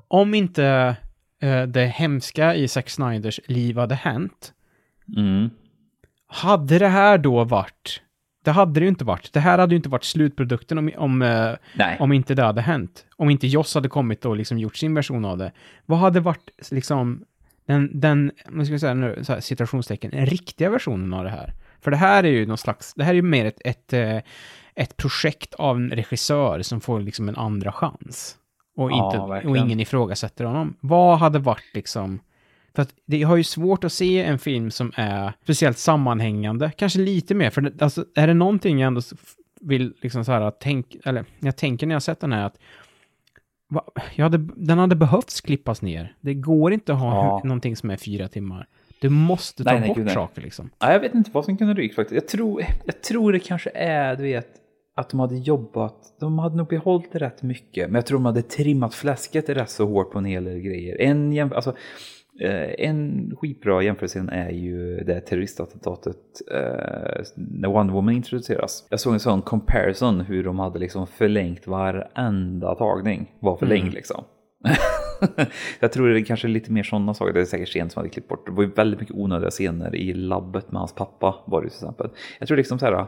om 0.08 0.34
inte 0.34 0.96
uh, 1.44 1.64
det 1.64 1.86
hemska 1.86 2.56
i 2.56 2.68
Zack 2.68 2.90
Snyders 2.90 3.40
liv 3.46 3.78
hade 3.78 3.96
hänt, 3.96 4.54
mm. 5.18 5.50
Hade 6.34 6.80
det 6.80 6.88
här 6.88 7.18
då 7.18 7.44
varit... 7.44 8.02
Det 8.44 8.52
hade 8.52 8.80
det 8.80 8.84
ju 8.84 8.90
inte 8.90 9.06
varit. 9.06 9.34
Det 9.34 9.40
här 9.40 9.58
hade 9.58 9.74
ju 9.74 9.78
inte 9.78 9.90
varit 9.90 10.04
slutprodukten 10.04 10.78
om, 10.78 10.92
om, 10.98 11.22
eh, 11.22 11.54
om 12.00 12.12
inte 12.12 12.36
det 12.36 12.44
hade 12.44 12.62
hänt. 12.62 13.06
Om 13.16 13.30
inte 13.30 13.48
Joss 13.48 13.76
hade 13.76 13.90
kommit 13.90 14.26
och 14.26 14.36
liksom 14.36 14.58
gjort 14.58 14.76
sin 14.76 14.94
version 14.94 15.26
av 15.26 15.38
det. 15.38 15.52
Vad 15.86 16.00
hade 16.00 16.20
varit 16.20 16.50
liksom 16.72 17.26
den, 17.66 18.00
den 18.00 18.32
man 18.50 18.66
ska 18.66 18.80
säga 18.80 18.94
nu, 18.94 19.20
så 19.24 19.34
här, 19.34 19.40
citationstecken, 19.40 20.12
den 20.12 20.26
riktiga 20.26 20.70
versionen 20.70 21.14
av 21.14 21.24
det 21.24 21.30
här? 21.30 21.54
För 21.82 21.92
det 21.92 21.98
här 21.98 22.24
är 22.24 22.32
ju 22.32 22.46
någon 22.46 22.58
slags, 22.58 22.94
det 22.94 23.04
här 23.04 23.12
är 23.12 23.16
ju 23.16 23.22
mer 23.22 23.46
ett, 23.46 23.62
ett, 23.66 23.94
eh, 23.94 24.18
ett 24.76 24.98
projekt 24.98 25.54
av 25.54 25.78
en 25.78 25.90
regissör 25.90 26.62
som 26.62 26.82
får 26.82 27.00
liksom 27.00 27.30
en 27.30 27.36
andra 27.36 27.72
chans. 27.72 28.38
Och, 28.76 28.92
inte, 28.92 29.18
ja, 29.18 29.42
och 29.46 29.58
ingen 29.58 29.80
ifrågasätter 29.80 30.46
honom. 30.46 30.76
Vad 30.80 31.18
hade 31.18 31.40
varit 31.40 31.72
liksom 31.74 32.20
för 32.76 32.82
att 32.82 32.94
det 33.06 33.24
har 33.24 33.36
ju 33.36 33.44
svårt 33.44 33.84
att 33.84 33.94
se 33.94 34.22
en 34.22 34.40
film 34.40 34.72
som 34.72 34.92
är 34.96 35.34
speciellt 35.44 35.78
sammanhängande, 35.78 36.72
kanske 36.78 37.00
lite 37.00 37.36
mer, 37.36 37.50
för 37.50 37.62
det, 37.62 37.82
alltså, 37.82 38.06
är 38.16 38.28
det 38.28 38.34
någonting 38.34 38.80
jag 38.80 38.88
ändå 38.88 39.02
vill 39.62 39.94
liksom 40.02 40.26
så 40.26 40.32
här 40.32 40.52
tänk, 40.60 40.96
eller 41.06 41.26
jag 41.40 41.58
tänker 41.58 41.88
när 41.88 41.96
jag 41.96 42.04
sett 42.04 42.20
den 42.20 42.32
här 42.32 42.46
att 42.46 42.60
va, 43.70 43.86
jag 44.16 44.24
hade, 44.24 44.38
den 44.56 44.78
hade 44.78 44.96
behövts 44.96 45.42
klippas 45.42 45.82
ner. 45.82 46.16
Det 46.22 46.34
går 46.34 46.74
inte 46.74 46.94
att 46.94 47.00
ha 47.00 47.16
ja. 47.16 47.42
någonting 47.44 47.76
som 47.76 47.90
är 47.90 47.98
fyra 47.98 48.28
timmar. 48.28 48.68
Du 49.02 49.10
måste 49.10 49.64
ta 49.64 49.72
nej, 49.72 49.80
nej, 49.80 49.88
bort 49.90 49.98
gud, 49.98 50.12
saker 50.12 50.42
liksom. 50.42 50.70
Ja, 50.80 50.92
jag 50.92 51.00
vet 51.00 51.14
inte 51.14 51.32
vad 51.34 51.46
som 51.46 51.58
kunde 51.58 51.74
ryka 51.74 51.96
faktiskt. 51.96 52.22
Jag 52.22 52.28
tror, 52.28 52.64
jag 52.86 53.02
tror 53.02 53.34
det 53.34 53.40
kanske 53.40 53.70
är, 53.76 54.16
du 54.16 54.24
vet, 54.24 54.48
att 54.96 55.10
de 55.10 55.20
hade 55.20 55.36
jobbat, 55.36 56.16
de 56.20 56.40
hade 56.40 56.56
nog 56.56 56.68
behållit 56.68 57.16
rätt 57.16 57.42
mycket, 57.42 57.88
men 57.88 57.96
jag 57.96 58.06
tror 58.06 58.18
de 58.18 58.26
hade 58.26 58.42
trimmat 58.42 58.96
fläsket 58.96 59.50
rätt 59.50 59.70
så 59.70 59.86
hårt 59.86 60.12
på 60.12 60.18
en 60.18 60.26
hel 60.26 60.44
del 60.44 60.60
grejer. 60.60 61.02
En, 61.02 61.54
alltså, 61.54 61.76
Eh, 61.76 62.23
en 62.78 63.32
skitbra 63.36 63.84
jämförelse 63.84 64.28
är 64.32 64.50
ju 64.50 64.98
det 64.98 65.22
terroristattentatet 65.22 66.18
eh, 66.52 67.24
när 67.36 67.70
Wonder 67.70 67.94
Woman 67.94 68.14
introduceras. 68.14 68.88
Jag 68.90 69.00
såg 69.00 69.14
en 69.14 69.20
sån 69.20 69.42
comparison 69.42 70.22
hur 70.22 70.44
de 70.44 70.60
hade 70.60 70.80
liksom 70.80 71.08
förlängt 71.08 71.68
varenda 71.68 72.76
tagning. 72.76 73.32
Var 73.40 73.58
förlängd 73.58 73.84
mm. 73.84 73.94
liksom. 73.94 74.24
jag 75.80 75.92
tror 75.92 76.10
det 76.10 76.20
är 76.20 76.26
kanske 76.26 76.48
lite 76.48 76.72
mer 76.72 76.84
sådana 76.84 77.14
saker. 77.14 77.34
Det 77.34 77.42
är 77.42 77.46
säkert 77.46 77.70
sent 77.70 77.92
som 77.92 78.00
hade 78.00 78.10
klippt 78.10 78.28
bort. 78.28 78.46
Det 78.46 78.52
var 78.52 78.64
ju 78.64 78.70
väldigt 78.70 79.00
mycket 79.00 79.16
onödiga 79.16 79.50
scener 79.50 79.96
i 79.96 80.14
labbet 80.14 80.72
med 80.72 80.80
hans 80.80 80.96
pappa 80.96 81.36
var 81.48 81.62
det 81.62 81.70
till 81.70 81.76
exempel. 81.76 82.10
Jag 82.40 82.48
tror 82.48 82.58
liksom 82.58 82.80
så 82.80 82.86
här 82.86 83.08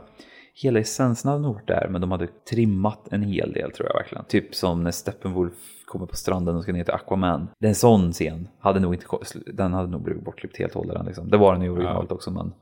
hela 0.54 0.80
essensen 0.80 1.32
hade 1.32 1.44
nog 1.44 1.54
varit 1.54 1.68
där, 1.68 1.88
men 1.90 2.02
de 2.02 2.12
hade 2.12 2.28
trimmat 2.28 3.08
en 3.12 3.24
hel 3.24 3.54
del 3.54 3.72
tror 3.72 3.88
jag 3.88 3.94
verkligen. 3.94 4.26
Typ 4.26 4.56
som 4.56 4.84
när 4.84 4.92
Steppenwolf 4.92 5.54
kommer 5.96 6.08
på 6.08 6.16
stranden 6.16 6.56
och 6.56 6.64
ska 6.64 6.74
ner 6.74 6.84
till 6.84 6.94
Aquaman. 6.94 7.48
Det 7.60 7.68
är 7.68 7.70
en 7.70 7.76
sån 7.76 8.12
scen 8.12 8.48
hade 8.60 8.80
nog 8.80 8.94
inte, 8.94 9.06
den 9.54 9.74
hade 9.74 9.88
nog 9.88 10.02
blivit 10.02 10.24
bortklippt 10.24 10.58
helt 10.58 10.76
och 10.76 10.86
hållet. 10.86 11.06
Liksom. 11.06 11.30
Det 11.30 11.38
var 11.38 11.54
den 11.54 11.64
i 11.64 11.70
originalet 11.70 12.08
ja. 12.10 12.16
också, 12.16 12.32
men 12.32 12.54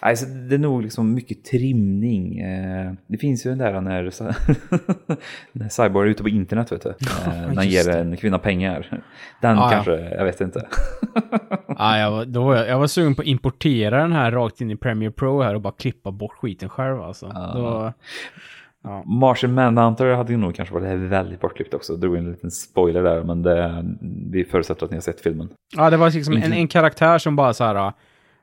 Alltså, 0.00 0.26
det 0.26 0.54
är 0.54 0.58
nog 0.58 0.82
liksom 0.82 1.14
mycket 1.14 1.44
trimning. 1.44 2.38
Eh, 2.40 2.92
det 3.06 3.18
finns 3.18 3.46
ju 3.46 3.50
den 3.50 3.58
där 3.58 3.80
när, 3.80 4.02
när 5.52 5.68
Cyborg 5.68 6.08
är 6.08 6.10
ute 6.10 6.22
på 6.22 6.28
internet, 6.28 6.72
vet 6.72 6.82
du. 6.82 6.88
Ja, 6.98 7.32
när 7.32 7.54
han 7.54 7.68
ger 7.68 7.88
en 7.88 8.16
kvinna 8.16 8.38
pengar. 8.38 9.00
Den 9.40 9.56
ja, 9.56 9.70
kanske, 9.72 9.92
ja. 9.92 10.10
jag 10.10 10.24
vet 10.24 10.40
inte. 10.40 10.66
ja, 11.66 11.98
jag, 11.98 12.10
var, 12.10 12.24
då, 12.24 12.54
jag 12.54 12.78
var 12.78 12.86
sugen 12.86 13.14
på 13.14 13.22
att 13.22 13.28
importera 13.28 14.02
den 14.02 14.12
här 14.12 14.32
rakt 14.32 14.60
in 14.60 14.70
i 14.70 14.76
Premiere 14.76 15.12
Pro 15.12 15.42
här 15.42 15.54
och 15.54 15.60
bara 15.60 15.72
klippa 15.72 16.10
bort 16.10 16.32
skiten 16.32 16.68
själv 16.68 17.02
alltså. 17.02 17.32
Ja. 17.34 17.52
Då, 17.54 17.92
Ja. 18.84 19.02
Martian 19.06 19.54
Manhunter 19.54 20.14
hade 20.14 20.32
ju 20.32 20.38
nog 20.38 20.54
kanske 20.54 20.74
varit 20.74 20.98
väldigt 20.98 21.40
bortklippt 21.40 21.74
också. 21.74 21.96
Drog 21.96 22.16
en 22.16 22.30
liten 22.30 22.50
spoiler 22.50 23.02
där, 23.02 23.22
men 23.22 23.42
det, 23.42 23.84
vi 24.30 24.44
förutsätter 24.44 24.84
att 24.84 24.90
ni 24.90 24.96
har 24.96 25.02
sett 25.02 25.20
filmen. 25.20 25.48
Ja, 25.76 25.90
det 25.90 25.96
var 25.96 26.10
liksom 26.10 26.36
en, 26.36 26.52
en 26.52 26.68
karaktär 26.68 27.18
som 27.18 27.36
bara 27.36 27.54
så 27.54 27.64
här, 27.64 27.92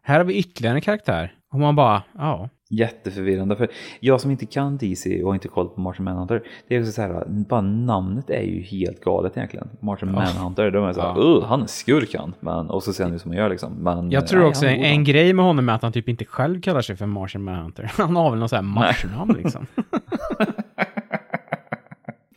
här 0.02 0.18
har 0.18 0.24
vi 0.26 0.38
ytterligare 0.38 0.76
en 0.76 0.82
karaktär. 0.82 1.34
Och 1.54 1.60
man 1.60 1.76
bara, 1.76 2.04
ja. 2.18 2.50
Jätteförvirrande. 2.76 3.56
För 3.56 3.68
jag 4.00 4.22
som 4.22 4.32
inte 4.32 4.46
kan 4.46 4.78
DC 4.78 5.24
och 5.24 5.34
inte 5.34 5.48
koll 5.48 5.70
på 5.70 5.82
Martian 5.82 6.04
Manhunter. 6.04 6.44
Det 6.68 6.76
är 6.76 6.80
också 6.80 6.92
så 6.92 7.02
här, 7.02 7.24
bara 7.28 7.62
namnet 7.62 8.30
är 8.30 8.42
ju 8.42 8.62
helt 8.62 9.04
galet 9.04 9.38
egentligen. 9.38 9.70
Martian 9.80 10.14
ja. 10.14 10.20
Manhunter, 10.20 10.72
de 10.72 10.86
är 10.86 10.94
så 10.94 11.02
här, 11.02 11.14
ja. 11.16 11.46
han 11.46 11.62
är 11.62 11.68
skurkan. 11.68 12.34
Men, 12.40 12.70
och 12.70 12.84
så 12.84 12.94
ser 12.94 13.04
han 13.04 13.14
ut 13.14 13.22
som 13.22 13.32
han 13.32 13.38
gör 13.38 13.50
liksom. 13.50 13.74
Men, 13.74 14.12
jag 14.12 14.28
tror 14.28 14.40
nej, 14.40 14.50
också 14.50 14.66
en, 14.66 14.84
en 14.84 15.04
grej 15.04 15.34
med 15.34 15.46
honom 15.46 15.70
är 15.70 15.74
att 15.74 15.82
han 15.82 15.92
typ 15.92 16.10
inte 16.10 16.26
själv 16.26 16.62
kallar 16.62 16.82
sig 16.82 16.96
för 16.96 17.06
Martian 17.06 17.44
Manhunter. 17.44 17.92
Han 17.98 18.16
har 18.16 18.30
väl 18.30 18.40
någon 18.40 18.50
sån 18.50 18.58
här 18.58 18.64
marsnamn 18.64 19.34
liksom. 19.44 19.66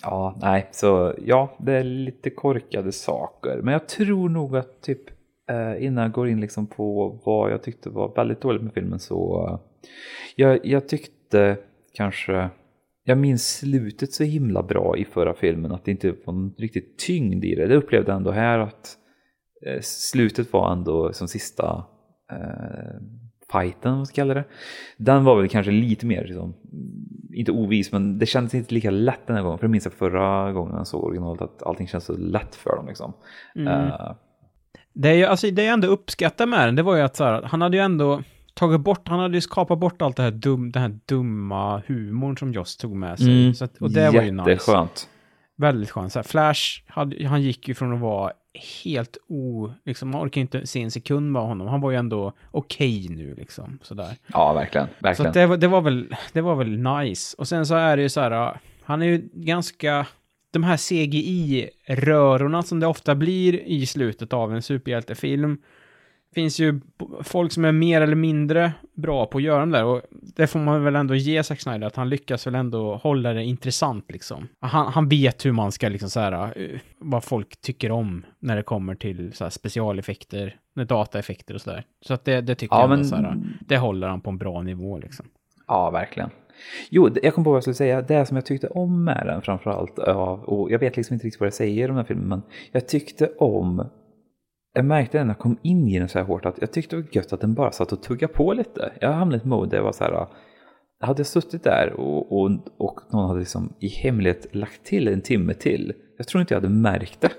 ja, 0.02 0.34
nej, 0.40 0.68
så 0.72 1.14
ja, 1.24 1.56
det 1.58 1.72
är 1.72 1.84
lite 1.84 2.30
korkade 2.30 2.92
saker. 2.92 3.60
Men 3.62 3.72
jag 3.72 3.88
tror 3.88 4.28
nog 4.28 4.56
att 4.56 4.82
typ 4.82 5.00
eh, 5.50 5.84
innan 5.84 6.02
jag 6.04 6.12
går 6.12 6.28
in 6.28 6.40
liksom 6.40 6.66
på 6.66 7.18
vad 7.24 7.52
jag 7.52 7.62
tyckte 7.62 7.90
var 7.90 8.14
väldigt 8.16 8.40
dåligt 8.40 8.62
med 8.62 8.72
filmen 8.72 8.98
så 8.98 9.60
jag, 10.36 10.66
jag 10.66 10.88
tyckte 10.88 11.56
kanske 11.94 12.50
jag 13.08 13.18
minns 13.18 13.58
slutet 13.58 14.12
så 14.12 14.24
himla 14.24 14.62
bra 14.62 14.96
i 14.96 15.04
förra 15.04 15.34
filmen 15.34 15.72
att 15.72 15.84
det 15.84 15.90
inte 15.90 16.14
var 16.24 16.32
någon 16.34 16.54
riktigt 16.58 16.98
tyngd 16.98 17.44
i 17.44 17.54
det. 17.54 17.66
Det 17.66 17.76
upplevde 17.76 18.10
jag 18.10 18.16
ändå 18.16 18.30
här 18.30 18.58
att 18.58 18.96
eh, 19.66 19.80
slutet 19.80 20.52
var 20.52 20.72
ändå 20.72 21.12
som 21.12 21.28
sista 21.28 21.84
eh, 22.32 23.00
fighten, 23.52 23.90
vad 23.90 23.96
man 23.96 24.06
ska 24.06 24.14
kalla 24.14 24.34
det. 24.34 24.44
Den 24.96 25.24
var 25.24 25.36
väl 25.36 25.48
kanske 25.48 25.72
lite 25.72 26.06
mer, 26.06 26.24
liksom, 26.24 26.54
inte 27.34 27.52
ovis, 27.52 27.92
men 27.92 28.18
det 28.18 28.26
kändes 28.26 28.54
inte 28.54 28.74
lika 28.74 28.90
lätt 28.90 29.26
den 29.26 29.36
här 29.36 29.42
gången. 29.42 29.58
För 29.58 29.64
jag 29.64 29.70
minns 29.70 29.86
att 29.86 29.94
förra 29.94 30.52
gången 30.52 30.76
jag 30.76 30.86
såg 30.86 31.04
originalet 31.04 31.42
att 31.42 31.62
allting 31.62 31.88
känns 31.88 32.04
så 32.04 32.16
lätt 32.16 32.54
för 32.54 32.76
dem. 32.76 32.86
Liksom. 32.86 33.12
Mm. 33.54 33.68
Uh, 33.68 34.12
det 34.92 35.08
är 35.08 35.26
alltså 35.26 35.50
det 35.50 35.64
jag 35.64 35.72
ändå 35.72 35.88
uppskattar 35.88 36.46
med 36.46 36.68
den, 36.68 36.76
det 36.76 36.82
var 36.82 36.96
ju 36.96 37.02
att 37.02 37.16
så 37.16 37.24
här, 37.24 37.42
han 37.42 37.62
hade 37.62 37.76
ju 37.76 37.82
ändå 37.82 38.22
tagit 38.58 38.80
bort, 38.80 39.08
han 39.08 39.20
hade 39.20 39.34
ju 39.34 39.40
skapat 39.40 39.78
bort 39.78 40.02
allt 40.02 40.16
det 40.16 40.22
här, 40.22 40.30
dum, 40.30 40.72
den 40.72 40.82
här 40.82 40.98
dumma 41.06 41.82
humorn 41.86 42.36
som 42.36 42.52
Joss 42.52 42.76
tog 42.76 42.96
med 42.96 43.18
sig. 43.18 43.42
Mm. 43.42 43.54
Så 43.54 43.64
att, 43.64 43.76
och 43.76 43.90
det 43.90 44.10
var 44.10 44.22
ju 44.22 44.32
nice. 44.32 44.50
Jätteskönt. 44.50 45.08
Väldigt 45.56 45.90
skönt. 45.90 46.12
Så 46.12 46.18
här, 46.18 46.24
Flash, 46.24 46.82
hade, 46.86 47.26
han 47.26 47.42
gick 47.42 47.68
ju 47.68 47.74
från 47.74 47.94
att 47.94 48.00
vara 48.00 48.32
helt 48.84 49.16
o... 49.28 49.72
Liksom, 49.84 50.10
man 50.10 50.26
orkar 50.26 50.40
inte 50.40 50.66
se 50.66 50.82
en 50.82 50.90
sekund 50.90 51.32
med 51.32 51.42
honom. 51.42 51.68
Han 51.68 51.80
var 51.80 51.90
ju 51.90 51.96
ändå 51.96 52.32
okej 52.50 53.04
okay 53.04 53.16
nu 53.16 53.34
liksom. 53.34 53.78
Sådär. 53.82 54.16
Ja, 54.26 54.52
verkligen. 54.52 54.88
verkligen. 54.98 55.32
Så 55.32 55.38
det, 55.38 55.56
det, 55.56 55.68
var 55.68 55.80
väl, 55.80 56.14
det 56.32 56.40
var 56.40 56.54
väl 56.54 56.78
nice. 56.78 57.36
Och 57.38 57.48
sen 57.48 57.66
så 57.66 57.74
är 57.74 57.96
det 57.96 58.02
ju 58.02 58.08
så 58.08 58.20
här, 58.20 58.60
han 58.82 59.02
är 59.02 59.06
ju 59.06 59.28
ganska... 59.32 60.06
De 60.50 60.64
här 60.64 60.76
CGI-rörorna 60.76 62.62
som 62.62 62.80
det 62.80 62.86
ofta 62.86 63.14
blir 63.14 63.54
i 63.54 63.86
slutet 63.86 64.32
av 64.32 64.54
en 64.54 64.62
superhjältefilm 64.62 65.58
finns 66.34 66.58
ju 66.60 66.80
folk 67.22 67.52
som 67.52 67.64
är 67.64 67.72
mer 67.72 68.00
eller 68.00 68.14
mindre 68.14 68.72
bra 68.94 69.26
på 69.26 69.38
att 69.38 69.44
göra 69.44 69.66
det 69.66 69.72
där 69.72 69.84
och 69.84 70.02
det 70.10 70.46
får 70.46 70.58
man 70.58 70.84
väl 70.84 70.96
ändå 70.96 71.14
ge 71.14 71.42
Zack 71.42 71.60
Snyder 71.60 71.86
att 71.86 71.96
han 71.96 72.08
lyckas 72.08 72.46
väl 72.46 72.54
ändå 72.54 72.96
hålla 72.96 73.32
det 73.32 73.44
intressant 73.44 74.12
liksom. 74.12 74.48
Han, 74.60 74.92
han 74.92 75.08
vet 75.08 75.46
hur 75.46 75.52
man 75.52 75.72
ska 75.72 75.88
liksom 75.88 76.10
så 76.10 76.20
här, 76.20 76.58
uh, 76.60 76.78
vad 76.98 77.24
folk 77.24 77.60
tycker 77.60 77.90
om 77.90 78.26
när 78.38 78.56
det 78.56 78.62
kommer 78.62 78.94
till 78.94 79.32
så 79.32 79.44
här 79.44 79.50
specialeffekter, 79.50 80.56
dataeffekter 80.88 81.54
och 81.54 81.60
sådär. 81.60 81.84
Så 82.00 82.14
att 82.14 82.24
det, 82.24 82.40
det 82.40 82.54
tycker 82.54 82.76
ja, 82.76 82.80
jag 82.80 82.90
men... 82.90 83.04
så 83.04 83.16
här, 83.16 83.36
det 83.60 83.76
håller 83.76 84.08
han 84.08 84.20
på 84.20 84.30
en 84.30 84.38
bra 84.38 84.62
nivå 84.62 84.98
liksom. 84.98 85.26
Ja, 85.66 85.90
verkligen. 85.90 86.30
Jo, 86.90 87.10
jag 87.22 87.34
kom 87.34 87.44
på 87.44 87.50
vad 87.50 87.56
jag 87.56 87.62
skulle 87.62 87.74
säga. 87.74 88.02
Det 88.02 88.26
som 88.26 88.36
jag 88.36 88.46
tyckte 88.46 88.68
om 88.68 89.04
med 89.04 89.26
den 89.26 89.42
framförallt, 89.42 89.98
och 89.98 90.70
jag 90.70 90.78
vet 90.78 90.96
liksom 90.96 91.14
inte 91.14 91.26
riktigt 91.26 91.40
vad 91.40 91.46
jag 91.46 91.54
säger 91.54 91.88
om 91.88 91.96
den 91.96 92.04
här 92.04 92.08
filmen, 92.08 92.28
men 92.28 92.42
jag 92.72 92.88
tyckte 92.88 93.30
om 93.38 93.88
jag 94.78 94.84
märkte 94.84 95.24
när 95.24 95.30
jag 95.30 95.38
kom 95.38 95.58
in 95.62 95.88
i 95.88 95.98
den 95.98 96.08
så 96.08 96.18
här 96.18 96.26
hårt 96.26 96.46
att 96.46 96.58
jag 96.60 96.72
tyckte 96.72 96.96
det 96.96 97.02
var 97.02 97.08
gött 97.12 97.32
att 97.32 97.40
den 97.40 97.54
bara 97.54 97.72
satt 97.72 97.92
och 97.92 98.02
tuggade 98.02 98.32
på 98.32 98.52
lite. 98.52 98.92
Jag 99.00 99.12
hamnade 99.12 99.36
i 99.36 99.38
ett 99.38 99.44
mode 99.44 99.70
där 99.70 99.76
jag 99.76 99.84
var 99.84 99.92
så 99.92 100.04
här, 100.04 100.26
hade 101.00 101.20
jag 101.20 101.26
suttit 101.26 101.64
där 101.64 101.92
och, 101.92 102.40
och, 102.40 102.50
och 102.78 103.00
någon 103.12 103.28
hade 103.28 103.40
liksom 103.40 103.72
i 103.80 103.88
hemlighet 103.88 104.46
lagt 104.52 104.84
till 104.84 105.08
en 105.08 105.20
timme 105.20 105.54
till, 105.54 105.92
jag 106.16 106.26
tror 106.26 106.40
inte 106.40 106.54
jag 106.54 106.60
hade 106.60 106.74
märkt 106.74 107.20
det. 107.20 107.30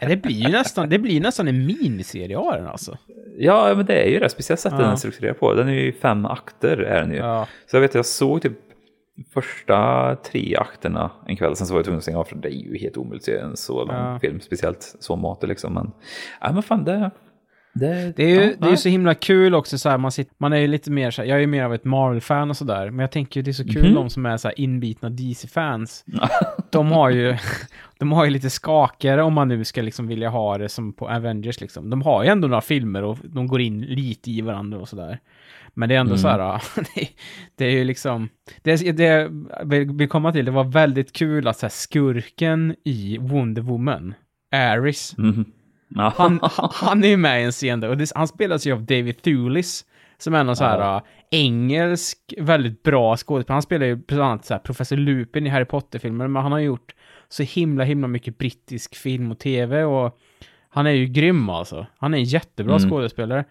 det 0.06 0.16
blir 0.16 0.36
ju 0.36 0.48
nästan, 0.48 0.88
det 0.88 0.98
blir 0.98 1.20
nästan 1.20 1.48
en 1.48 1.66
miniserie 1.66 2.38
av 2.38 2.52
den 2.52 2.66
alltså. 2.66 2.98
Ja, 3.38 3.74
men 3.76 3.86
det 3.86 4.02
är 4.02 4.08
ju 4.10 4.18
det, 4.18 4.28
speciellt 4.28 4.60
sättet 4.60 4.78
ja. 4.78 4.84
den 4.84 4.92
är 4.92 4.96
strukturerad 4.96 5.38
på. 5.38 5.54
Den 5.54 5.68
är 5.68 5.72
ju 5.72 5.92
fem 5.92 6.26
akter 6.26 6.76
är 6.76 7.00
den 7.00 7.10
ju. 7.10 7.16
Ja. 7.16 7.46
Så 7.66 7.76
jag 7.76 7.80
vet, 7.80 7.94
jag 7.94 8.06
såg 8.06 8.42
typ 8.42 8.52
första 9.30 10.16
tre 10.16 10.56
akterna 10.56 11.10
en 11.26 11.36
kväll, 11.36 11.56
sen 11.56 11.66
så 11.66 11.74
var 11.74 11.78
jag 11.78 11.84
tvungen 11.84 11.98
att 11.98 12.02
stänga 12.02 12.18
av 12.18 12.24
för 12.24 12.36
det 12.36 12.48
är 12.48 12.52
ju 12.52 12.78
helt 12.78 12.96
omöjligt 12.96 13.22
att 13.22 13.24
se 13.24 13.38
en 13.38 13.56
så 13.56 13.84
lång 13.84 13.96
ja. 13.96 14.18
film, 14.18 14.40
speciellt 14.40 14.96
så 15.00 15.16
matig 15.16 15.48
liksom. 15.48 15.74
Men, 15.74 15.92
ja, 16.40 16.52
men 16.52 16.62
fan 16.62 16.84
det... 16.84 17.10
Det, 17.74 18.16
det 18.16 18.22
är 18.24 18.28
ju 18.28 18.50
ja, 18.50 18.56
det 18.66 18.72
är 18.72 18.76
så 18.76 18.88
himla 18.88 19.14
kul 19.14 19.54
också 19.54 19.78
så 19.78 19.88
här, 19.88 19.98
man, 19.98 20.12
sitter, 20.12 20.34
man 20.38 20.52
är 20.52 20.56
ju 20.56 20.66
lite 20.66 20.90
mer 20.90 21.10
så 21.10 21.22
här, 21.22 21.28
jag 21.28 21.36
är 21.36 21.40
ju 21.40 21.46
mer 21.46 21.64
av 21.64 21.74
ett 21.74 21.84
Marvel-fan 21.84 22.50
och 22.50 22.56
sådär, 22.56 22.90
men 22.90 22.98
jag 22.98 23.10
tänker 23.10 23.40
ju 23.40 23.44
det 23.44 23.50
är 23.50 23.52
så 23.52 23.64
kul 23.64 23.76
mm 23.76 23.90
-hmm. 23.90 23.94
de 23.94 24.10
som 24.10 24.26
är 24.26 24.36
så 24.36 24.48
här 24.48 24.60
inbitna 24.60 25.10
DC-fans. 25.10 26.04
de 26.70 26.92
har 26.92 27.10
ju, 27.10 27.36
de 27.98 28.12
har 28.12 28.24
ju 28.24 28.30
lite 28.30 28.50
skakare 28.50 29.22
om 29.22 29.32
man 29.32 29.48
nu 29.48 29.64
ska 29.64 29.82
liksom 29.82 30.06
vilja 30.06 30.28
ha 30.28 30.58
det 30.58 30.68
som 30.68 30.92
på 30.92 31.08
Avengers 31.08 31.60
liksom. 31.60 31.90
De 31.90 32.02
har 32.02 32.24
ju 32.24 32.28
ändå 32.28 32.48
några 32.48 32.60
filmer 32.60 33.02
och 33.02 33.18
de 33.24 33.46
går 33.46 33.60
in 33.60 33.80
lite 33.80 34.30
i 34.30 34.40
varandra 34.40 34.78
och 34.78 34.88
sådär. 34.88 35.20
Men 35.78 35.88
det 35.88 35.94
är 35.94 36.00
ändå 36.00 36.12
mm. 36.12 36.18
så 36.18 36.28
här, 36.28 36.62
det, 37.56 37.64
är 37.64 37.70
ju 37.70 37.84
liksom, 37.84 38.28
det, 38.62 38.96
det 38.96 39.28
vi 39.94 40.06
komma 40.06 40.32
till, 40.32 40.44
det 40.44 40.50
var 40.50 40.64
väldigt 40.64 41.12
kul 41.12 41.48
att 41.48 41.58
så 41.58 41.66
här, 41.66 41.70
skurken 41.70 42.74
i 42.84 43.18
Wonder 43.20 43.62
Woman, 43.62 44.14
Aris, 44.52 45.14
mm. 45.18 45.44
han, 46.14 46.40
han 46.72 47.04
är 47.04 47.08
ju 47.08 47.16
med 47.16 47.40
i 47.40 47.44
en 47.44 47.52
scen 47.52 47.80
där, 47.80 47.88
och 47.88 47.96
det, 47.96 48.12
han 48.14 48.28
spelas 48.28 48.66
ju 48.66 48.72
av 48.72 48.82
David 48.84 49.22
Thulis, 49.22 49.84
som 50.18 50.34
är 50.34 50.44
någon 50.44 50.56
så 50.56 50.64
här 50.64 50.96
uh, 50.96 51.02
engelsk, 51.30 52.34
väldigt 52.38 52.82
bra 52.82 53.16
skådespelare. 53.16 53.56
Han 53.56 53.62
spelar 53.62 53.86
ju 53.86 53.96
bland 53.96 54.22
annat 54.22 54.44
så 54.44 54.54
här, 54.54 54.60
Professor 54.60 54.96
Lupin 54.96 55.46
i 55.46 55.50
Harry 55.50 55.64
Potter-filmer, 55.64 56.28
men 56.28 56.42
han 56.42 56.52
har 56.52 56.58
gjort 56.58 56.94
så 57.28 57.42
himla, 57.42 57.84
himla 57.84 58.08
mycket 58.08 58.38
brittisk 58.38 58.96
film 58.96 59.30
och 59.30 59.38
tv 59.38 59.84
och 59.84 60.18
han 60.68 60.86
är 60.86 60.90
ju 60.90 61.06
grym 61.06 61.48
alltså. 61.48 61.86
Han 61.98 62.14
är 62.14 62.18
en 62.18 62.24
jättebra 62.24 62.76
mm. 62.76 62.90
skådespelare. 62.90 63.44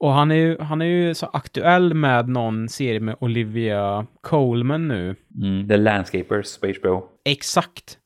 Och 0.00 0.12
han 0.12 0.30
är 0.30 0.34
ju, 0.34 0.58
han 0.58 0.82
är 0.82 0.86
ju 0.86 1.14
så 1.14 1.26
aktuell 1.26 1.94
med 1.94 2.28
någon 2.28 2.68
serie 2.68 3.00
med 3.00 3.16
Olivia 3.20 4.06
Colman 4.20 4.88
nu. 4.88 5.16
Mm, 5.42 5.68
The 5.68 5.76
Landscapers 5.76 6.58
på 6.58 6.66
HBO. 6.66 7.04
Exakt. 7.24 7.98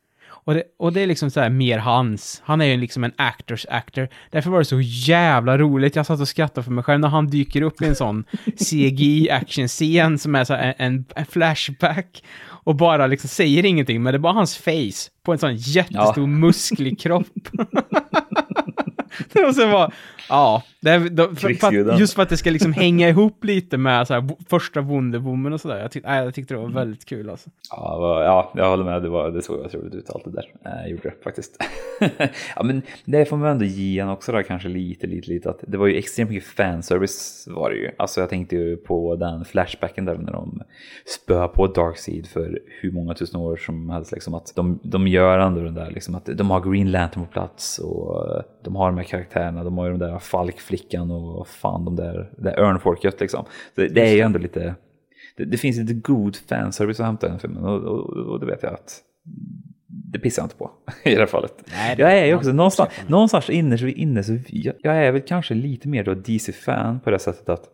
Och 0.45 0.55
det, 0.55 0.63
och 0.79 0.93
det 0.93 1.01
är 1.01 1.07
liksom 1.07 1.31
så 1.31 1.41
här 1.41 1.51
mer 1.51 1.79
hans. 1.79 2.43
Han 2.45 2.61
är 2.61 2.65
ju 2.65 2.77
liksom 2.77 3.05
en 3.05 3.13
actors 3.17 3.67
actor. 3.69 4.09
Därför 4.31 4.51
var 4.51 4.59
det 4.59 4.65
så 4.65 4.81
jävla 4.81 5.59
roligt. 5.59 5.97
Jag 5.97 6.07
satt 6.07 6.21
och 6.21 6.29
skrattade 6.29 6.65
för 6.65 6.73
mig 6.73 6.85
själv 6.85 7.01
när 7.01 7.09
han 7.09 7.27
dyker 7.27 7.63
upp 7.63 7.83
i 7.83 7.87
en 7.87 7.95
sån 7.95 8.25
CGI 8.57 9.31
action-scen 9.31 10.19
som 10.19 10.35
är 10.35 10.45
så 10.45 10.55
en, 10.55 11.05
en, 11.15 11.27
flashback. 11.27 12.25
Och 12.65 12.77
bara 12.77 13.07
liksom 13.07 13.29
säger 13.29 13.65
ingenting, 13.65 14.03
men 14.03 14.13
det 14.13 14.17
är 14.17 14.19
bara 14.21 14.33
hans 14.33 14.57
face 14.57 15.11
på 15.23 15.33
en 15.33 15.39
sån 15.39 15.57
jättestor 15.57 16.25
ja. 16.25 16.27
musklig 16.27 17.01
kropp. 17.01 17.27
och 19.49 19.55
sen 19.55 19.71
var, 19.71 19.95
ja, 20.29 20.63
det, 20.83 21.09
då, 21.09 21.35
för, 21.35 21.55
för 21.55 21.91
att, 21.91 22.01
just 22.01 22.15
för 22.15 22.23
att 22.23 22.29
det 22.29 22.37
ska 22.37 22.51
liksom 22.51 22.73
hänga 22.83 23.09
ihop 23.09 23.45
lite 23.45 23.79
med 23.79 24.07
så 24.07 24.15
här, 24.15 24.29
första 24.49 24.81
Wonder 24.81 25.19
Woman 25.19 25.53
och 25.53 25.61
sådär. 25.61 25.79
Jag, 25.79 25.91
tyck, 25.91 26.05
jag 26.07 26.35
tyckte 26.35 26.55
det 26.55 26.61
var 26.61 26.69
väldigt 26.69 27.05
kul 27.05 27.31
alltså. 27.31 27.51
Ja, 27.71 28.25
ja 28.25 28.53
jag 28.57 28.71
håller 28.71 28.85
med. 28.85 29.03
Det, 29.03 29.09
var, 29.09 29.31
det 29.31 29.43
såg 29.43 29.61
jag 29.61 29.75
roligt 29.75 29.95
ut 29.95 30.11
allt 30.11 30.25
det 30.25 30.31
där. 30.31 30.45
Jag 30.63 30.91
gjorde 30.91 31.03
det 31.03 31.25
faktiskt. 31.25 31.57
ja, 32.57 32.63
men 32.63 32.83
det 33.05 33.25
får 33.25 33.37
man 33.37 33.49
ändå 33.49 33.65
ge 33.65 33.99
en 33.99 34.09
också 34.09 34.33
då, 34.33 34.43
kanske 34.43 34.69
lite, 34.69 35.07
lite, 35.07 35.31
lite. 35.31 35.51
Att 35.51 35.65
det 35.67 35.79
var 35.79 35.87
ju 35.87 35.97
extremt 35.97 36.31
mycket 36.31 36.49
fanservice 36.49 37.49
var 37.51 37.71
det 37.71 37.77
ju. 37.77 37.91
Alltså 37.99 38.21
jag 38.21 38.31
tänkte 38.31 38.57
ju 38.57 38.77
på 38.77 39.17
den 39.17 39.45
flashbacken 39.45 40.05
där 40.05 40.15
när 40.15 40.33
de 40.33 40.63
spöar 41.07 41.49
på 41.49 41.67
Darkseid 41.67 42.27
för 42.27 42.61
hur 42.81 42.93
många 42.93 43.15
tusen 43.15 43.41
år 43.41 43.57
som 43.57 43.91
helst. 43.91 44.13
Liksom, 44.13 44.35
att 44.35 44.53
de, 44.57 44.81
de 44.83 45.09
gör 45.09 45.39
ändå 45.39 45.61
den 45.61 45.75
där, 45.75 45.91
liksom, 45.91 46.15
att 46.15 46.27
de 46.27 46.51
har 46.51 46.71
Green 46.71 46.91
Lantern 46.91 47.27
på 47.27 47.33
plats 47.33 47.79
och 47.79 48.43
de 48.65 48.77
har 48.77 48.87
de 48.87 48.97
här 48.97 49.05
karaktärerna. 49.05 49.65
De 49.65 49.79
har 49.79 49.87
ju 49.87 49.91
de 49.91 49.99
där 49.99 50.19
Falk 50.19 50.61
flickan 50.73 51.11
och 51.11 51.49
fan 51.49 51.85
de 51.85 51.97
där, 51.97 52.31
det 52.37 52.43
där 52.43 52.61
örnfolket 52.61 53.21
liksom. 53.21 53.45
Det, 53.75 53.89
det 53.89 54.09
är 54.09 54.15
ju 54.15 54.21
ändå 54.21 54.39
lite, 54.39 54.75
det, 55.37 55.45
det, 55.45 55.57
finns 55.57 55.77
lite 55.77 55.95
god 55.95 56.37
fanservice 56.37 57.01
att 57.01 57.07
hämta 57.07 57.27
i 57.27 57.31
den 57.31 57.39
filmen 57.39 57.65
och, 57.65 57.83
och, 57.83 58.17
och 58.17 58.41
det 58.41 58.47
vet 58.47 58.63
jag 58.63 58.73
att 58.73 59.01
det 60.13 60.19
pissar 60.19 60.43
jag 60.43 60.47
inte 60.47 60.57
på 60.57 60.71
i 61.05 61.15
det 61.15 61.21
här 61.21 61.27
fallet. 61.27 61.65
Nej, 61.73 61.95
jag 61.99 62.19
är 62.19 62.25
ju 62.25 62.35
också 62.35 62.53
någonstans, 62.53 62.91
någonstans 63.07 63.51
inne 63.51 63.79
så, 63.79 63.87
inne 63.87 64.25
så 64.25 64.39
jag, 64.49 64.75
jag 64.83 64.97
är 64.97 65.13
väl 65.13 65.23
kanske 65.23 65.55
lite 65.55 65.89
mer 65.89 66.05
då 66.05 66.15
DC-fan 66.15 67.01
på 67.01 67.11
det 67.11 67.19
sättet 67.19 67.49
att 67.49 67.65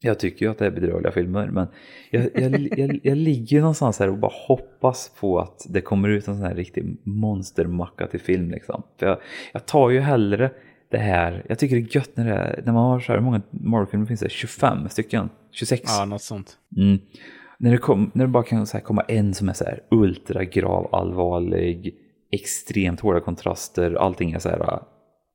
jag 0.00 0.18
tycker 0.18 0.46
ju 0.46 0.52
att 0.52 0.58
det 0.58 0.66
är 0.66 0.70
bedrövliga 0.70 1.12
filmer, 1.12 1.46
men 1.46 1.66
jag, 2.10 2.28
jag, 2.34 2.78
jag, 2.78 3.00
jag 3.02 3.16
ligger 3.16 3.56
ju 3.56 3.60
någonstans 3.60 3.98
här 3.98 4.08
och 4.08 4.18
bara 4.18 4.32
hoppas 4.48 5.12
på 5.20 5.38
att 5.38 5.66
det 5.68 5.80
kommer 5.80 6.08
ut 6.08 6.28
en 6.28 6.34
sån 6.34 6.46
här 6.46 6.54
riktig 6.54 6.96
monstermacka 7.02 8.06
till 8.06 8.20
film. 8.20 8.50
Liksom. 8.50 8.82
För 8.98 9.06
jag, 9.06 9.18
jag 9.52 9.66
tar 9.66 9.90
ju 9.90 10.00
hellre 10.00 10.50
det 10.92 10.98
här, 10.98 11.46
jag 11.48 11.58
tycker 11.58 11.76
det 11.76 11.82
är 11.82 11.96
gött 11.96 12.10
när, 12.14 12.24
det 12.24 12.32
är, 12.32 12.62
när 12.66 12.72
man 12.72 12.84
har 12.84 13.00
så 13.00 13.12
här, 13.12 13.18
hur 13.18 13.24
många 13.24 13.42
Marvel-filmer 13.50 14.06
finns 14.06 14.20
det? 14.20 14.30
25 14.30 14.88
stycken? 14.88 15.28
26? 15.52 15.82
Ja, 15.86 16.04
något 16.04 16.22
sånt. 16.22 16.56
Mm. 16.76 16.98
När, 17.58 17.70
det 17.70 17.78
kom, 17.78 18.10
när 18.14 18.24
det 18.24 18.30
bara 18.30 18.42
kan 18.42 18.66
så 18.66 18.76
här, 18.76 18.84
komma 18.84 19.02
en 19.02 19.34
som 19.34 19.48
är 19.48 19.52
så 19.52 19.64
här 19.64 19.80
ultragrav, 19.90 20.94
allvarlig, 20.94 21.94
extremt 22.32 23.00
hårda 23.00 23.20
kontraster, 23.20 23.94
allting 23.94 24.32
är 24.32 24.38
så 24.38 24.48
här 24.48 24.82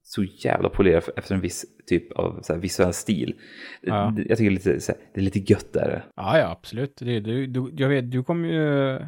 så 0.04 0.24
jävla 0.24 0.70
polerat 0.70 1.10
efter 1.18 1.36
en 1.36 1.42
viss 1.42 1.66
typ 1.88 2.12
av 2.12 2.40
så 2.42 2.54
här, 2.54 2.60
visuell 2.60 2.94
stil. 2.94 3.36
Ja. 3.82 4.14
Jag 4.18 4.38
tycker 4.38 4.52
det 4.52 4.70
är 4.70 4.74
lite, 4.74 4.92
här, 4.92 4.98
det 5.14 5.20
är 5.20 5.24
lite 5.24 5.40
gött 5.40 5.74
där. 5.74 6.06
Ja, 6.16 6.40
ja, 6.40 6.52
absolut. 6.52 6.98
Det, 7.00 7.20
du, 7.20 7.48
du, 7.48 7.72
jag 7.78 7.90
vet, 7.90 8.12
du 8.12 8.24
kommer 8.24 8.50
ju 8.50 9.00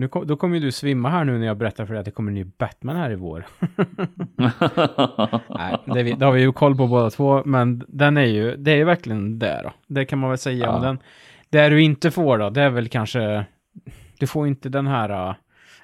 nu 0.00 0.08
kom, 0.08 0.26
då 0.26 0.36
kommer 0.36 0.56
ju 0.56 0.62
du 0.62 0.72
svimma 0.72 1.10
här 1.10 1.24
nu 1.24 1.38
när 1.38 1.46
jag 1.46 1.56
berättar 1.56 1.86
för 1.86 1.94
dig 1.94 2.00
att 2.00 2.04
det 2.04 2.10
kommer 2.10 2.30
en 2.30 2.34
ny 2.34 2.44
Batman 2.44 2.96
här 2.96 3.10
i 3.10 3.14
vår. 3.14 3.46
Nej, 5.48 5.76
det, 5.84 6.02
det, 6.02 6.24
har 6.24 6.32
vi 6.32 6.40
ju 6.40 6.52
koll 6.52 6.76
på 6.76 6.86
båda 6.86 7.10
två, 7.10 7.42
men 7.44 7.84
den 7.88 8.16
är 8.16 8.24
ju, 8.24 8.56
det 8.56 8.72
är 8.72 8.76
ju 8.76 8.84
verkligen 8.84 9.38
det 9.38 9.60
då. 9.64 9.72
Det 9.86 10.04
kan 10.04 10.18
man 10.18 10.30
väl 10.30 10.38
säga 10.38 10.66
ja. 10.66 10.76
om 10.76 10.82
den. 10.82 10.98
Det 11.50 11.68
du 11.68 11.82
inte 11.82 12.10
får 12.10 12.38
då, 12.38 12.50
det 12.50 12.62
är 12.62 12.70
väl 12.70 12.88
kanske, 12.88 13.44
du 14.18 14.26
får 14.26 14.46
inte 14.48 14.68
den 14.68 14.86
här 14.86 15.34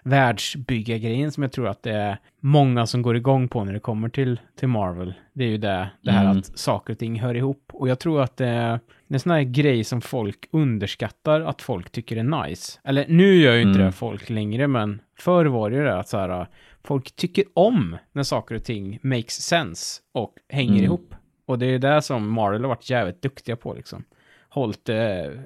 världsbyggargrejen 0.06 1.32
som 1.32 1.42
jag 1.42 1.52
tror 1.52 1.68
att 1.68 1.82
det 1.82 1.92
är 1.92 2.18
många 2.40 2.86
som 2.86 3.02
går 3.02 3.16
igång 3.16 3.48
på 3.48 3.64
när 3.64 3.72
det 3.72 3.80
kommer 3.80 4.08
till, 4.08 4.40
till 4.58 4.68
Marvel. 4.68 5.14
Det 5.32 5.44
är 5.44 5.48
ju 5.48 5.58
det, 5.58 5.90
det 6.02 6.10
här 6.10 6.24
mm. 6.24 6.38
att 6.38 6.58
saker 6.58 6.92
och 6.92 6.98
ting 6.98 7.20
hör 7.20 7.34
ihop. 7.34 7.70
Och 7.72 7.88
jag 7.88 7.98
tror 7.98 8.22
att 8.22 8.36
det 8.36 8.46
är 8.46 8.80
en 9.08 9.20
sån 9.20 9.32
här 9.32 9.42
grej 9.42 9.84
som 9.84 10.00
folk 10.00 10.48
underskattar 10.50 11.40
att 11.40 11.62
folk 11.62 11.90
tycker 11.90 12.16
är 12.16 12.46
nice. 12.46 12.80
Eller 12.84 13.06
nu 13.08 13.34
gör 13.34 13.54
ju 13.54 13.62
inte 13.62 13.78
mm. 13.78 13.86
det 13.86 13.92
folk 13.92 14.30
längre, 14.30 14.66
men 14.66 15.00
förr 15.18 15.44
var 15.46 15.70
det 15.70 15.76
ju 15.76 15.84
det 15.84 15.98
att 15.98 16.08
så 16.08 16.18
här, 16.18 16.46
folk 16.84 17.16
tycker 17.16 17.44
om 17.54 17.96
när 18.12 18.22
saker 18.22 18.54
och 18.54 18.64
ting 18.64 18.98
makes 19.02 19.42
sense 19.42 20.00
och 20.12 20.34
hänger 20.48 20.72
mm. 20.72 20.84
ihop. 20.84 21.14
Och 21.46 21.58
det 21.58 21.66
är 21.66 21.78
det 21.78 22.02
som 22.02 22.30
Marvel 22.30 22.62
har 22.62 22.68
varit 22.68 22.90
jävligt 22.90 23.22
duktiga 23.22 23.56
på 23.56 23.74
liksom 23.74 24.04
hållit 24.56 24.88
eh, 24.88 24.96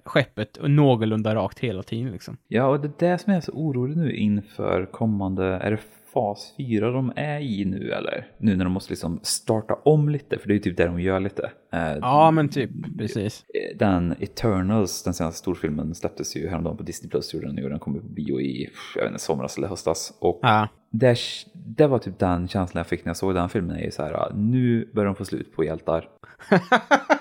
skeppet 0.04 0.58
någorlunda 0.62 1.34
rakt 1.34 1.58
hela 1.58 1.82
tiden 1.82 2.12
liksom. 2.12 2.36
Ja, 2.48 2.66
och 2.66 2.80
det 2.80 2.88
är 2.88 3.11
det 3.11 3.18
som 3.18 3.32
är 3.32 3.40
så 3.40 3.52
orolig 3.52 3.96
nu 3.96 4.12
inför 4.16 4.86
kommande, 4.86 5.44
är 5.44 5.70
det 5.70 5.78
fas 6.12 6.54
4 6.56 6.90
de 6.90 7.12
är 7.16 7.40
i 7.40 7.64
nu 7.64 7.92
eller? 7.92 8.26
Nu 8.38 8.56
när 8.56 8.64
de 8.64 8.72
måste 8.72 8.92
liksom 8.92 9.20
starta 9.22 9.74
om 9.74 10.08
lite, 10.08 10.38
för 10.38 10.48
det 10.48 10.52
är 10.52 10.56
ju 10.56 10.61
typ 10.62 10.76
det 10.76 10.86
de 10.86 11.00
gör 11.00 11.20
lite. 11.20 11.50
Eh, 11.72 11.96
ja, 12.00 12.30
men 12.30 12.48
typ, 12.48 12.70
precis. 12.98 13.44
Den 13.78 14.14
Eternals, 14.20 15.02
den 15.02 15.14
senaste 15.14 15.38
storfilmen, 15.38 15.94
släpptes 15.94 16.36
ju 16.36 16.48
häromdagen 16.48 16.76
på 16.76 16.82
Disney 16.82 17.11
Plus, 17.11 17.34
gjorde 17.34 17.46
den, 17.46 17.64
och 17.64 17.70
den 17.70 17.78
kom 17.78 17.94
på 17.94 18.06
bio 18.06 18.40
i, 18.40 18.70
jag 18.94 19.02
vet 19.02 19.11
inte, 19.11 19.22
somras 19.22 19.58
eller 19.58 19.68
höstas. 19.68 20.18
Och 20.20 20.38
ja. 20.42 20.68
det, 20.90 21.18
det 21.54 21.86
var 21.86 21.98
typ 21.98 22.18
den 22.18 22.48
känslan 22.48 22.80
jag 22.80 22.86
fick 22.86 23.04
när 23.04 23.11
jag 23.11 23.16
såg 23.16 23.34
den 23.34 23.48
filmen, 23.48 23.76
är 23.76 23.84
ju 23.84 23.90
så 23.90 24.02
här, 24.02 24.32
nu 24.34 24.90
börjar 24.94 25.06
de 25.06 25.14
få 25.14 25.24
slut 25.24 25.56
på 25.56 25.64
hjältar. 25.64 26.08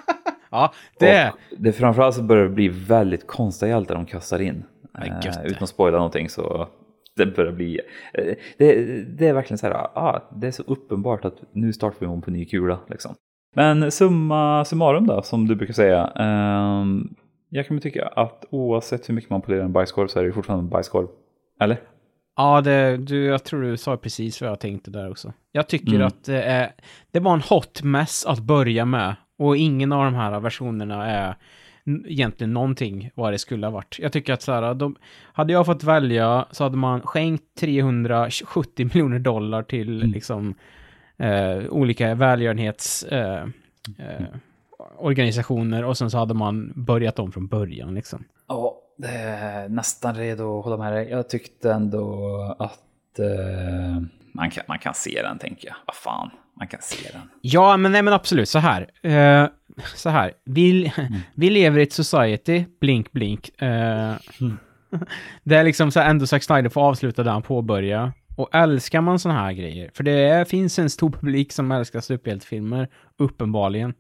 Ja, 0.50 0.74
det... 1.00 1.30
Och 1.30 1.58
det 1.58 1.72
framförallt 1.72 2.16
så 2.16 2.24
börjar 2.24 2.44
det 2.44 2.50
bli 2.50 2.68
väldigt 2.70 3.28
konstiga 3.28 3.70
hjältar 3.70 3.96
de 3.96 4.06
kastar 4.06 4.42
in. 4.42 4.64
Eh, 5.06 5.46
utan 5.46 5.64
att 5.64 5.70
spoila 5.70 5.98
någonting 5.98 6.30
så 6.30 6.68
det 7.16 7.26
börjar 7.26 7.52
bli... 7.52 7.80
Eh, 8.14 8.36
det, 8.58 8.74
det, 9.18 9.28
är 9.28 9.34
verkligen 9.34 9.58
så 9.58 9.68
här, 9.68 9.74
ah, 9.76 10.30
det 10.36 10.48
är 10.48 10.52
så 10.52 10.64
uppenbart 10.64 11.26
att 11.26 11.44
nu 11.52 11.74
startar 11.74 11.98
vi 12.00 12.06
om 12.06 12.22
på 12.22 12.32
ny 12.32 12.46
kula 12.46 12.80
liksom. 12.90 13.16
Men 13.56 13.92
summa 13.92 14.66
summarum 14.66 15.08
då, 15.08 15.22
som 15.22 15.48
du 15.48 15.56
brukar 15.56 15.74
säga. 15.74 16.12
Eh, 16.16 16.86
jag 17.50 17.68
kan 17.68 17.80
tycka 17.80 18.08
att 18.08 18.46
oavsett 18.50 19.10
hur 19.10 19.14
mycket 19.14 19.30
man 19.30 19.42
polerar 19.42 19.64
en 19.64 19.74
bajskorv 19.74 20.08
så 20.08 20.20
är 20.20 20.24
det 20.24 20.32
fortfarande 20.32 20.64
en 20.66 20.70
bajskorv. 20.70 21.08
Eller? 21.62 21.82
Ja, 22.36 22.62
det, 22.62 22.98
du, 22.98 23.26
jag 23.26 23.44
tror 23.44 23.62
du 23.62 23.78
sa 23.78 23.98
precis 23.98 24.42
vad 24.42 24.50
jag 24.50 24.60
tänkte 24.60 24.92
där 24.92 25.12
också. 25.12 25.34
Jag 25.52 25.68
tycker 25.68 25.96
mm. 25.96 26.08
att 26.08 26.24
det, 26.24 26.44
är, 26.44 26.72
det 27.12 27.20
var 27.20 27.34
en 27.34 27.42
hot 27.42 27.84
mess 27.84 28.26
att 28.26 28.40
börja 28.40 28.86
med 28.86 29.16
och 29.40 29.58
ingen 29.58 29.92
av 29.92 30.06
de 30.06 30.16
här 30.16 30.40
versionerna 30.40 31.08
är 31.08 31.36
egentligen 32.06 32.54
någonting 32.54 33.12
vad 33.16 33.34
det 33.34 33.38
skulle 33.38 33.68
ha 33.68 33.72
varit. 33.72 34.00
Jag 34.00 34.14
tycker 34.14 34.34
att 34.34 34.42
så 34.42 34.52
här, 34.52 34.74
de, 34.74 34.96
hade 35.34 35.54
jag 35.54 35.66
fått 35.66 35.84
välja 35.84 36.46
så 36.52 36.64
hade 36.64 36.78
man 36.78 37.02
skänkt 37.02 37.44
370 37.60 38.86
miljoner 38.94 39.20
dollar 39.20 39.64
till 39.64 39.98
mm. 39.98 40.12
liksom 40.12 40.56
eh, 41.18 41.58
olika 41.70 42.16
välgörenhets 42.16 43.04
eh, 43.04 43.44
eh, 43.98 44.26
organisationer 44.98 45.86
och 45.86 45.98
sen 45.98 46.12
så 46.12 46.18
hade 46.18 46.34
man 46.34 46.72
börjat 46.76 47.20
om 47.20 47.32
från 47.32 47.48
början 47.48 47.96
liksom. 47.96 48.24
Ja, 48.48 48.82
nästan 49.70 50.16
redo 50.16 50.60
att 50.60 50.66
hålla 50.66 50.78
med 50.78 50.94
dig. 50.94 51.10
Jag 51.10 51.30
tyckte 51.30 51.72
ändå 51.72 52.36
att 52.60 53.20
eh, 53.20 54.04
man, 54.34 54.50
kan, 54.50 54.64
man 54.68 54.80
kan 54.80 54.94
se 54.94 55.22
den 55.22 55.40
tänker 55.40 55.68
jag. 55.68 55.76
Vad 55.86 55.96
fan 55.96 56.32
man 56.60 56.68
kan 56.68 56.82
se 56.82 57.10
den. 57.12 57.22
Ja, 57.42 57.78
men 57.78 57.92
nej 57.92 58.02
men 58.02 58.14
absolut, 58.14 58.50
så 58.50 58.60
här. 58.60 58.82
Uh, 59.06 59.50
så 59.96 60.10
här, 60.10 60.32
vi, 60.46 60.94
mm. 60.98 61.14
vi 61.36 61.50
lever 61.50 61.80
i 61.80 61.84
ett 61.84 61.94
society, 61.94 62.66
blink 62.82 63.12
blink. 63.12 63.50
Uh, 63.62 63.68
mm. 63.68 64.58
det 65.44 65.56
är 65.56 65.64
liksom 65.64 65.92
så 65.92 66.00
här, 66.00 66.10
ändå 66.10 66.28
Zack 66.28 66.44
Snyder 66.44 66.70
får 66.70 66.82
avsluta 66.82 67.24
där 67.24 67.32
han 67.32 67.42
påbörjar. 67.42 68.12
Och 68.36 68.56
älskar 68.56 69.02
man 69.02 69.20
såna 69.20 69.36
här 69.36 69.54
grejer, 69.54 69.92
för 69.94 70.04
det 70.04 70.12
är, 70.12 70.46
finns 70.46 70.80
en 70.80 70.90
stor 70.90 71.12
publik 71.12 71.52
som 71.52 71.72
älskar 71.72 72.02
superhjältefilmer, 72.02 72.88
uppenbarligen. 73.18 73.94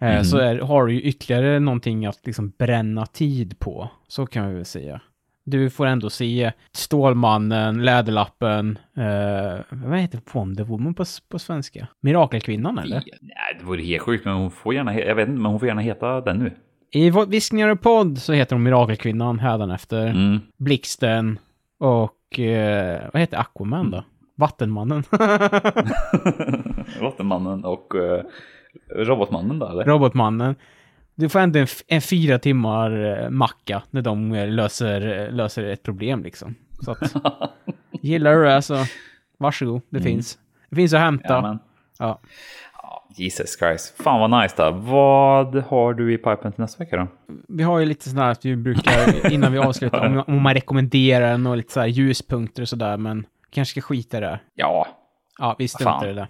Mm. 0.00 0.24
Så 0.24 0.38
är, 0.38 0.58
har 0.58 0.86
du 0.86 0.92
ju 0.94 1.00
ytterligare 1.02 1.58
någonting 1.58 2.06
att 2.06 2.26
liksom 2.26 2.52
bränna 2.58 3.06
tid 3.06 3.58
på, 3.58 3.90
så 4.08 4.26
kan 4.26 4.48
vi 4.48 4.54
väl 4.54 4.64
säga 4.64 5.00
du 5.50 5.70
får 5.70 5.86
ändå 5.86 6.10
se 6.10 6.52
Stålmannen, 6.72 7.84
Läderlappen, 7.84 8.78
eh, 8.96 9.60
vad 9.70 9.98
heter 9.98 10.20
Wonder 10.32 10.64
Woman 10.64 10.94
på, 10.94 11.04
på 11.28 11.38
svenska? 11.38 11.88
Mirakelkvinnan 12.00 12.78
eller? 12.78 13.02
Nej, 13.20 13.56
det 13.58 13.64
vore 13.64 13.82
helt 13.82 14.02
sjukt, 14.02 14.24
men 14.24 14.34
hon 14.34 14.50
får 14.50 14.74
gärna, 14.74 15.00
jag 15.00 15.14
vet 15.14 15.28
inte, 15.28 15.40
men 15.40 15.50
hon 15.50 15.60
får 15.60 15.68
gärna 15.68 15.80
heta 15.80 16.20
den 16.20 16.38
nu. 16.38 16.52
I 16.90 17.12
Viskningar 17.28 17.68
och 17.68 17.80
podd 17.80 18.18
så 18.18 18.32
heter 18.32 18.56
hon 18.56 18.62
Mirakelkvinnan 18.62 19.38
hädanefter. 19.38 20.06
Mm. 20.06 20.40
Blixten 20.58 21.38
och 21.78 22.38
eh, 22.38 23.02
vad 23.12 23.20
heter 23.20 23.38
Aquaman 23.38 23.90
då? 23.90 24.04
Vattenmannen. 24.34 25.04
Vattenmannen 27.00 27.64
och 27.64 27.94
uh, 27.94 28.20
Robotmannen 28.96 29.58
då 29.58 29.66
eller? 29.66 29.84
Robotmannen. 29.84 30.54
Du 31.18 31.28
får 31.28 31.38
ändå 31.38 31.58
en, 31.58 31.66
en 31.86 32.00
fyra 32.00 32.38
timmar 32.38 33.20
eh, 33.22 33.30
macka 33.30 33.82
när 33.90 34.02
de 34.02 34.32
eh, 34.32 34.48
löser, 34.48 35.26
eh, 35.26 35.34
löser 35.34 35.64
ett 35.64 35.82
problem 35.82 36.22
liksom. 36.22 36.54
Så 36.84 36.90
att, 36.90 37.14
gillar 38.02 38.34
du 38.34 38.44
det 38.44 38.62
så 38.62 38.84
varsågod, 39.38 39.82
det 39.90 39.96
mm. 39.96 40.12
finns. 40.12 40.38
Det 40.70 40.76
finns 40.76 40.94
att 40.94 41.00
hämta. 41.00 41.58
Ja, 41.98 42.20
ja. 42.82 43.02
Jesus 43.16 43.58
Christ. 43.58 44.02
Fan 44.02 44.30
vad 44.30 44.42
nice 44.42 44.54
då. 44.56 44.70
Vad 44.70 45.54
har 45.54 45.94
du 45.94 46.14
i 46.14 46.18
pipen 46.18 46.52
till 46.52 46.60
nästa 46.60 46.84
vecka 46.84 46.96
då? 46.96 47.06
Vi 47.48 47.62
har 47.62 47.78
ju 47.78 47.86
lite 47.86 48.08
sådär 48.08 48.30
att 48.30 48.44
vi 48.44 48.56
brukar, 48.56 49.32
innan 49.32 49.52
vi 49.52 49.58
avslutar, 49.58 50.06
om, 50.06 50.24
om 50.26 50.42
man 50.42 50.54
rekommenderar 50.54 51.48
och 51.48 51.56
lite 51.56 51.72
sådär 51.72 51.86
ljuspunkter 51.86 52.62
och 52.62 52.68
sådär, 52.68 52.96
men 52.96 53.26
kanske 53.50 53.80
ska 53.80 53.80
skita 53.80 54.16
i 54.16 54.20
det. 54.20 54.40
Ja. 54.54 54.86
Ja, 55.38 55.56
vi 55.58 55.68
struntar 55.68 56.08
i 56.08 56.12
det. 56.12 56.28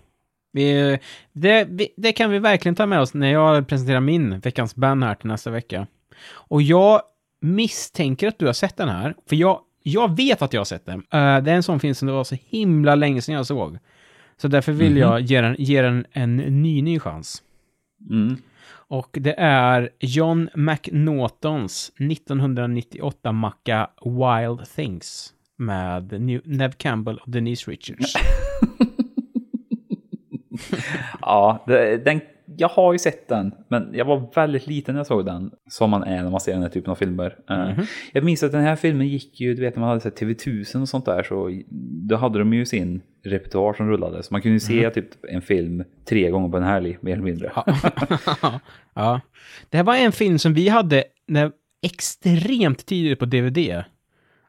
Vi, 0.52 0.98
det, 1.32 1.66
vi, 1.70 1.88
det 1.96 2.12
kan 2.12 2.30
vi 2.30 2.38
verkligen 2.38 2.74
ta 2.74 2.86
med 2.86 3.00
oss 3.00 3.14
när 3.14 3.32
jag 3.32 3.68
presenterar 3.68 4.00
min 4.00 4.40
veckans 4.40 4.74
band 4.74 5.04
här 5.04 5.14
till 5.14 5.28
nästa 5.28 5.50
vecka. 5.50 5.86
Och 6.30 6.62
jag 6.62 7.02
misstänker 7.40 8.28
att 8.28 8.38
du 8.38 8.46
har 8.46 8.52
sett 8.52 8.76
den 8.76 8.88
här, 8.88 9.14
för 9.28 9.36
jag, 9.36 9.60
jag 9.82 10.16
vet 10.16 10.42
att 10.42 10.52
jag 10.52 10.60
har 10.60 10.64
sett 10.64 10.86
den. 10.86 10.98
Uh, 10.98 11.02
det 11.10 11.50
är 11.50 11.54
en 11.54 11.62
sån 11.62 11.80
film 11.80 11.94
som 11.94 12.08
det 12.08 12.14
var 12.14 12.24
så 12.24 12.36
himla 12.46 12.94
länge 12.94 13.22
sedan 13.22 13.34
jag 13.34 13.46
såg. 13.46 13.78
Så 14.36 14.48
därför 14.48 14.72
vill 14.72 14.96
mm 14.96 14.98
-hmm. 14.98 15.12
jag 15.12 15.20
ge 15.20 15.40
den, 15.40 15.56
ge 15.58 15.82
den 15.82 16.06
en 16.12 16.36
ny, 16.36 16.82
ny 16.82 17.00
chans. 17.00 17.42
Mm. 18.10 18.36
Och 18.70 19.08
det 19.20 19.34
är 19.38 19.90
John 20.00 20.48
McNaughtons 20.54 21.92
1998-macka 21.98 23.88
Wild 24.04 24.70
Things 24.76 25.32
med 25.56 26.20
Nev 26.44 26.72
Campbell 26.72 27.18
och 27.18 27.30
Denise 27.30 27.70
Richards. 27.70 28.14
ja, 31.28 31.64
den, 32.04 32.20
jag 32.56 32.68
har 32.68 32.92
ju 32.92 32.98
sett 32.98 33.28
den, 33.28 33.54
men 33.68 33.90
jag 33.92 34.04
var 34.04 34.30
väldigt 34.34 34.66
liten 34.66 34.94
när 34.94 34.98
jag 34.98 35.06
såg 35.06 35.26
den. 35.26 35.50
Som 35.70 35.90
man 35.90 36.02
är 36.02 36.22
när 36.22 36.30
man 36.30 36.40
ser 36.40 36.52
den 36.52 36.62
här 36.62 36.68
typen 36.68 36.90
av 36.90 36.94
filmer. 36.94 37.36
Mm. 37.48 37.86
Jag 38.12 38.24
minns 38.24 38.42
att 38.42 38.52
den 38.52 38.62
här 38.62 38.76
filmen 38.76 39.08
gick 39.08 39.40
ju, 39.40 39.54
du 39.54 39.62
vet 39.62 39.76
när 39.76 39.80
man 39.80 39.88
hade 39.88 40.00
sett 40.00 40.20
TV1000 40.20 40.82
och 40.82 40.88
sånt 40.88 41.04
där, 41.04 41.22
så 41.22 41.62
då 42.08 42.16
hade 42.16 42.38
de 42.38 42.52
ju 42.52 42.66
sin 42.66 43.02
repertoar 43.24 43.72
som 43.72 43.88
rullade. 43.88 44.22
Så 44.22 44.34
man 44.34 44.42
kunde 44.42 44.54
ju 44.54 44.60
se 44.60 44.78
mm. 44.78 44.92
typ 44.92 45.24
en 45.28 45.42
film 45.42 45.84
tre 46.04 46.30
gånger 46.30 46.48
på 46.48 46.56
en 46.56 46.62
helg, 46.62 46.98
mer 47.00 47.12
eller 47.12 47.22
mindre. 47.22 47.52
ja. 48.94 49.20
Det 49.70 49.76
här 49.76 49.84
var 49.84 49.96
en 49.96 50.12
film 50.12 50.38
som 50.38 50.54
vi 50.54 50.68
hade 50.68 51.04
när, 51.26 51.52
extremt 51.82 52.86
tidigt 52.86 53.18
på 53.18 53.24
DVD. 53.24 53.84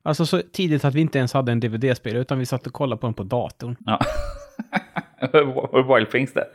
Alltså 0.04 0.26
så 0.26 0.42
tidigt 0.54 0.86
att 0.86 0.96
vi 0.96 1.02
inte 1.02 1.18
ens 1.18 1.34
hade 1.34 1.52
en 1.52 1.60
DVD-spelare, 1.60 2.22
utan 2.22 2.40
vi 2.40 2.46
satt 2.46 2.68
och 2.68 2.74
kollade 2.74 3.02
på 3.02 3.08
den 3.08 3.14
på 3.14 3.24
datorn. 3.24 3.76
Ja. 3.86 4.00
Wild 5.96 6.12
Things 6.12 6.34
det. 6.34 6.48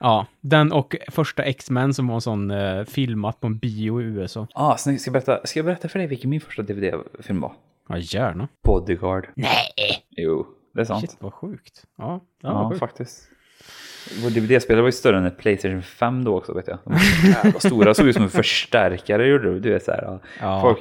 Ja, 0.00 0.26
den 0.40 0.72
och 0.72 0.96
första 1.08 1.42
X-Men 1.42 1.94
som 1.94 2.08
var 2.08 2.14
en 2.14 2.20
sån 2.20 2.50
uh, 2.50 2.84
filmat 2.84 3.40
på 3.40 3.46
en 3.46 3.58
bio 3.58 4.00
i 4.00 4.04
USA. 4.04 4.46
Ja, 4.54 4.60
ah, 4.72 4.76
ska, 4.76 4.90
jag 4.90 5.12
berätta, 5.12 5.46
ska 5.46 5.58
jag 5.58 5.66
berätta 5.66 5.88
för 5.88 5.98
dig 5.98 6.08
vilken 6.08 6.30
min 6.30 6.40
första 6.40 6.62
DVD-film 6.62 7.40
var? 7.40 7.52
Ja, 7.88 7.96
gärna. 7.98 8.48
Bodyguard. 8.64 9.28
Nej! 9.34 10.04
Jo, 10.10 10.46
det 10.74 10.80
är 10.80 10.84
sant. 10.84 11.00
Shit, 11.00 11.16
vad 11.20 11.32
sjukt. 11.32 11.84
Ja, 11.98 12.20
ja 12.42 12.68
sjukt. 12.68 12.80
faktiskt. 12.80 13.28
Vår 14.22 14.30
DVD-spelare 14.30 14.82
var 14.82 14.88
ju 14.88 14.92
större 14.92 15.18
än 15.18 15.26
ett 15.26 15.38
Playstation 15.38 15.82
5 15.82 16.24
då 16.24 16.36
också 16.36 16.54
vet 16.54 16.68
jag. 16.68 16.78
De 16.84 17.50
var 17.50 17.60
stora, 17.60 17.94
såg 17.94 18.06
ut 18.06 18.14
som 18.14 18.24
en 18.24 18.30
förstärkare 18.30 19.26
gjorde 19.26 19.60
Du 19.60 19.72
vet 19.72 19.84
så 19.84 19.90
här, 19.90 20.18
ja. 20.40 20.60
folk... 20.60 20.80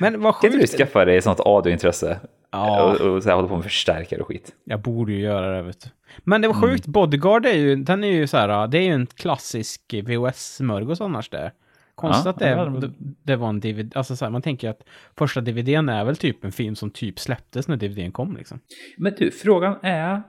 Men 0.00 0.20
vad 0.20 0.34
sjukt. 0.34 0.42
Kan 0.52 0.60
inte 0.60 0.72
du 0.72 0.78
skaffa 0.78 1.04
dig 1.04 1.16
ett 1.16 1.24
sånt 1.24 1.40
audiointresse? 1.40 2.20
Ja. 2.54 2.84
Och, 2.84 3.00
och 3.00 3.22
så 3.22 3.28
här, 3.28 3.36
hålla 3.36 3.48
på 3.48 3.54
med 3.54 3.64
förstärkare 3.64 4.20
och 4.20 4.28
skit. 4.28 4.54
Jag 4.64 4.80
borde 4.80 5.12
ju 5.12 5.20
göra 5.20 5.56
det, 5.56 5.62
vet 5.62 5.80
du. 5.80 5.90
Men 6.24 6.40
det 6.40 6.48
var 6.48 6.54
sjukt, 6.54 6.86
mm. 6.86 6.92
Bodyguard 6.92 7.46
är 7.46 7.52
ju, 7.52 7.76
den 7.76 8.04
är 8.04 8.08
ju 8.08 8.26
så 8.26 8.36
här, 8.36 8.66
det 8.66 8.78
är 8.78 8.82
ju 8.82 8.92
en 8.92 9.06
klassisk 9.06 9.82
VHS-smörgås 9.92 11.00
annars 11.00 11.30
det. 11.30 11.52
Konstigt 11.94 12.24
ja, 12.24 12.30
att 12.30 12.38
det, 12.38 12.48
ja, 12.50 12.64
det, 12.64 12.90
det, 13.22 13.36
var 13.36 13.48
en 13.48 13.60
DVD, 13.60 13.96
alltså 13.96 14.16
så 14.16 14.24
här, 14.24 14.32
man 14.32 14.42
tänker 14.42 14.70
att 14.70 14.84
första 15.18 15.40
DVDn 15.40 15.88
är 15.88 16.04
väl 16.04 16.16
typ 16.16 16.44
en 16.44 16.52
film 16.52 16.74
som 16.74 16.90
typ 16.90 17.18
släpptes 17.18 17.68
när 17.68 17.76
DVDn 17.76 18.12
kom 18.12 18.36
liksom. 18.36 18.60
Men 18.98 19.14
du, 19.18 19.30
frågan 19.30 19.76
är, 19.82 20.22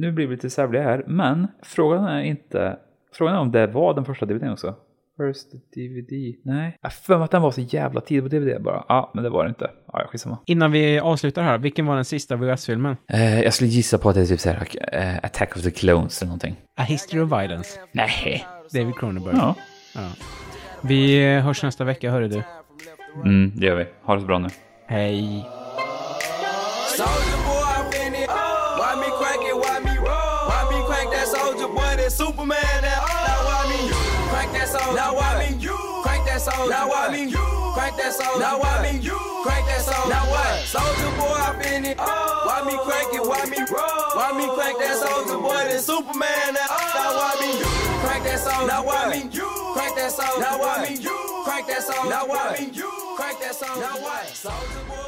nu 0.00 0.12
blir 0.12 0.26
vi 0.26 0.34
lite 0.34 0.50
sävliga 0.50 0.82
här, 0.82 1.04
men 1.06 1.48
frågan 1.62 2.04
är 2.04 2.22
inte, 2.22 2.76
frågan 3.12 3.34
är 3.34 3.40
om 3.40 3.52
det 3.52 3.66
var 3.66 3.94
den 3.94 4.04
första 4.04 4.26
DVDn 4.26 4.50
också. 4.50 4.74
First 5.16 5.52
DVD. 5.74 6.36
Nej. 6.42 6.78
Jag 6.82 6.92
för 6.92 7.16
mig 7.16 7.24
att 7.24 7.30
den 7.30 7.42
var 7.42 7.50
så 7.50 7.60
jävla 7.60 8.00
tid 8.00 8.22
på 8.22 8.28
DVD 8.28 8.62
bara. 8.62 8.84
Ja, 8.88 9.10
men 9.14 9.24
det 9.24 9.30
var 9.30 9.44
det 9.44 9.48
inte. 9.48 9.70
Ja, 9.92 10.00
jag 10.00 10.10
skitsamma. 10.10 10.38
Innan 10.46 10.72
vi 10.72 10.98
avslutar 10.98 11.42
här, 11.42 11.58
vilken 11.58 11.86
var 11.86 11.94
den 11.96 12.04
sista 12.04 12.36
VHS-filmen? 12.36 12.96
Eh, 13.08 13.40
jag 13.42 13.54
skulle 13.54 13.70
gissa 13.70 13.98
på 13.98 14.08
att 14.08 14.14
det 14.14 14.20
är 14.20 14.26
typ 14.26 14.40
såhär 14.40 14.56
uh, 14.94 15.16
Attack 15.22 15.56
of 15.56 15.62
the 15.62 15.70
Clones 15.70 16.22
eller 16.22 16.28
någonting. 16.28 16.56
A 16.76 16.82
History 16.82 17.20
of 17.20 17.32
Violence. 17.32 17.80
Nej. 17.92 18.46
David 18.72 18.94
Cronenberg. 18.94 19.36
Ja. 19.36 19.54
ja. 19.94 20.10
Vi 20.80 21.24
hörs 21.24 21.62
nästa 21.62 21.84
vecka, 21.84 22.10
hörru 22.10 22.28
du. 22.28 22.42
Mm, 23.24 23.52
det 23.56 23.66
gör 23.66 23.76
vi. 23.76 23.86
Ha 24.02 24.14
det 24.14 24.20
så 24.20 24.26
bra 24.26 24.38
nu. 24.38 24.48
Hej. 24.86 25.46
Now 37.06 37.12
I 37.12 37.16
mean 37.16 37.28
you 37.28 37.72
crank 37.74 37.96
that 37.96 38.12
soul 38.12 38.38
now 38.38 38.60
I 38.60 38.82
mean 38.82 39.02
you 39.02 39.18
crank 39.44 39.66
that 39.66 39.80
soul 39.80 40.08
now 40.08 40.26
what? 40.30 40.64
soldier 40.66 41.10
boy 41.16 41.38
I 41.38 41.52
been 41.62 41.84
it 41.84 41.98
why 41.98 42.62
me 42.66 42.74
crank 42.82 43.14
it? 43.14 43.22
Why 43.22 43.44
me 43.46 43.58
roll? 43.70 44.10
Why 44.14 44.32
me 44.32 44.46
crank 44.54 44.78
that 44.78 44.96
song. 44.98 45.26
soldier 45.26 45.38
boy 45.38 45.54
then 45.70 45.80
Superman 45.80 46.54
that 46.54 46.70
now 46.94 47.14
I 47.14 47.32
mean 47.40 47.58
you 47.58 47.70
crank 48.02 48.24
that 48.24 48.40
soul 48.40 48.66
now 48.66 48.88
I 48.88 49.10
mean 49.10 49.30
you 49.30 49.48
crank 49.74 49.96
that 49.96 50.10
soul 50.10 50.40
now 50.40 50.62
I 50.62 50.88
mean 50.88 51.00
you 51.00 51.42
crank 51.44 51.66
that 51.68 51.82
soul 51.82 52.10
now 52.10 52.26
I 52.26 52.58
mean 52.58 52.74
you 52.74 52.90
crank 53.16 53.40
that 53.40 53.54
soul 53.54 53.76
now 53.80 54.02
what? 54.02 54.26
Soldier 54.28 54.82
boy 54.88 55.06